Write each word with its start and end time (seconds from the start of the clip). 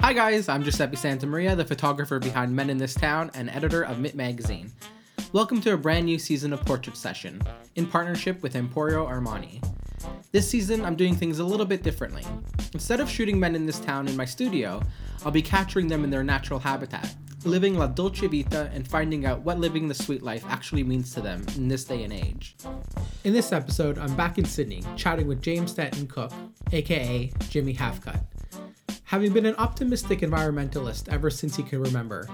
Hi 0.00 0.12
guys, 0.12 0.48
I'm 0.50 0.62
Giuseppe 0.62 0.96
Santamaria, 0.96 1.56
the 1.56 1.64
photographer 1.64 2.18
behind 2.18 2.54
Men 2.54 2.68
in 2.68 2.76
This 2.76 2.92
Town 2.92 3.30
and 3.32 3.48
editor 3.48 3.82
of 3.82 3.96
MIT 3.96 4.14
Magazine. 4.14 4.70
Welcome 5.32 5.62
to 5.62 5.72
a 5.72 5.78
brand 5.78 6.04
new 6.04 6.18
season 6.18 6.52
of 6.52 6.62
Portrait 6.66 6.98
Session, 6.98 7.40
in 7.76 7.86
partnership 7.86 8.42
with 8.42 8.52
Emporio 8.52 9.08
Armani. 9.08 9.64
This 10.32 10.46
season, 10.46 10.84
I'm 10.84 10.96
doing 10.96 11.14
things 11.14 11.38
a 11.38 11.44
little 11.44 11.64
bit 11.64 11.82
differently. 11.82 12.26
Instead 12.74 13.00
of 13.00 13.08
shooting 13.08 13.40
men 13.40 13.54
in 13.54 13.64
this 13.64 13.80
town 13.80 14.08
in 14.08 14.16
my 14.16 14.26
studio, 14.26 14.82
I'll 15.24 15.30
be 15.30 15.40
capturing 15.40 15.88
them 15.88 16.04
in 16.04 16.10
their 16.10 16.24
natural 16.24 16.58
habitat, 16.58 17.14
living 17.44 17.76
la 17.76 17.86
dolce 17.86 18.26
vita 18.26 18.70
and 18.72 18.86
finding 18.86 19.26
out 19.26 19.40
what 19.40 19.58
living 19.58 19.88
the 19.88 19.94
sweet 19.94 20.22
life 20.22 20.44
actually 20.48 20.84
means 20.84 21.12
to 21.14 21.20
them 21.20 21.44
in 21.56 21.68
this 21.68 21.84
day 21.84 22.04
and 22.04 22.12
age. 22.12 22.56
In 23.24 23.32
this 23.32 23.52
episode, 23.52 23.98
I'm 23.98 24.14
back 24.16 24.38
in 24.38 24.44
Sydney, 24.44 24.82
chatting 24.96 25.26
with 25.26 25.42
James 25.42 25.72
Stanton 25.72 26.06
Cook, 26.06 26.32
aka 26.72 27.32
Jimmy 27.48 27.74
Halfcut. 27.74 28.20
Having 29.04 29.32
been 29.32 29.46
an 29.46 29.56
optimistic 29.56 30.20
environmentalist 30.20 31.12
ever 31.12 31.30
since 31.30 31.56
he 31.56 31.62
can 31.62 31.82
remember, 31.82 32.28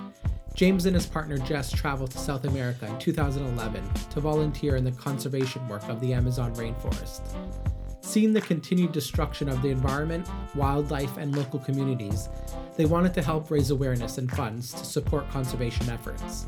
James 0.55 0.87
and 0.87 0.95
his 0.95 1.07
partner 1.07 1.39
Jess 1.39 1.71
traveled 1.71 2.11
to 2.11 2.19
South 2.19 2.45
America 2.45 2.87
in 2.87 2.99
2011 2.99 3.95
to 4.11 4.21
volunteer 4.21 4.77
in 4.77 4.85
the 4.85 4.93
conservation 4.93 5.67
work 5.69 5.89
of 5.89 6.01
the 6.01 6.13
Amazon 6.13 6.55
rainforest. 6.55 7.21
Seeing 8.09 8.33
the 8.33 8.41
continued 8.41 8.93
destruction 8.93 9.51
of 9.51 9.61
the 9.61 9.69
environment, 9.69 10.27
wildlife, 10.55 11.19
and 11.19 11.37
local 11.37 11.59
communities, 11.59 12.31
they 12.75 12.87
wanted 12.87 13.13
to 13.13 13.23
help 13.23 13.51
raise 13.51 13.71
awareness 13.71 14.17
and 14.17 14.33
funds 14.33 14.73
to 14.73 14.83
support 14.83 15.29
conservation 15.29 15.91
efforts. 15.91 16.47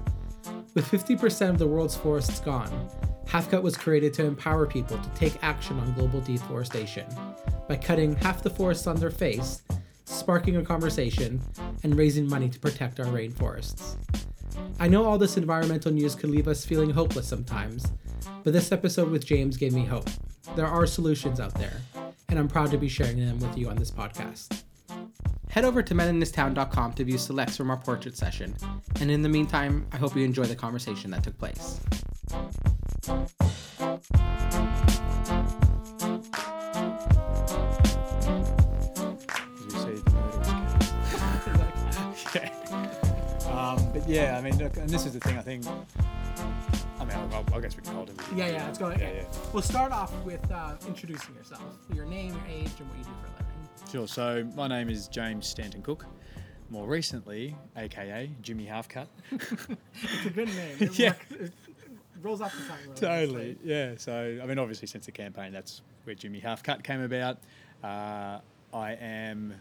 With 0.73 0.91
50% 0.91 1.51
of 1.51 1.59
the 1.59 1.67
world's 1.67 1.95
forests 1.95 2.41
gone, 2.41 2.89
Halfcut 3.27 3.63
was 3.63 3.77
created 3.77 4.15
to 4.15 4.25
empower 4.25 4.67
people 4.67 4.97
to 4.97 5.09
take 5.11 5.37
action 5.43 5.79
on 5.79 5.93
global 5.93 6.23
deforestation 6.23 7.05
by 7.69 7.77
cutting 7.77 8.17
half 8.17 8.43
the 8.43 8.49
forests 8.49 8.87
on 8.87 8.97
their 8.97 9.11
face 9.11 9.61
sparking 10.11 10.57
a 10.57 10.65
conversation, 10.65 11.41
and 11.83 11.97
raising 11.97 12.27
money 12.27 12.49
to 12.49 12.59
protect 12.59 13.01
our 13.01 13.07
rainforests. 13.07 13.97
I 14.79 14.89
know 14.89 15.05
all 15.05 15.19
this 15.19 15.37
environmental 15.37 15.93
news 15.93 16.15
could 16.15 16.31
leave 16.31 16.49
us 16.49 16.65
feeling 16.65 16.91
hopeless 16.91 17.29
sometimes, 17.29 17.93
but 18.45 18.53
this 18.53 18.73
episode 18.73 19.11
with 19.11 19.25
James 19.25 19.57
gave 19.57 19.73
me 19.73 19.85
hope. 19.85 20.09
There 20.57 20.67
are 20.67 20.87
solutions 20.87 21.41
out 21.41 21.55
there, 21.55 21.81
and 22.29 22.39
I'm 22.39 22.49
proud 22.49 22.71
to 22.73 22.79
be 22.79 22.89
sharing 22.89 23.19
them 23.25 23.39
with 23.39 23.57
you 23.57 23.69
on 23.69 23.77
this 23.77 23.91
podcast. 23.91 24.63
Head 25.49 25.65
over 25.65 25.83
to 25.83 25.95
meninthistown.com 25.95 26.93
to 26.95 27.05
view 27.05 27.19
selects 27.19 27.57
from 27.57 27.71
our 27.71 27.77
portrait 27.77 28.17
session, 28.17 28.55
and 29.01 29.11
in 29.11 29.23
the 29.23 29.29
meantime, 29.29 29.87
I 29.93 29.97
hope 29.97 30.17
you 30.17 30.25
enjoy 30.25 30.45
the 30.45 30.57
conversation 30.57 31.11
that 31.11 31.25
took 31.25 31.39
place. 31.39 31.81
Um, 43.51 43.93
but 43.93 44.09
yeah, 44.09 44.39
I 44.39 44.41
mean, 44.41 44.57
look, 44.59 44.77
and 44.77 44.89
this 44.89 45.05
is 45.05 45.13
the 45.13 45.21
thing. 45.21 45.37
I 45.37 45.43
think. 45.43 45.65
I 47.33 47.39
mean, 47.39 47.45
I, 47.53 47.57
I 47.57 47.61
guess 47.61 47.77
we 47.77 47.83
can 47.83 47.95
hold 47.95 48.11
it. 48.11 48.17
Yeah, 48.35 48.49
yeah, 48.49 48.65
let's 48.67 48.79
go. 48.79 48.89
Yeah, 48.89 48.95
Okay. 48.95 49.17
yeah. 49.31 49.39
We'll 49.53 49.63
start 49.63 49.93
off 49.93 50.13
with 50.25 50.51
uh, 50.51 50.75
introducing 50.87 51.35
yourself, 51.35 51.63
your 51.95 52.05
name, 52.07 52.33
your 52.35 52.47
age, 52.63 52.71
and 52.79 52.89
what 52.89 52.99
you 52.99 53.05
do 53.05 53.11
for 53.23 53.27
a 53.27 53.33
living. 53.39 53.91
Sure. 53.93 54.09
So 54.09 54.49
my 54.57 54.69
name 54.69 54.89
is 54.91 55.09
James 55.09 55.47
Stanton 55.47 55.83
Cook. 55.83 56.07
More 56.71 56.87
recently, 56.87 57.57
aka 57.77 58.31
Jimmy 58.43 58.67
Halfcut. 58.67 59.07
It's 59.33 60.27
a 60.27 60.31
good 60.31 60.49
name. 60.49 60.77
It 60.81 60.99
Yeah. 60.99 61.11
works- 61.11 61.51
it 61.51 61.53
rolls 62.23 62.41
off 62.43 62.53
the 62.55 62.65
tongue. 62.69 62.79
really 62.87 62.95
totally. 63.01 63.49
nicely. 63.55 63.59
Yeah. 63.65 63.95
So 63.97 64.41
I 64.43 64.47
mean, 64.47 64.59
obviously, 64.59 64.87
since 64.89 65.07
the 65.07 65.13
campaign, 65.13 65.53
that's 65.53 65.83
where 66.05 66.15
Jimmy 66.15 66.41
Halfcut 66.41 66.83
came 66.85 67.01
about. 67.01 67.39
Uh, 67.83 68.41
I 68.75 68.93
am 69.01 69.55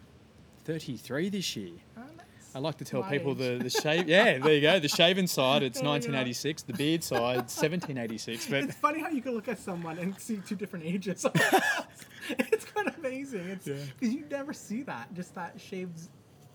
33 0.65 1.29
this 1.29 1.55
year. 1.55 1.71
Oh, 1.97 2.01
nice. 2.01 2.25
I 2.55 2.59
like 2.59 2.77
to 2.79 2.85
tell 2.85 3.01
My 3.01 3.09
people 3.09 3.31
age. 3.33 3.37
the, 3.37 3.59
the 3.63 3.69
shave. 3.69 4.07
Yeah, 4.09 4.39
there 4.39 4.53
you 4.53 4.61
go. 4.61 4.79
The 4.79 4.87
shaven 4.87 5.27
side, 5.27 5.61
it's 5.63 5.77
Yeah, 5.81 5.83
yeah. 5.85 5.89
1986. 5.91 6.63
The 6.63 6.73
beard 6.73 7.03
side, 7.03 7.37
1786. 7.47 8.47
But 8.47 8.63
It's 8.63 8.75
funny 8.75 9.01
how 9.01 9.09
you 9.09 9.21
can 9.21 9.33
look 9.33 9.47
at 9.47 9.59
someone 9.59 9.99
and 9.99 10.19
see 10.19 10.37
two 10.47 10.55
different 10.55 10.85
ages. 10.85 11.25
it's 12.29 12.65
kind 12.65 12.87
of 12.87 12.97
amazing. 12.97 13.47
It's 13.49 13.67
Yeah. 13.67 13.75
because 13.99 14.13
you 14.13 14.23
never 14.29 14.53
see 14.53 14.81
that, 14.83 15.13
just 15.13 15.35
that 15.35 15.59
shaved 15.61 15.99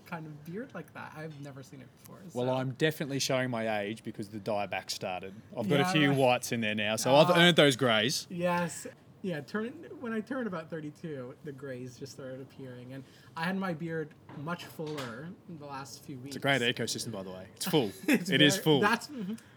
kind 0.05 0.25
of 0.25 0.45
beard 0.45 0.69
like 0.75 0.93
that. 0.93 1.13
I've 1.17 1.39
never 1.41 1.63
seen 1.63 1.81
it 1.81 1.87
before. 2.01 2.17
Well, 2.33 2.53
I'm 2.55 2.71
definitely 2.71 3.19
showing 3.19 3.49
my 3.49 3.79
age 3.81 4.03
because 4.03 4.27
the 4.29 4.39
dye 4.39 4.65
back 4.67 4.91
started. 4.91 5.33
I've 5.57 5.67
got 5.69 5.79
Yeah, 5.79 5.89
a 5.89 5.93
few 5.93 6.09
right. 6.09 6.17
whites 6.17 6.51
in 6.51 6.61
there 6.61 6.75
now, 6.75 6.95
so 6.97 7.15
I've 7.15 7.29
Ah. 7.31 7.37
earned 7.39 7.55
those 7.55 7.75
greys. 7.75 8.27
Yes. 8.29 8.85
Yeah, 9.25 9.41
turn 9.41 9.73
when 10.01 10.13
I 10.13 10.19
turned 10.19 10.45
about 10.45 10.69
32, 10.69 11.33
the 11.45 11.51
grays 11.51 11.97
just 11.97 12.11
started 12.11 12.41
appearing, 12.41 12.93
and 12.93 13.03
I 13.35 13.43
had 13.43 13.57
my 13.57 13.73
beard 13.73 14.09
much 14.43 14.65
fuller 14.65 15.29
in 15.49 15.57
the 15.57 15.65
last 15.65 16.03
few 16.05 16.17
weeks. 16.17 16.27
It's 16.27 16.35
a 16.35 16.39
great 16.39 16.61
ecosystem, 16.61 17.11
by 17.11 17.23
the 17.23 17.31
way. 17.31 17.47
It's 17.55 17.65
full. 17.75 17.91
It's 18.07 18.29
It 18.29 18.39
is 18.43 18.53
very- 18.57 18.63
full. 18.63 18.81
That's 18.81 19.09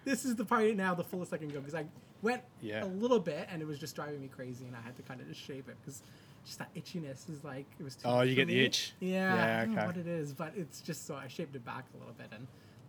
this 0.06 0.24
is 0.24 0.36
the 0.36 0.44
part 0.46 0.74
now 0.74 0.94
the 0.94 1.04
fullest 1.04 1.34
I 1.34 1.36
can 1.36 1.48
go 1.48 1.60
because 1.60 1.74
I 1.74 1.84
went 2.22 2.40
Yeah. 2.62 2.82
a 2.82 2.86
little 2.86 3.20
bit 3.20 3.46
and 3.52 3.60
it 3.60 3.66
was 3.68 3.78
just 3.78 3.94
driving 3.94 4.22
me 4.22 4.28
crazy, 4.28 4.64
and 4.64 4.74
I 4.74 4.80
had 4.80 4.96
to 4.96 5.02
kind 5.02 5.20
of 5.20 5.28
just 5.28 5.40
shape 5.42 5.68
it 5.68 5.76
because 5.82 6.02
just 6.46 6.58
that 6.60 6.74
itchiness 6.74 7.28
is 7.28 7.44
like 7.44 7.66
it 7.78 7.82
was 7.82 7.94
too. 7.94 8.02
Oh, 8.08 8.22
you 8.22 8.32
for 8.32 8.36
get 8.36 8.48
the 8.48 8.64
itch. 8.64 8.94
Yeah, 9.00 9.34
Yeah, 9.34 9.60
I 9.60 9.64
don't 9.66 9.74
know 9.74 9.84
what 9.84 9.96
it 9.98 10.06
is, 10.06 10.32
but 10.32 10.54
it's 10.56 10.80
just 10.80 11.06
so 11.06 11.14
I 11.14 11.28
shaped 11.28 11.54
it 11.54 11.64
back 11.66 11.84
a 11.94 11.98
little 11.98 12.14
bit, 12.14 12.28
and 12.32 12.46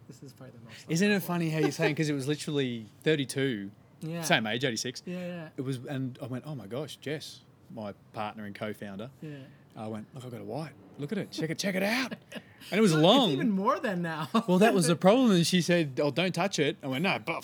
this 0.07 0.23
is 0.23 0.31
probably 0.31 0.57
the 0.57 0.63
most. 0.66 0.85
Isn't 0.88 1.12
it 1.12 1.22
funny 1.23 1.50
how 1.50 1.59
you're 1.59 1.72
saying 1.72 1.91
because 1.91 2.07
it 2.09 2.13
was 2.13 2.25
literally 2.25 2.85
32, 3.03 3.69
Yeah. 4.02 4.22
same 4.24 4.48
age, 4.48 4.64
86. 4.64 5.04
Yeah, 5.06 5.18
yeah, 5.18 5.48
It 5.58 5.62
was, 5.62 5.80
and 5.90 6.18
I 6.22 6.26
went, 6.28 6.46
oh 6.48 6.56
my 6.56 6.68
gosh, 6.68 6.96
Jess, 6.98 7.42
my 7.74 7.94
partner 8.14 8.46
and 8.46 8.56
co-founder. 8.56 9.10
yeah. 9.22 9.30
I 9.78 9.88
went, 9.88 10.08
look, 10.14 10.26
I've 10.26 10.32
got 10.32 10.42
a 10.42 10.46
white. 10.46 10.72
Look 10.98 11.12
at 11.14 11.18
it. 11.18 11.32
Check 11.32 11.50
it. 11.52 11.58
Check 11.58 11.76
it 11.76 11.84
out. 11.84 12.14
And 12.34 12.78
it 12.78 12.82
was 12.82 12.94
long. 13.08 13.30
even 13.32 13.50
more 13.52 13.80
than 13.80 14.02
now. 14.02 14.28
Well, 14.48 14.58
that 14.60 14.74
was 14.74 14.88
the 14.88 14.96
problem. 15.08 15.32
And 15.32 15.48
she 15.48 15.62
said, 15.62 16.00
"Oh, 16.04 16.12
don't 16.12 16.34
touch 16.36 16.60
it." 16.60 16.76
I 16.84 16.88
went, 16.88 17.04
"No, 17.04 17.18
but 17.24 17.42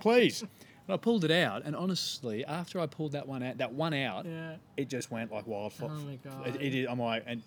please." 0.00 0.40
And 0.42 0.94
I 0.94 0.96
pulled 0.96 1.24
it 1.24 1.30
out, 1.30 1.62
and 1.64 1.76
honestly, 1.76 2.44
after 2.44 2.80
I 2.80 2.86
pulled 2.86 3.12
that 3.12 3.28
one 3.28 3.42
out, 3.44 3.58
that 3.58 3.72
one 3.72 3.94
out, 3.94 4.24
yeah, 4.26 4.56
it 4.76 4.88
just 4.88 5.12
went 5.12 5.30
like 5.30 5.46
wildfire. 5.46 5.90
Oh 5.92 6.00
my 6.00 6.16
God. 6.16 6.46
It, 6.48 6.60
it 6.60 6.74
is. 6.74 6.88
I'm 6.88 6.98
like, 6.98 7.22
and 7.26 7.42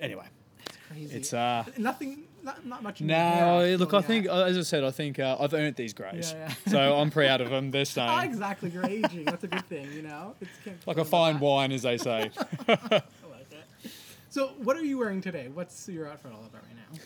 anyway, 0.00 0.26
it's 0.66 0.76
crazy. 0.88 1.16
it's 1.16 1.32
uh. 1.32 1.64
nothing, 1.76 2.24
not, 2.44 2.64
not 2.66 2.82
much. 2.82 3.00
in 3.00 3.08
your 3.08 3.18
hair, 3.18 3.46
No, 3.46 3.76
look, 3.76 3.94
I 3.94 4.00
think, 4.02 4.26
yeah. 4.26 4.44
as 4.44 4.56
I 4.58 4.60
said, 4.62 4.84
I 4.84 4.90
think 4.90 5.18
uh, 5.18 5.36
I've 5.40 5.54
earned 5.54 5.76
these 5.76 5.92
grades, 5.94 6.32
Yeah, 6.32 6.52
so 6.68 6.96
I'm 6.96 7.10
proud 7.10 7.40
of 7.40 7.50
them. 7.50 7.70
They're 7.70 7.80
Oh, 7.82 7.84
staying 7.84 8.20
exactly. 8.30 8.70
You're 8.70 8.86
aging. 8.86 9.24
That's 9.24 9.44
a 9.44 9.48
good 9.48 9.66
thing, 9.66 9.90
you 9.92 10.02
know. 10.02 10.34
It's 10.40 10.86
like 10.86 10.98
a 10.98 11.04
fine 11.04 11.34
that. 11.34 11.42
wine, 11.42 11.72
as 11.72 11.82
they 11.82 11.96
say. 11.98 12.30
I 12.68 12.74
like 12.74 13.02
it. 13.50 13.90
So, 14.30 14.48
what 14.62 14.76
are 14.76 14.84
you 14.84 14.98
wearing 14.98 15.20
today? 15.20 15.48
What's 15.52 15.88
your 15.88 16.08
outfit 16.08 16.32
all 16.32 16.40
about 16.44 16.62
right 16.62 16.76
now? 16.92 17.00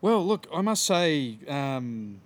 well, 0.00 0.24
look, 0.24 0.46
I 0.54 0.60
must 0.60 0.84
say, 0.84 1.38
um, 1.48 2.20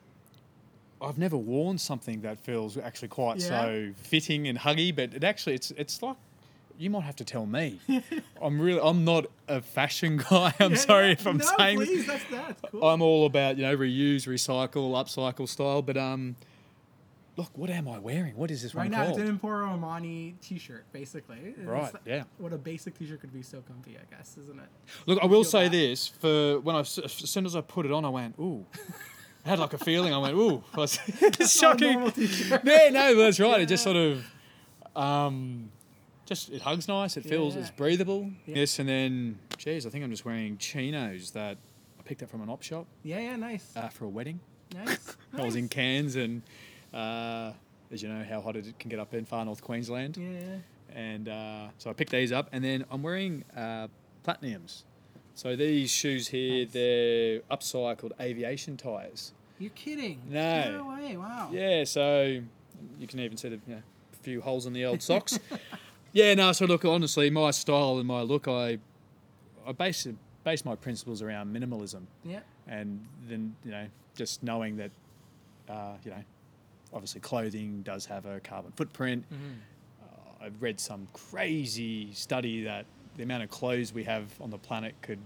I've 1.01 1.19
never 1.19 1.37
worn 1.37 1.79
something 1.79 2.21
that 2.23 2.39
feels 2.41 2.77
actually 2.77 3.09
quite 3.09 3.39
Yeah? 3.39 3.49
so 3.49 3.91
fitting 3.97 4.49
and 4.49 4.59
huggy, 4.59 4.95
but 4.95 5.15
it 5.15 5.25
actually, 5.25 5.55
it's 5.55 5.71
it's 5.73 6.03
like. 6.03 6.17
You 6.81 6.89
might 6.89 7.03
have 7.03 7.17
to 7.17 7.25
tell 7.25 7.45
me. 7.45 7.79
I'm 8.43 8.59
really. 8.61 8.81
I'm 8.83 9.05
not 9.05 9.27
a 9.49 9.61
fashion 9.61 10.17
guy. 10.31 10.55
I'm 10.59 10.71
Yeah, 10.73 10.77
sorry 10.79 11.07
yeah. 11.09 11.13
if 11.13 11.27
I'm 11.27 11.37
no, 11.37 11.47
saying. 11.59 11.79
this. 11.79 11.89
please, 11.89 12.07
that's 12.07 12.25
that's 12.31 12.61
cool. 12.71 12.85
I'm 12.85 13.03
all 13.03 13.27
about 13.27 13.59
you 13.59 13.65
know 13.65 13.77
reuse, 13.77 14.27
recycle, 14.27 14.93
upcycle 14.93 15.47
style. 15.47 15.83
But 15.83 15.99
um, 15.99 16.37
look, 17.37 17.51
what 17.55 17.69
am 17.69 17.87
I 17.87 17.99
wearing? 17.99 18.35
What 18.35 18.51
is 18.51 18.63
this 18.63 18.75
right 18.75 18.91
now, 18.91 19.05
called? 19.05 19.21
it's 19.21 19.29
an 19.29 19.39
Emporio 19.39 19.79
Armani 19.79 20.33
T-shirt, 20.41 20.87
basically. 20.91 21.37
It's 21.45 21.59
Right, 21.59 21.93
like- 21.93 22.03
yeah. 22.07 22.23
What 22.39 22.55
a 22.55 22.59
basic 22.59 22.99
T-shirt 22.99 23.21
could 23.21 23.33
be 23.35 23.43
so 23.43 23.61
comfy, 23.69 23.99
I 23.99 24.17
guess, 24.17 24.39
isn't 24.41 24.59
it? 24.59 24.69
Look, 25.05 25.19
I 25.23 25.27
will 25.27 25.45
say 25.45 25.65
that? 25.65 25.71
this: 25.73 26.09
for 26.09 26.61
when 26.61 26.77
I, 26.77 26.81
as 26.81 26.89
soon 27.07 27.45
as 27.45 27.55
I 27.57 27.61
put 27.61 27.85
it 27.85 27.93
on, 27.93 28.07
I 28.07 28.09
went, 28.09 28.37
ooh. 28.41 28.65
I 29.45 29.51
had 29.51 29.59
like 29.59 29.75
a 29.75 29.79
feeling. 29.79 30.15
I 30.15 30.19
went, 30.19 30.35
ooh. 30.35 30.65
It's 30.77 31.21
Not 31.21 31.41
a 31.41 31.47
shocking. 31.47 32.13
Yeah, 32.65 32.89
no, 32.91 33.15
that's 33.17 33.39
right. 33.39 33.61
It 33.61 33.67
just 33.67 33.85
sort 33.85 33.97
of, 33.97 34.25
um, 34.97 35.71
just 36.31 36.49
it 36.51 36.63
hugs 36.63 36.89
nice. 36.89 37.17
It 37.19 37.25
feels 37.25 37.55
Yeah. 37.55 37.61
it's 37.63 37.71
breathable. 37.71 38.31
Yeah. 38.47 38.57
Yes, 38.61 38.79
and 38.79 38.89
then, 38.89 39.39
geez, 39.59 39.85
I 39.85 39.91
think 39.91 40.03
I'm 40.05 40.11
just 40.11 40.25
wearing 40.25 40.57
chinos 40.57 41.33
that 41.33 41.59
I 41.99 42.03
picked 42.05 42.23
up 42.23 42.31
from 42.31 42.41
an 42.41 42.49
op 42.49 42.63
shop 42.63 42.87
Yeah, 43.03 43.21
yeah, 43.21 43.37
nice, 43.37 43.77
uh, 43.77 43.89
for 43.89 44.07
a 44.07 44.09
wedding. 44.09 44.41
nice. 44.75 45.17
I 45.37 45.43
was 45.45 45.57
in 45.57 45.65
nice. 45.65 45.71
Cairns, 45.71 46.17
and 46.17 46.43
uh, 46.95 47.53
as 47.93 48.03
you 48.03 48.09
know, 48.09 48.25
how 48.25 48.41
hot 48.41 48.57
it 48.57 48.79
can 48.79 48.89
get 48.89 48.99
up 48.99 49.13
in 49.13 49.25
far 49.27 49.45
north 49.45 49.61
Queensland. 49.63 50.17
Yeah, 50.17 50.31
yeah. 50.31 50.57
And 50.95 51.29
uh, 51.29 51.69
so 51.79 51.91
I 51.91 51.93
picked 51.93 52.11
these 52.13 52.33
up, 52.33 52.49
and 52.53 52.65
then 52.65 52.85
I'm 52.91 53.03
wearing 53.03 53.45
uh, 53.57 53.89
platinums. 54.27 54.83
So 55.35 55.55
these 55.57 55.91
shoes 55.91 56.29
here, 56.29 56.65
Nice. 56.65 56.73
they're 56.73 57.41
upcycled 57.51 58.13
aviation 58.21 58.77
tires. 58.77 59.33
You're 59.59 59.71
kidding? 59.71 60.21
No. 60.29 60.79
No 60.79 60.89
way! 60.89 61.17
Wow. 61.17 61.51
Yeah, 61.53 61.85
so 61.85 62.41
you 62.99 63.07
can 63.07 63.21
even 63.21 63.37
see 63.37 63.49
the 63.51 63.61
you 63.67 63.75
know, 63.77 63.83
few 64.23 64.41
holes 64.41 64.67
in 64.67 64.73
the 64.73 64.85
old 64.85 65.03
socks. 65.03 65.39
yeah, 66.13 66.35
no. 66.35 66.53
So 66.53 66.65
look, 66.67 66.85
honestly, 66.85 67.31
my 67.31 67.51
style 67.51 67.99
and 67.99 68.07
my 68.07 68.23
look, 68.23 68.49
I 68.49 68.79
I 69.67 69.73
base 69.73 70.07
base 70.45 70.65
my 70.65 70.75
principles 70.75 71.21
around 71.23 71.55
minimalism, 71.55 72.03
Yeah. 72.25 72.41
and 72.67 73.05
then 73.29 73.55
you 73.65 73.71
know 73.71 73.87
just 74.17 74.43
knowing 74.43 74.77
that 74.77 74.91
uh, 75.69 75.95
you 76.05 76.11
know, 76.11 76.23
obviously 76.93 77.21
clothing 77.21 77.83
does 77.83 78.07
have 78.07 78.27
a 78.27 78.41
carbon 78.41 78.73
footprint. 78.73 79.25
Uh, 79.31 80.45
I've 80.45 80.61
read 80.63 80.81
some 80.81 81.07
crazy 81.13 82.13
study 82.13 82.65
that 82.65 82.87
the 83.17 83.23
amount 83.23 83.43
of 83.45 83.51
clothes 83.51 83.93
we 83.93 84.03
have 84.05 84.27
on 84.41 84.51
the 84.51 84.59
planet 84.59 84.95
could 85.03 85.19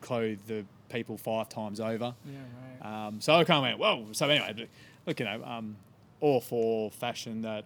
clothe 0.00 0.38
the 0.46 0.64
people 0.88 1.18
five 1.18 1.48
times 1.48 1.80
over. 1.80 2.14
Yeah, 2.24 2.38
right. 2.84 3.06
Um, 3.06 3.20
so 3.20 3.34
I 3.34 3.44
kind 3.44 3.58
of 3.58 3.62
went, 3.62 3.78
whoa. 3.78 4.12
So 4.12 4.28
anyway, 4.28 4.68
look, 5.06 5.18
you 5.20 5.26
know, 5.26 5.42
um, 5.44 5.76
all 6.20 6.40
for 6.40 6.90
fashion 6.90 7.42
that, 7.42 7.64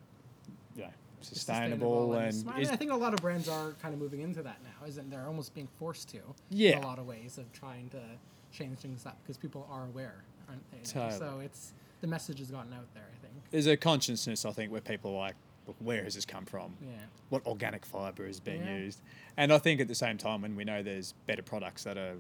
you 0.75 0.83
know, 0.83 0.91
sustainable, 1.21 2.15
and, 2.15 2.35
smart. 2.35 2.57
I, 2.57 2.61
mean, 2.61 2.69
I 2.71 2.77
think 2.77 2.91
a 2.93 2.97
lot 2.97 3.15
of 3.15 3.21
brands 3.21 3.49
are 3.49 3.73
kind 3.83 3.95
of 3.95 4.01
moving 4.01 4.21
into 4.21 4.43
that 4.43 4.59
now, 4.63 4.87
isn't 4.87 5.11
they're 5.11 5.27
almost 5.27 5.55
being 5.55 5.69
forced 5.79 6.09
to 6.11 6.21
Yeah. 6.51 6.77
in 6.79 6.83
a 6.83 6.87
lot 6.87 6.99
of 6.99 7.07
ways 7.07 7.39
of 7.39 7.53
trying 7.53 7.89
to 7.91 8.01
change 8.53 8.79
things 8.79 9.07
up 9.07 9.19
because 9.23 9.37
people 9.37 9.67
are 9.71 9.85
aware, 9.85 10.25
aren't 10.49 10.71
they? 10.71 10.79
Totally. 10.79 11.19
So 11.19 11.41
it's 11.41 11.73
the 12.01 12.07
message 12.07 12.39
has 12.39 12.51
gotten 12.51 12.73
out 12.73 12.87
there. 12.95 13.05
I 13.13 13.19
think. 13.27 13.35
there's 13.51 13.67
a 13.67 13.77
consciousness, 13.77 14.45
I 14.45 14.53
think, 14.53 14.71
where 14.73 14.81
people 14.81 15.13
are 15.13 15.19
like, 15.19 15.35
look, 15.67 15.77
where 15.81 16.05
has 16.05 16.15
this 16.15 16.25
come 16.27 16.45
from? 16.45 16.75
Yeah. 16.81 16.91
What 17.31 17.45
organic 17.47 17.85
fibre 17.85 18.27
is 18.27 18.39
being 18.41 18.63
Yeah. 18.63 18.77
used? 18.79 19.01
And 19.37 19.53
I 19.53 19.59
think 19.59 19.81
at 19.81 19.89
the 19.89 19.95
same 19.95 20.17
time, 20.19 20.43
when 20.43 20.55
we 20.57 20.65
know 20.65 20.83
there's 20.83 21.13
better 21.27 21.43
products 21.43 21.85
that 21.85 21.97
are 21.97 22.15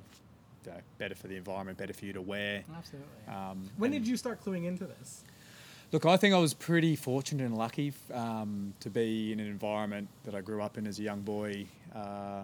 you 0.65 0.73
know, 0.73 0.79
better 0.99 1.15
for 1.15 1.29
the 1.29 1.37
environment, 1.37 1.79
better 1.79 1.93
for 1.93 2.07
you 2.07 2.13
to 2.13 2.21
wear. 2.21 2.65
Absolutely. 2.77 3.09
Um, 3.33 3.71
when 3.77 3.93
did 3.93 4.05
you 4.07 4.17
start 4.17 4.45
cluing 4.45 4.65
into 4.65 4.85
this? 4.85 5.23
Look, 5.93 6.05
I 6.05 6.17
think 6.17 6.35
I 6.35 6.39
was 6.39 6.53
pretty 6.53 6.97
fortunate 6.97 7.45
and 7.45 7.57
lucky 7.57 7.93
um, 8.13 8.75
to 8.81 8.91
be 8.91 9.33
in 9.33 9.39
an 9.39 9.47
environment 9.47 10.09
that 10.25 10.35
I 10.35 10.41
grew 10.41 10.61
up 10.61 10.79
in 10.79 10.87
as 10.87 10.99
a 10.99 11.03
young 11.03 11.21
boy, 11.21 11.67
uh, 11.95 12.43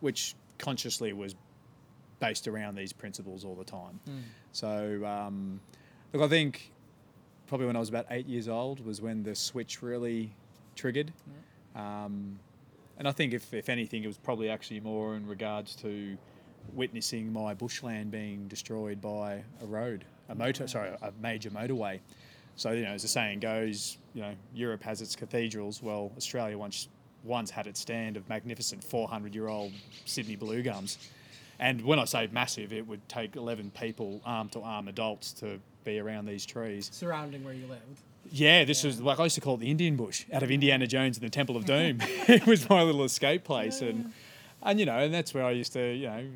which 0.00 0.34
consciously 0.58 1.12
was 1.14 1.34
based 2.18 2.46
around 2.46 2.74
these 2.74 2.92
principles 2.92 3.44
all 3.46 3.54
the 3.54 3.64
time. 3.64 3.98
So, 4.52 5.02
um, 5.06 5.58
look, 6.12 6.22
I 6.22 6.28
think 6.28 6.70
probably 7.46 7.66
when 7.66 7.76
I 7.76 7.80
was 7.80 7.88
about 7.88 8.06
eight 8.10 8.26
years 8.26 8.46
old 8.46 8.84
was 8.84 9.00
when 9.00 9.22
the 9.22 9.34
switch 9.34 9.82
really 9.82 10.30
triggered. 10.76 11.12
Um, 11.74 12.38
and 12.98 13.08
I 13.08 13.12
think, 13.12 13.32
if, 13.32 13.54
if 13.54 13.70
anything, 13.70 14.04
it 14.04 14.06
was 14.06 14.18
probably 14.18 14.50
actually 14.50 14.80
more 14.80 15.16
in 15.16 15.26
regards 15.26 15.74
to 15.76 16.18
witnessing 16.74 17.32
my 17.32 17.54
bushland 17.54 18.10
being 18.10 18.46
destroyed 18.48 19.00
by 19.00 19.42
a 19.62 19.66
road, 19.66 20.04
a 20.28 20.34
motor, 20.34 20.68
sorry, 20.68 20.90
a 21.00 21.10
major 21.22 21.48
motorway. 21.50 22.00
So, 22.60 22.72
you 22.72 22.82
know, 22.82 22.90
as 22.90 23.00
the 23.00 23.08
saying 23.08 23.40
goes, 23.40 23.96
you 24.12 24.20
know, 24.20 24.34
Europe 24.52 24.82
has 24.82 25.00
its 25.00 25.16
cathedrals. 25.16 25.82
Well, 25.82 26.12
Australia 26.18 26.58
once 26.58 26.88
once 27.24 27.50
had 27.50 27.66
its 27.66 27.80
stand 27.80 28.18
of 28.18 28.28
magnificent 28.28 28.84
400 28.84 29.34
year 29.34 29.48
old 29.48 29.72
Sydney 30.04 30.36
blue 30.36 30.62
gums. 30.62 30.98
And 31.58 31.80
when 31.80 31.98
I 31.98 32.04
say 32.04 32.28
massive, 32.30 32.74
it 32.74 32.86
would 32.86 33.08
take 33.08 33.34
11 33.34 33.70
people, 33.70 34.20
arm 34.26 34.50
to 34.50 34.60
arm 34.60 34.88
adults, 34.88 35.32
to 35.40 35.58
be 35.84 36.00
around 36.00 36.26
these 36.26 36.44
trees. 36.44 36.90
Surrounding 36.92 37.42
where 37.44 37.54
you 37.54 37.66
lived. 37.66 38.02
Yeah, 38.30 38.64
this 38.66 38.84
was 38.84 39.00
like 39.00 39.18
I 39.18 39.22
used 39.22 39.36
to 39.36 39.40
call 39.40 39.54
it 39.54 39.60
the 39.60 39.70
Indian 39.70 39.96
bush 39.96 40.26
out 40.30 40.42
of 40.42 40.50
Indiana 40.50 40.86
Jones 40.86 41.16
and 41.16 41.24
the 41.24 41.30
Temple 41.30 41.56
of 41.56 41.64
Doom. 41.64 42.00
it 42.28 42.46
was 42.46 42.68
my 42.68 42.82
little 42.82 43.04
escape 43.04 43.42
place, 43.42 43.80
and 43.80 44.12
and 44.62 44.78
you 44.78 44.84
know, 44.84 44.98
and 44.98 45.14
that's 45.14 45.32
where 45.32 45.44
I 45.44 45.52
used 45.52 45.72
to, 45.72 45.94
you 45.94 46.08
know, 46.08 46.26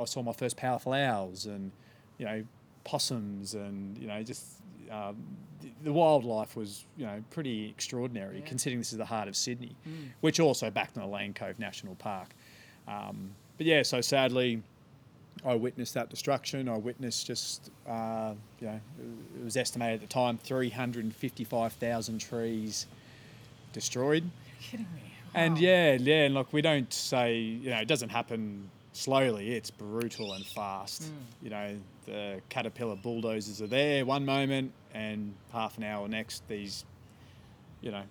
I 0.00 0.04
saw 0.04 0.22
my 0.22 0.34
first 0.34 0.56
powerful 0.56 0.92
owls 0.92 1.46
and 1.46 1.72
you 2.18 2.26
know 2.26 2.44
possums 2.84 3.54
and 3.54 3.98
you 3.98 4.06
know 4.06 4.22
just 4.22 4.44
um, 4.90 5.16
the- 5.82 5.92
wildlife 5.92 6.56
was 6.56 6.84
you 6.96 7.04
know 7.06 7.22
pretty 7.30 7.68
extraordinary 7.68 8.38
Yeah. 8.40 8.44
considering 8.46 8.80
this 8.80 8.92
is 8.92 8.98
the 8.98 9.04
heart 9.04 9.28
of 9.28 9.36
Sydney, 9.36 9.76
which 10.20 10.40
also 10.40 10.70
backed 10.70 10.96
on 10.96 11.02
the 11.02 11.08
Lane 11.08 11.34
Cove 11.34 11.58
National 11.58 11.94
Park. 11.96 12.28
Um, 12.88 13.30
but 13.58 13.66
yeah, 13.66 13.82
so 13.82 14.00
sadly, 14.00 14.62
I 15.44 15.54
witnessed 15.54 15.94
that 15.94 16.10
destruction. 16.10 16.68
I 16.68 16.76
witnessed 16.78 17.26
just, 17.26 17.70
uh, 17.88 18.34
you 18.60 18.66
know, 18.68 18.80
it 19.38 19.44
was 19.44 19.56
estimated 19.56 20.02
at 20.02 20.08
the 20.08 20.12
time 20.12 20.38
355,000 20.38 22.18
trees 22.18 22.86
destroyed. 23.72 24.24
You're 24.24 24.30
kidding 24.70 24.86
me. 24.94 25.00
And 25.34 25.58
yeah, 25.58 25.94
yeah, 25.94 26.24
and 26.24 26.34
look, 26.34 26.52
we 26.52 26.62
don't 26.62 26.92
say, 26.92 27.36
you 27.38 27.70
know, 27.70 27.78
it 27.78 27.88
doesn't 27.88 28.10
happen 28.10 28.70
slowly, 28.94 29.52
it's 29.52 29.70
brutal 29.70 30.32
and 30.32 30.46
fast. 30.46 31.02
Mm. 31.02 31.10
You 31.42 31.50
know, 31.50 31.76
the 32.06 32.40
caterpillar 32.48 32.96
bulldozers 32.96 33.60
are 33.60 33.66
there 33.66 34.06
one 34.06 34.24
moment, 34.24 34.72
and 34.94 35.34
half 35.52 35.76
an 35.76 35.84
hour 35.84 36.08
next, 36.08 36.46
these, 36.48 36.84
you 37.82 37.90
know, 37.90 38.02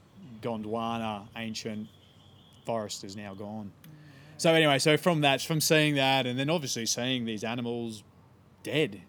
Gondwana 0.42 1.28
ancient 1.36 1.88
forest 2.66 3.04
is 3.04 3.16
now 3.16 3.34
gone. 3.34 3.72
Mm. 3.84 3.90
So 4.38 4.54
anyway, 4.54 4.78
so 4.80 4.98
from 4.98 5.22
that, 5.22 5.42
from 5.42 5.62
seeing 5.62 5.96
that, 5.96 6.26
and 6.26 6.38
then 6.38 6.50
obviously 6.50 6.86
seeing 6.86 7.26
these 7.26 7.44
animals 7.44 8.04
dead, 8.62 9.02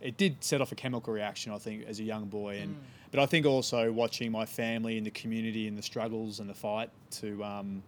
it 0.00 0.16
did 0.16 0.42
set 0.42 0.60
off 0.60 0.72
a 0.72 0.74
chemical 0.74 1.12
reaction, 1.12 1.52
I 1.52 1.58
think, 1.58 1.84
as 1.86 2.00
a 2.00 2.04
young 2.04 2.26
boy, 2.26 2.58
and 2.58 2.74
mm. 2.74 2.78
but 3.10 3.20
I 3.20 3.26
think 3.26 3.44
also 3.44 3.90
watching 3.92 4.30
my 4.30 4.46
family 4.46 4.96
and 4.96 5.06
the 5.06 5.10
community 5.10 5.66
and 5.66 5.76
the 5.76 5.82
struggles 5.82 6.40
and 6.40 6.48
the 6.48 6.54
fight 6.54 6.90
to, 7.20 7.42
um, 7.44 7.82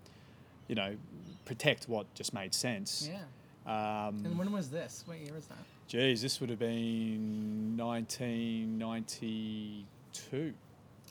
you 0.69 0.75
know, 0.75 0.96
protect 1.44 1.88
what 1.88 2.12
just 2.14 2.32
made 2.35 2.55
sense. 2.55 3.08
Yeah. 3.11 3.23
Um, 3.67 4.23
And 4.25 4.38
when 4.38 4.52
was 4.52 4.70
this? 4.70 5.02
What 5.06 5.19
year 5.19 5.35
was 5.35 5.46
that? 5.46 5.58
geez, 5.88 6.23
this 6.23 6.41
would 6.41 6.50
have 6.50 6.58
been 6.58 7.76
1992. 7.76 10.55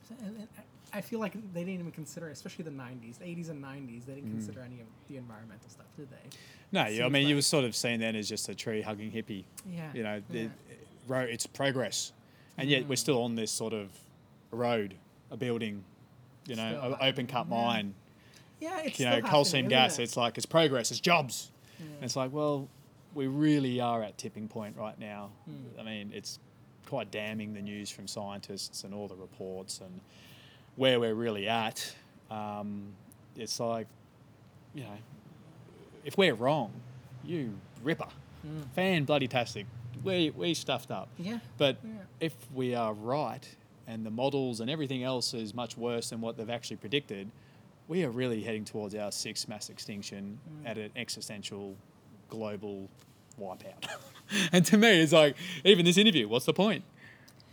So- 0.09 0.15
and- 0.25 0.37
and 0.37 0.47
I- 0.91 1.01
feel 1.01 1.19
like 1.19 1.33
they 1.53 1.63
didn't 1.63 1.79
even 1.79 1.91
consider, 1.91 2.29
especially 2.29 2.63
the 2.65 2.71
'90s, 2.71 3.17
the 3.17 3.25
'80s 3.25 3.49
and 3.49 3.59
'90s. 3.61 4.05
They 4.05 4.15
didn't 4.15 4.29
Mm. 4.29 4.33
consider 4.33 4.61
any 4.61 4.79
of 4.81 4.87
the 5.07 5.17
environmental 5.17 5.69
stuff, 5.69 5.85
did 5.97 6.09
they? 6.11 6.29
No, 6.71 6.85
yeah, 6.87 7.05
I 7.05 7.09
mean, 7.09 7.27
you 7.27 7.35
were 7.35 7.41
sort 7.41 7.65
of 7.65 7.75
seen 7.75 7.99
then 7.99 8.15
as 8.15 8.29
just 8.29 8.47
a 8.49 8.55
tree 8.55 8.81
hugging 8.81 9.11
hippie. 9.11 9.45
Yeah. 9.67 9.91
You 9.93 10.03
know, 10.03 10.21
yeah. 10.29 10.49
ro- 11.07 11.21
it's 11.21 11.47
progress, 11.47 12.13
and 12.57 12.69
yet 12.69 12.87
we're 12.87 12.95
Mm. 12.95 12.99
still 12.99 13.23
on 13.23 13.35
this 13.35 13.51
sort 13.51 13.73
of 13.73 13.91
road, 14.51 14.95
a 15.31 15.37
building, 15.37 15.83
you 16.45 16.55
know, 16.55 16.69
Still, 16.77 16.93
a 16.93 16.97
open 17.07 17.25
cut 17.27 17.47
yeah. 17.47 17.55
mine. 17.55 17.95
Yeah, 18.63 18.79
it's 18.83 18.99
you 18.99 19.05
know, 19.05 19.21
coal 19.21 19.45
seam 19.45 19.67
gas. 19.67 19.99
it? 19.99 20.03
It's 20.03 20.17
like 20.17 20.37
it's 20.37 20.45
progress, 20.45 20.91
it's 20.91 20.99
jobs. 20.99 21.51
Yeah. 21.79 21.85
And 21.95 22.03
it's 22.03 22.15
like, 22.15 22.31
well, 22.31 22.67
we 23.13 23.27
really 23.27 23.79
are 23.81 24.01
at 24.03 24.17
tipping 24.17 24.47
point 24.47 24.75
right 24.77 24.97
now. 24.99 25.29
Hmm. 25.45 25.79
I 25.79 25.83
mean, 25.83 26.11
it's 26.13 26.39
quite 26.87 27.11
damning 27.11 27.53
the 27.53 27.61
news 27.61 27.89
from 27.89 28.07
scientists 28.07 28.83
and 28.83 28.93
all 28.93 29.07
the 29.07 29.15
reports 29.15 29.79
and 29.81 29.99
where 30.75 30.99
we're 30.99 31.13
really 31.15 31.47
at. 31.47 31.93
Um, 32.31 32.93
it's 33.35 33.59
like, 33.59 33.87
you 34.73 34.83
know, 34.83 34.97
if 36.05 36.17
we're 36.17 36.33
wrong, 36.35 36.71
you 37.23 37.53
ripper, 37.83 38.07
Mm. 38.45 38.69
fan 38.75 39.03
bloody 39.05 39.27
tastic. 39.27 39.65
We 40.03 40.29
we 40.31 40.53
stuffed 40.53 40.91
up. 40.91 41.07
Yeah. 41.17 41.39
But 41.57 41.77
Yeah. 41.83 41.91
if 42.19 42.35
we 42.53 42.75
are 42.75 42.93
right 42.93 43.47
and 43.87 44.05
the 44.05 44.11
models 44.11 44.59
and 44.59 44.69
everything 44.69 45.01
else 45.03 45.33
is 45.33 45.53
much 45.53 45.77
worse 45.77 46.09
than 46.09 46.19
what 46.19 46.35
they've 46.35 46.49
actually 46.49 46.77
predicted, 46.77 47.29
we 47.87 48.03
are 48.03 48.09
really 48.09 48.41
heading 48.43 48.65
towards 48.65 48.95
our 48.95 49.11
sixth 49.11 49.47
mass 49.47 49.69
extinction 49.69 50.39
Mm. 50.63 50.69
at 50.69 50.77
an 50.77 50.91
existential 50.95 51.75
global 52.29 52.89
wipeout. 53.39 53.85
and 54.51 54.65
to 54.65 54.77
me, 54.77 55.01
it's 55.01 55.11
like, 55.11 55.35
even 55.63 55.85
this 55.85 55.97
interview, 55.97 56.27
what's 56.27 56.45
the 56.45 56.53
point? 56.53 56.83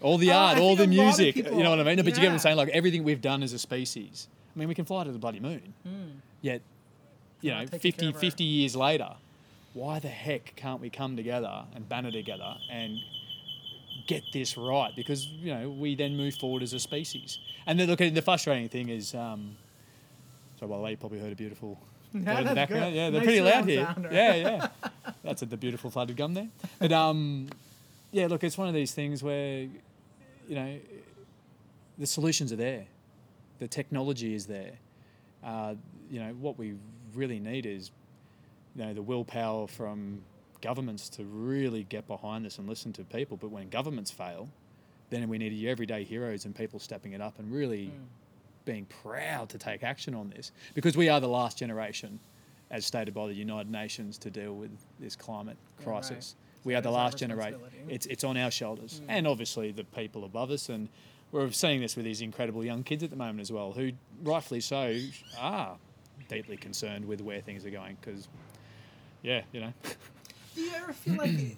All 0.01 0.17
the 0.19 0.31
Uh, 0.31 0.37
art, 0.39 0.59
all 0.59 0.77
the 0.77 0.87
think 0.87 0.95
a 0.95 0.97
lot 1.03 1.11
of 1.13 1.19
music, 1.19 1.35
people- 1.35 1.57
you 1.59 1.63
know 1.63 1.71
what 1.71 1.81
I 1.81 1.83
mean? 1.85 1.97
But 1.97 2.07
you 2.07 2.13
get 2.15 2.23
what. 2.25 2.33
I'm 2.33 2.39
saying? 2.39 2.57
Like 2.57 2.69
everything 2.71 3.05
we've 3.05 3.21
done 3.21 3.43
as 3.43 3.53
a 3.53 3.59
species. 3.59 4.29
I 4.55 4.59
mean, 4.59 4.69
we 4.69 4.75
can 4.75 4.85
fly 4.85 5.05
to 5.05 5.13
the 5.13 5.19
bloody 5.19 5.41
moon, 5.41 5.75
Mm. 5.87 6.13
yet, 6.43 6.63
you 7.41 7.51
know, 7.51 7.61
not 7.61 7.71
50, 7.71 7.93
care 7.93 8.09
of 8.09 8.15
our- 8.15 8.21
50 8.21 8.45
years 8.45 8.75
later, 8.77 9.15
why 9.75 9.99
the 9.99 10.09
heck 10.09 10.55
can't 10.57 10.81
we 10.81 10.91
come 10.91 11.17
together 11.17 11.65
and 11.75 11.89
banner 11.89 12.11
together 12.11 12.57
and 12.71 12.99
get 14.07 14.23
this 14.33 14.57
right? 14.57 14.95
Because, 14.97 15.27
you 15.27 15.53
know, 15.55 15.71
we 15.71 15.95
then 15.95 16.17
move 16.17 16.35
forward 16.35 16.63
as 16.63 16.73
a 16.73 16.81
species. 16.81 17.39
And 17.67 17.79
then 17.79 17.89
look, 17.89 18.01
at 18.01 18.15
the 18.15 18.23
frustrating 18.23 18.69
thing 18.69 18.89
is, 18.89 19.15
um, 19.15 19.57
so 20.61 20.67
by 20.69 20.77
the 20.77 20.83
way, 20.83 20.91
you 20.93 20.97
probably 20.99 21.19
heard 21.19 21.33
a 21.33 21.37
beautiful 21.37 21.81
in 22.15 22.21
the 22.21 22.27
background. 22.55 22.69
good. 22.69 22.95
Yeah, 22.95 23.11
they're 23.11 23.23
pretty 23.23 23.41
loud 23.41 23.65
here. 23.65 23.85
sound, 23.87 24.05
right? 24.05 24.13
Yeah, 24.13 24.35
yeah. 24.35 24.69
That's 25.25 25.43
a, 25.43 25.47
the 25.47 25.57
beautiful 25.57 25.91
flooded 25.91 26.17
gum 26.17 26.35
there. 26.35 26.49
But 26.79 26.93
um, 26.93 27.49
yeah, 28.13 28.27
look, 28.27 28.45
it's 28.45 28.59
one 28.59 28.69
of 28.69 28.75
these 28.75 28.93
things 28.93 29.23
where, 29.23 29.61
you 30.49 30.55
know, 30.55 30.79
the 31.99 32.07
solutions 32.07 32.53
are 32.53 32.57
there, 32.57 32.85
the 33.59 33.69
technology 33.69 34.35
is 34.35 34.47
there. 34.47 34.73
Uh, 35.43 35.75
you 36.11 36.21
know, 36.21 36.33
what 36.41 36.59
we 36.59 36.75
really 37.15 37.39
need 37.39 37.65
is, 37.67 37.91
you 38.77 38.85
know, 38.85 38.93
the 38.93 39.03
willpower 39.03 39.67
from 39.67 40.23
governments 40.61 41.09
to 41.09 41.25
really 41.25 41.85
get 41.85 42.07
behind 42.07 42.45
this 42.45 42.59
and 42.59 42.69
listen 42.69 42.93
to 42.95 43.05
people. 43.05 43.37
But 43.37 43.51
when 43.51 43.69
governments 43.71 44.11
fail, 44.11 44.49
then 45.11 45.29
we 45.29 45.39
need 45.39 45.53
your 45.53 45.71
everyday 45.71 46.05
heroes 46.05 46.45
and 46.45 46.55
people 46.55 46.79
stepping 46.79 47.13
it 47.13 47.21
up 47.21 47.39
and 47.39 47.51
really 47.53 47.87
Mm. 47.87 47.93
Being 48.65 48.87
proud 48.87 49.49
to 49.51 49.59
take 49.59 49.83
action 49.83 50.15
on 50.15 50.31
this 50.31 50.53
because 50.75 50.97
we 50.97 51.09
are 51.09 51.21
the 51.21 51.29
last 51.29 51.59
generation, 51.59 52.21
as 52.71 52.85
stated 52.87 53.15
by 53.15 53.27
the 53.27 53.35
United 53.35 53.71
Nations, 53.71 54.19
to 54.19 54.31
deal 54.31 54.55
with 54.55 54.71
this 54.99 55.17
climate 55.17 55.57
Yeah, 55.79 55.85
crisis. 55.85 56.35
right. 56.39 56.67
We 56.67 56.73
So 56.75 56.79
are 56.79 56.83
the 56.83 56.91
last 56.91 57.19
generation. 57.19 57.61
It's 57.89 58.07
it's 58.07 58.23
on 58.25 58.37
our 58.37 58.51
shoulders, 58.51 59.01
Mm. 59.01 59.05
and 59.09 59.27
obviously 59.27 59.73
the 59.73 59.85
people 59.85 60.25
above 60.25 60.51
us, 60.51 60.69
and 60.69 60.89
we're 61.33 61.51
seeing 61.53 61.81
this 61.81 61.97
with 61.97 62.05
these 62.05 62.21
incredible 62.21 62.65
young 62.65 62.83
kids 62.83 63.03
at 63.03 63.11
the 63.11 63.17
moment 63.17 63.41
as 63.41 63.51
well, 63.51 63.73
who 63.73 63.93
rightfully 64.23 64.61
so 64.61 64.99
are 65.39 65.79
deeply 66.29 66.57
concerned 66.59 67.05
with 67.07 67.21
where 67.23 67.41
things 67.41 67.65
are 67.65 67.71
going 67.71 67.97
because, 68.01 68.29
yeah, 69.23 69.43
you 69.53 69.61
know, 69.61 69.73
Do 70.55 70.61
you 70.61 70.73
ever 70.75 70.93
feel 70.93 71.15
like? 71.15 71.57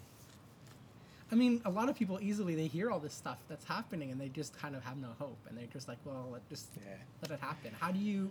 I 1.32 1.34
mean, 1.34 1.62
a 1.64 1.70
lot 1.70 1.88
of 1.88 1.96
people 1.96 2.18
easily 2.20 2.54
they 2.54 2.66
hear 2.66 2.90
all 2.90 2.98
this 3.00 3.14
stuff 3.14 3.38
that's 3.48 3.64
happening 3.64 4.10
and 4.12 4.20
they 4.20 4.28
just 4.28 4.56
kind 4.56 4.76
of 4.76 4.84
have 4.84 4.98
no 4.98 5.08
hope 5.18 5.38
and 5.48 5.56
they're 5.56 5.66
just 5.72 5.88
like, 5.88 5.98
well, 6.04 6.28
let 6.30 6.46
just 6.48 6.68
Yeah. 6.76 6.92
let 7.22 7.30
it 7.30 7.40
happen. 7.40 7.72
How 7.80 7.90
do 7.90 7.98
you 7.98 8.30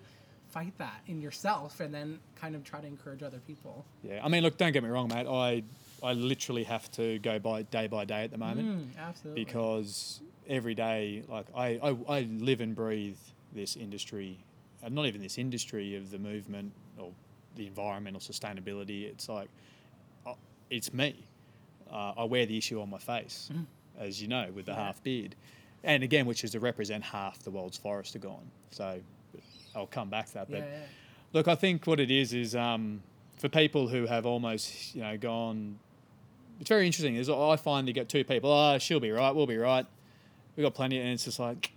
fight 0.51 0.77
that 0.77 1.01
in 1.07 1.19
yourself 1.21 1.79
and 1.79 1.93
then 1.93 2.19
kind 2.35 2.55
of 2.55 2.63
try 2.63 2.79
to 2.79 2.85
encourage 2.87 3.23
other 3.23 3.39
people? 3.47 3.85
Yeah, 4.03 4.23
I 4.23 4.27
mean, 4.29 4.43
look, 4.43 4.57
don't 4.57 4.71
get 4.71 4.83
me 4.83 4.89
wrong, 4.89 5.07
mate. 5.07 5.27
I 5.27 5.63
I 6.03 6.13
literally 6.13 6.63
have 6.63 6.91
to 6.93 7.19
go 7.19 7.37
by 7.39 7.61
day 7.63 7.87
by 7.87 8.05
day 8.05 8.23
at 8.23 8.31
the 8.31 8.37
moment 8.37 8.67
Mm, 8.67 8.87
absolutely. 8.99 9.43
because 9.45 10.21
every 10.47 10.73
day, 10.75 11.23
like 11.27 11.45
I, 11.55 11.79
I, 11.81 11.97
I 12.17 12.21
live 12.21 12.59
and 12.61 12.75
breathe 12.75 13.17
this 13.53 13.75
industry, 13.75 14.37
and 14.83 14.93
not 14.95 15.05
even 15.05 15.21
this 15.21 15.37
industry 15.37 15.95
of 15.95 16.09
the 16.11 16.17
movement 16.19 16.71
or 16.97 17.11
the 17.55 17.67
environmental 17.67 18.19
sustainability. 18.19 19.03
It's 19.09 19.29
like, 19.29 19.49
uh, 20.25 20.33
it's 20.71 20.91
me. 20.93 21.27
Uh, 21.91 22.13
I 22.17 22.23
wear 22.23 22.45
the 22.45 22.57
issue 22.57 22.79
on 22.81 22.89
my 22.89 22.97
face, 22.99 23.49
Mhm. 23.53 23.65
as 23.99 24.21
you 24.21 24.27
know, 24.27 24.49
with 24.53 24.65
the 24.67 24.71
Yeah. 24.71 24.77
half 24.85 25.03
beard, 25.03 25.35
and 25.83 26.03
again, 26.03 26.25
which 26.25 26.43
is 26.43 26.51
to 26.51 26.59
represent 26.59 27.03
half 27.03 27.39
the 27.39 27.51
world's 27.51 27.77
forests 27.77 28.15
are 28.15 28.19
gone. 28.19 28.49
So, 28.71 29.01
I'll 29.75 29.87
come 29.87 30.09
back 30.09 30.27
to 30.27 30.33
that, 30.35 30.49
but. 30.49 30.59
yeah. 30.59 30.79
Look, 31.33 31.47
I 31.47 31.55
think 31.55 31.87
what 31.87 31.99
it 31.99 32.11
is 32.11 32.33
is 32.33 32.55
um, 32.55 33.01
for 33.37 33.47
people 33.49 33.87
who 33.87 34.05
have 34.05 34.25
almost, 34.25 34.93
you 34.95 35.01
know, 35.01 35.17
gone. 35.17 35.79
It's 36.59 36.67
very 36.69 36.85
interesting. 36.85 37.15
Is 37.15 37.29
I 37.29 37.55
find 37.55 37.87
you 37.87 37.93
get 37.93 38.07
two 38.09 38.23
people. 38.23 38.51
Oh, 38.51 38.77
she'll 38.77 38.99
be 38.99 39.11
right. 39.11 39.31
We'll 39.33 39.47
be 39.47 39.57
right. 39.57 39.85
We've 40.55 40.63
got 40.65 40.73
plenty, 40.75 40.99
and 40.99 41.09
it's 41.09 41.23
just 41.25 41.39
like, 41.39 41.71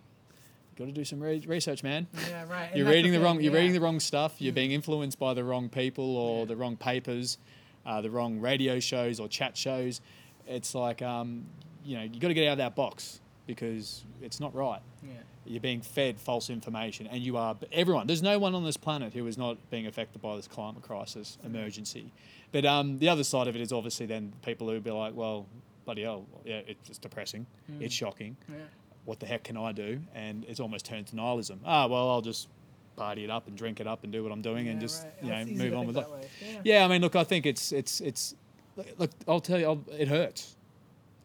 got 0.77 0.87
to 0.87 0.93
do 0.93 1.05
some 1.05 1.21
re- 1.21 1.45
research, 1.47 1.83
man. 1.85 2.09
Yeah, 2.29 2.45
right. 2.51 2.75
You're 2.77 2.87
reading 2.89 3.13
the 3.13 3.19
thing, 3.19 3.25
wrong. 3.25 3.41
You're 3.41 3.53
yeah. 3.53 3.59
reading 3.61 3.73
the 3.75 3.81
wrong 3.81 4.01
stuff. 4.01 4.35
You're 4.41 4.53
Mm. 4.53 4.57
being 4.57 4.73
influenced 4.73 5.19
by 5.21 5.33
the 5.35 5.45
wrong 5.45 5.69
people 5.69 6.17
or 6.17 6.41
Yeah. 6.41 6.45
the 6.47 6.57
wrong 6.57 6.77
papers, 6.77 7.39
uh, 7.87 8.01
the 8.01 8.11
wrong 8.11 8.41
radio 8.41 8.81
shows 8.81 9.21
or 9.21 9.29
chat 9.29 9.57
shows. 9.57 10.01
It's 10.47 10.75
like, 10.75 11.03
um, 11.03 11.45
you 11.85 11.97
know, 11.97 12.03
you 12.03 12.21
got 12.21 12.29
to 12.29 12.35
get 12.35 12.47
out 12.49 12.53
of 12.53 12.59
that 12.59 12.75
box 12.77 13.21
because 13.47 14.05
it's 14.23 14.41
not 14.41 14.55
right 14.55 14.81
Yeah. 15.03 15.13
you're 15.45 15.61
being 15.61 15.83
fed 15.83 16.19
false 16.19 16.49
information 16.49 17.07
and 17.07 17.23
you 17.23 17.37
are 17.37 17.55
everyone 17.73 18.07
there's 18.07 18.23
no 18.23 18.39
one 18.39 18.55
on 18.55 18.65
this 18.65 18.79
planet 18.79 19.13
who 19.13 19.27
is 19.27 19.37
not 19.37 19.59
being 19.71 19.87
affected 19.87 20.23
by 20.23 20.35
this 20.37 20.49
climate 20.49 20.83
crisis 20.83 21.37
emergency 21.45 22.11
but 22.53 22.65
um, 22.65 22.99
the 23.01 23.09
other 23.11 23.23
side 23.23 23.47
of 23.47 23.55
it 23.55 23.61
is 23.61 23.71
obviously 23.71 24.07
then 24.07 24.33
people 24.43 24.67
who 24.71 24.81
be 24.81 24.91
like 24.91 25.15
well 25.15 25.45
bloody 25.85 26.05
hell 26.05 26.25
yeah 26.47 26.61
it's 26.67 26.97
depressing 26.97 27.45
Mm. 27.71 27.83
it's 27.83 27.93
shocking 27.95 28.35
Yeah. 28.49 28.57
what 29.05 29.21
the 29.21 29.27
heck 29.27 29.45
can 29.45 29.59
i 29.59 29.73
do 29.73 30.01
and 30.15 30.47
it's 30.49 30.59
almost 30.61 30.87
turned 30.87 31.07
to 31.09 31.17
nihilism 31.17 31.61
ah 31.67 31.87
well 31.87 32.09
i'll 32.13 32.23
just 32.23 32.49
party 32.97 33.25
it 33.25 33.31
up 33.31 33.47
and 33.49 33.57
drink 33.57 33.81
it 33.81 33.87
up 33.87 34.05
and 34.05 34.13
do 34.13 34.23
what 34.23 34.33
i'm 34.33 34.43
doing 34.43 34.69
and 34.69 34.81
just 34.81 35.05
right. 35.23 35.47
you 35.47 35.55
know 35.57 35.65
move 35.65 35.75
on 35.75 35.87
with 35.87 35.97
life 35.97 36.09
way. 36.11 36.29
yeah 36.65 36.85
i 36.85 36.89
mean 36.89 37.01
look 37.01 37.17
i 37.17 37.25
think 37.25 37.47
it's 37.47 37.73
it's 37.73 38.01
it's 38.01 38.35
look 38.99 39.11
i'll 39.29 39.41
tell 39.41 39.59
you 39.59 39.67
I'll, 39.67 39.85
it 39.99 40.09
hurts 40.09 40.57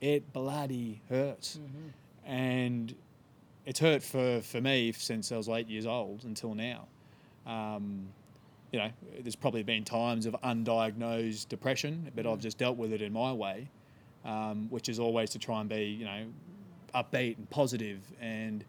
it 0.01 0.31
bloody 0.33 1.01
hurts 1.09 1.57
Mhm. 1.57 1.91
and 2.25 2.95
it's 3.65 3.79
hurt 3.79 4.01
for, 4.01 4.41
for 4.41 4.61
me 4.61 4.91
since 4.93 5.31
I 5.31 5.37
was 5.37 5.47
eight 5.49 5.67
years 5.67 5.85
old 5.85 6.23
until 6.23 6.55
now. 6.55 6.87
Um, 7.45 8.07
you 8.71 8.79
know, 8.79 8.89
there's 9.19 9.35
probably 9.35 9.61
been 9.61 9.83
times 9.83 10.25
of 10.25 10.35
undiagnosed 10.43 11.49
depression, 11.49 12.09
but 12.15 12.25
I've 12.25 12.39
just 12.39 12.57
dealt 12.57 12.77
with 12.77 12.93
it 12.93 13.01
in 13.03 13.13
my 13.13 13.31
way, 13.31 13.67
um, 14.25 14.67
which 14.71 14.89
is 14.89 14.99
always 14.99 15.29
to 15.31 15.39
try 15.39 15.59
and 15.59 15.69
be, 15.69 15.83
you 15.83 16.05
know, 16.05 16.25
upbeat 16.95 17.37
and 17.37 17.47
positive 17.51 17.99
and 18.19 18.63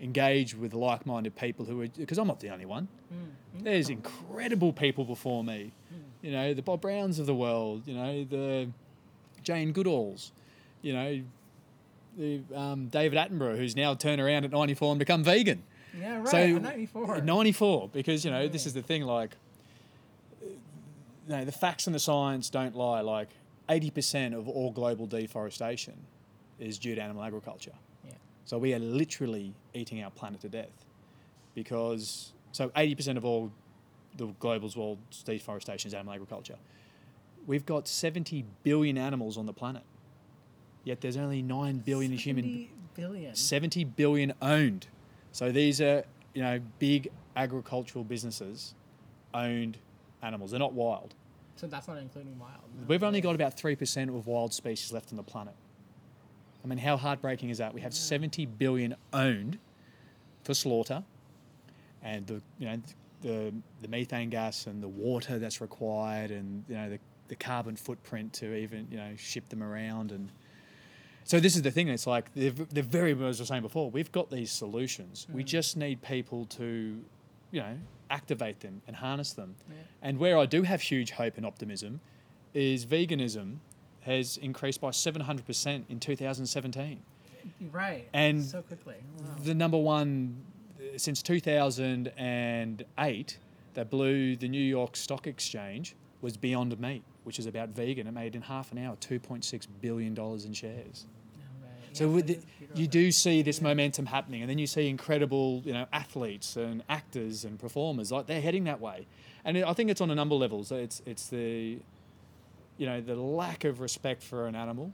engage 0.00 0.54
with 0.54 0.74
like-minded 0.74 1.36
people 1.36 1.64
who 1.64 1.80
are 1.82 1.88
because 1.88 2.18
I'm 2.18 2.26
not 2.26 2.40
the 2.40 2.50
only 2.50 2.66
one. 2.66 2.88
Mm. 3.12 3.64
There's 3.64 3.88
incredible 3.88 4.72
people 4.72 5.04
before 5.04 5.44
me, 5.44 5.72
you 6.22 6.32
know, 6.32 6.54
the 6.54 6.62
Bob 6.62 6.80
Browns 6.80 7.18
of 7.18 7.26
the 7.26 7.34
world, 7.34 7.82
you 7.86 7.94
know, 7.94 8.24
the 8.24 8.68
Jane 9.42 9.72
Goodalls, 9.72 10.30
you 10.82 10.92
know, 10.92 11.22
the 12.16 12.40
um, 12.54 12.88
David 12.88 13.18
Attenborough, 13.18 13.56
who's 13.56 13.76
now 13.76 13.94
turned 13.94 14.20
around 14.20 14.44
at 14.44 14.50
94 14.50 14.92
and 14.92 14.98
become 14.98 15.22
vegan. 15.22 15.62
Yeah, 15.98 16.18
right. 16.18 16.28
So, 16.28 16.38
at 16.38 16.62
94. 16.62 17.20
94, 17.20 17.90
because, 17.92 18.24
you 18.24 18.30
know, 18.30 18.48
this 18.48 18.66
is 18.66 18.74
the 18.74 18.82
thing, 18.82 19.02
like, 19.02 19.36
you 20.40 20.56
know, 21.28 21.44
the 21.44 21.52
facts 21.52 21.86
and 21.86 21.94
the 21.94 22.00
science 22.00 22.50
don't 22.50 22.74
lie. 22.74 23.00
Like, 23.00 23.28
80% 23.68 24.34
of 24.34 24.48
all 24.48 24.70
global 24.70 25.06
deforestation 25.06 25.94
is 26.58 26.78
due 26.78 26.94
to 26.94 27.00
animal 27.00 27.22
agriculture. 27.22 27.72
So 28.44 28.58
we 28.58 28.74
are 28.74 28.78
literally 28.78 29.54
eating 29.72 30.02
our 30.02 30.10
planet 30.10 30.40
to 30.42 30.48
death 30.48 30.84
because, 31.54 32.32
so 32.52 32.68
80% 32.70 33.16
of 33.16 33.24
all 33.24 33.50
the 34.16 34.26
global's 34.38 34.76
world's 34.76 35.22
deforestation 35.22 35.88
is 35.88 35.94
animal 35.94 36.14
agriculture. 36.14 36.56
We've 37.46 37.66
got 37.66 37.88
70 37.88 38.44
billion 38.62 38.96
animals 38.98 39.36
on 39.36 39.46
the 39.46 39.52
planet, 39.52 39.82
yet 40.84 41.00
there's 41.00 41.16
only 41.16 41.42
9 41.42 41.78
billion 41.78 42.12
human 42.12 42.44
70 42.44 42.70
billion. 42.94 43.34
70 43.34 43.84
billion 43.84 44.32
owned. 44.40 44.86
So 45.32 45.50
these 45.50 45.80
are, 45.80 46.04
you 46.32 46.42
know, 46.42 46.60
big 46.78 47.10
agricultural 47.36 48.04
businesses 48.04 48.74
owned 49.32 49.78
animals. 50.22 50.52
They're 50.52 50.60
not 50.60 50.72
wild. 50.72 51.14
So 51.56 51.66
that's 51.66 51.88
not 51.88 51.98
including 51.98 52.38
wild. 52.38 52.60
no. 52.78 52.86
We've 52.86 53.02
only 53.02 53.20
got 53.20 53.34
about 53.34 53.56
3% 53.56 54.08
of 54.08 54.26
wild 54.26 54.52
species 54.52 54.92
left 54.92 55.12
on 55.12 55.16
the 55.16 55.22
planet. 55.22 55.54
I 56.64 56.66
mean, 56.66 56.78
how 56.78 56.96
heartbreaking 56.96 57.50
is 57.50 57.58
that? 57.58 57.74
We 57.74 57.82
have 57.82 57.92
Yeah. 57.92 57.98
70 57.98 58.46
billion 58.46 58.94
owned 59.12 59.58
for 60.42 60.54
slaughter 60.54 61.04
and 62.02 62.26
the, 62.26 62.42
you 62.58 62.66
know, 62.66 62.80
the, 63.22 63.52
the 63.82 63.88
methane 63.88 64.30
gas 64.30 64.66
and 64.66 64.82
the 64.82 64.88
water 64.88 65.38
that's 65.38 65.60
required 65.60 66.30
and, 66.30 66.64
you 66.68 66.74
know, 66.74 66.90
the, 66.90 66.98
the 67.28 67.36
carbon 67.36 67.76
footprint 67.76 68.32
to 68.34 68.54
even, 68.54 68.86
you 68.90 68.96
know, 68.96 69.14
ship 69.16 69.48
them 69.48 69.62
around 69.62 70.10
and 70.12 70.30
so 71.26 71.40
this 71.40 71.56
is 71.56 71.62
the 71.62 71.70
thing. 71.70 71.88
It's 71.88 72.06
like 72.06 72.30
they're, 72.34 72.50
they're 72.50 72.82
very, 72.82 73.12
as 73.12 73.40
I 73.40 73.42
was 73.42 73.48
saying 73.48 73.62
before, 73.62 73.90
we've 73.90 74.12
got 74.12 74.30
these 74.30 74.50
solutions. 74.50 75.26
We 75.32 75.42
Mm. 75.42 75.46
just 75.46 75.74
need 75.76 76.02
people 76.02 76.44
to, 76.46 77.02
you 77.50 77.60
know, 77.60 77.78
activate 78.10 78.60
them 78.60 78.82
and 78.86 78.96
harness 78.96 79.32
them. 79.32 79.54
Yeah. 79.70 79.76
And 80.02 80.18
where 80.18 80.36
I 80.36 80.44
do 80.44 80.64
have 80.64 80.82
huge 80.82 81.12
hope 81.12 81.38
and 81.38 81.46
optimism 81.46 82.00
is 82.52 82.84
veganism 82.84 83.56
has 84.04 84.36
increased 84.38 84.80
by 84.80 84.90
700% 84.90 85.84
in 85.88 85.98
2017. 86.00 87.00
Right. 87.72 88.08
And 88.12 88.42
so 88.44 88.62
quickly. 88.62 88.96
Wow. 89.18 89.26
The 89.42 89.54
number 89.54 89.78
one 89.78 90.36
uh, 90.78 90.98
since 90.98 91.22
2008 91.22 93.38
that 93.74 93.90
blew 93.90 94.36
the 94.36 94.48
New 94.48 94.62
York 94.62 94.96
Stock 94.96 95.26
Exchange 95.26 95.94
was 96.22 96.36
Beyond 96.36 96.78
Meat, 96.80 97.02
which 97.24 97.38
is 97.38 97.46
about 97.46 97.70
vegan. 97.70 98.06
It 98.06 98.12
made 98.12 98.34
in 98.36 98.42
half 98.42 98.72
an 98.72 98.78
hour 98.78 98.96
$2.6 98.96 99.66
billion 99.80 100.16
in 100.16 100.52
shares. 100.52 101.06
So 101.92 102.06
Yeah, 102.08 102.14
with 102.14 102.26
the, 102.26 102.38
you 102.74 102.86
do 102.88 103.12
see 103.12 103.42
this 103.42 103.58
Yeah. 103.58 103.64
momentum 103.68 104.06
happening, 104.06 104.40
and 104.42 104.50
then 104.50 104.58
you 104.58 104.66
see 104.66 104.88
incredible, 104.88 105.62
you 105.64 105.72
know, 105.72 105.86
athletes 105.92 106.56
and 106.56 106.82
actors 106.88 107.44
and 107.44 107.58
performers 107.58 108.10
like 108.10 108.26
they're 108.26 108.40
heading 108.40 108.64
that 108.64 108.80
way, 108.80 109.06
and 109.44 109.56
I 109.58 109.72
think 109.74 109.90
it's 109.90 110.00
on 110.00 110.10
a 110.10 110.14
number 110.14 110.34
of 110.34 110.40
levels. 110.40 110.72
It's 110.72 111.02
it's 111.06 111.28
the, 111.28 111.78
you 112.78 112.86
know, 112.86 113.00
the 113.00 113.14
lack 113.14 113.64
of 113.64 113.80
respect 113.80 114.22
for 114.22 114.46
an 114.46 114.54
animal, 114.56 114.92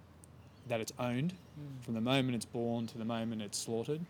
that 0.68 0.80
it's 0.80 0.92
owned, 0.98 1.32
Mm. 1.58 1.82
from 1.84 1.94
the 1.94 2.00
moment 2.00 2.34
it's 2.36 2.44
born 2.46 2.86
to 2.86 2.96
the 2.98 3.04
moment 3.04 3.42
it's 3.42 3.58
slaughtered, 3.58 4.00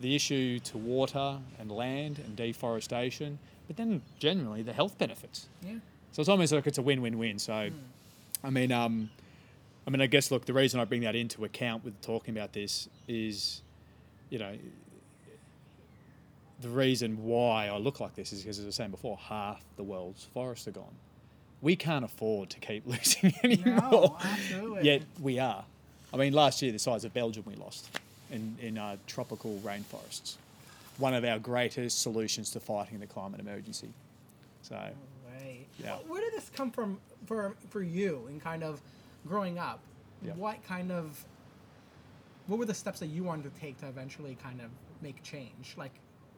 the 0.00 0.14
issue 0.14 0.58
to 0.60 0.78
water 0.78 1.38
and 1.58 1.70
land 1.70 2.18
and 2.18 2.36
deforestation, 2.36 3.38
but 3.66 3.76
then 3.76 4.00
generally 4.18 4.62
the 4.62 4.72
health 4.72 4.96
benefits. 4.98 5.48
Yeah. 5.66 5.74
So 6.12 6.20
it's 6.20 6.28
almost 6.28 6.52
like 6.52 6.66
it's 6.66 6.78
a 6.78 6.82
win-win-win. 6.82 7.38
So, 7.38 7.52
Mm. 7.52 7.72
I 8.44 8.50
mean, 8.50 8.72
um, 8.72 9.10
I 9.86 9.90
mean, 9.90 10.00
I 10.00 10.06
guess 10.06 10.30
look, 10.30 10.44
the 10.46 10.52
reason 10.54 10.78
I 10.80 10.84
bring 10.84 11.02
that 11.02 11.14
into 11.16 11.44
account 11.44 11.84
with 11.84 12.00
talking 12.02 12.36
about 12.36 12.52
this 12.52 12.88
is, 13.08 13.62
you 14.30 14.38
know, 14.38 14.56
the 16.60 16.68
reason 16.68 17.24
why 17.24 17.68
I 17.68 17.76
look 17.78 18.00
like 18.00 18.14
this 18.14 18.32
is 18.32 18.42
because, 18.42 18.58
as 18.58 18.64
I 18.64 18.68
was 18.68 18.74
saying 18.74 18.90
before, 18.90 19.16
half 19.16 19.62
the 19.76 19.82
world's 19.82 20.24
forests 20.24 20.68
are 20.68 20.72
gone. 20.72 20.94
We 21.62 21.76
can't 21.76 22.04
afford 22.04 22.50
to 22.50 22.60
keep 22.60 22.86
losing 22.92 23.34
anymore. 23.44 24.16
No. 24.50 24.78
Yet 24.80 25.02
we 25.20 25.38
are. 25.38 25.64
I 26.12 26.16
mean, 26.16 26.32
last 26.32 26.62
year 26.62 26.72
the 26.72 26.78
size 26.78 27.04
of 27.04 27.12
Belgium 27.14 27.44
we 27.46 27.54
lost 27.56 27.88
in 28.30 28.56
in 28.60 28.78
uh, 28.78 28.96
tropical 29.06 29.60
rainforests. 29.64 30.36
One 30.98 31.14
of 31.14 31.24
our 31.24 31.38
greatest 31.38 32.00
solutions 32.02 32.50
to 32.50 32.60
fighting 32.60 32.98
the 33.00 33.06
climate 33.06 33.40
emergency. 33.40 33.88
So. 34.62 34.74
Right. 34.74 35.66
Yeah. 35.82 35.94
Wh- 35.96 36.10
Where 36.10 36.20
did 36.20 36.32
this 36.34 36.50
come 36.54 36.70
from 36.70 36.98
for 37.26 37.54
for 37.70 37.82
you 37.82 38.26
in 38.28 38.40
kind 38.40 38.62
of 38.62 38.80
growing 39.26 39.58
up? 39.58 39.80
Yeah. 40.22 40.32
What 40.32 40.62
kind 40.66 40.90
of 40.92 41.24
what 42.46 42.58
were 42.58 42.66
the 42.66 42.74
steps 42.74 43.00
that 43.00 43.06
you 43.06 43.22
wanted 43.22 43.54
to 43.54 43.60
take 43.60 43.78
to 43.80 43.86
eventually 43.86 44.36
kind 44.42 44.60
of 44.60 44.70
make 45.02 45.22
change? 45.22 45.74
Like, 45.76 45.92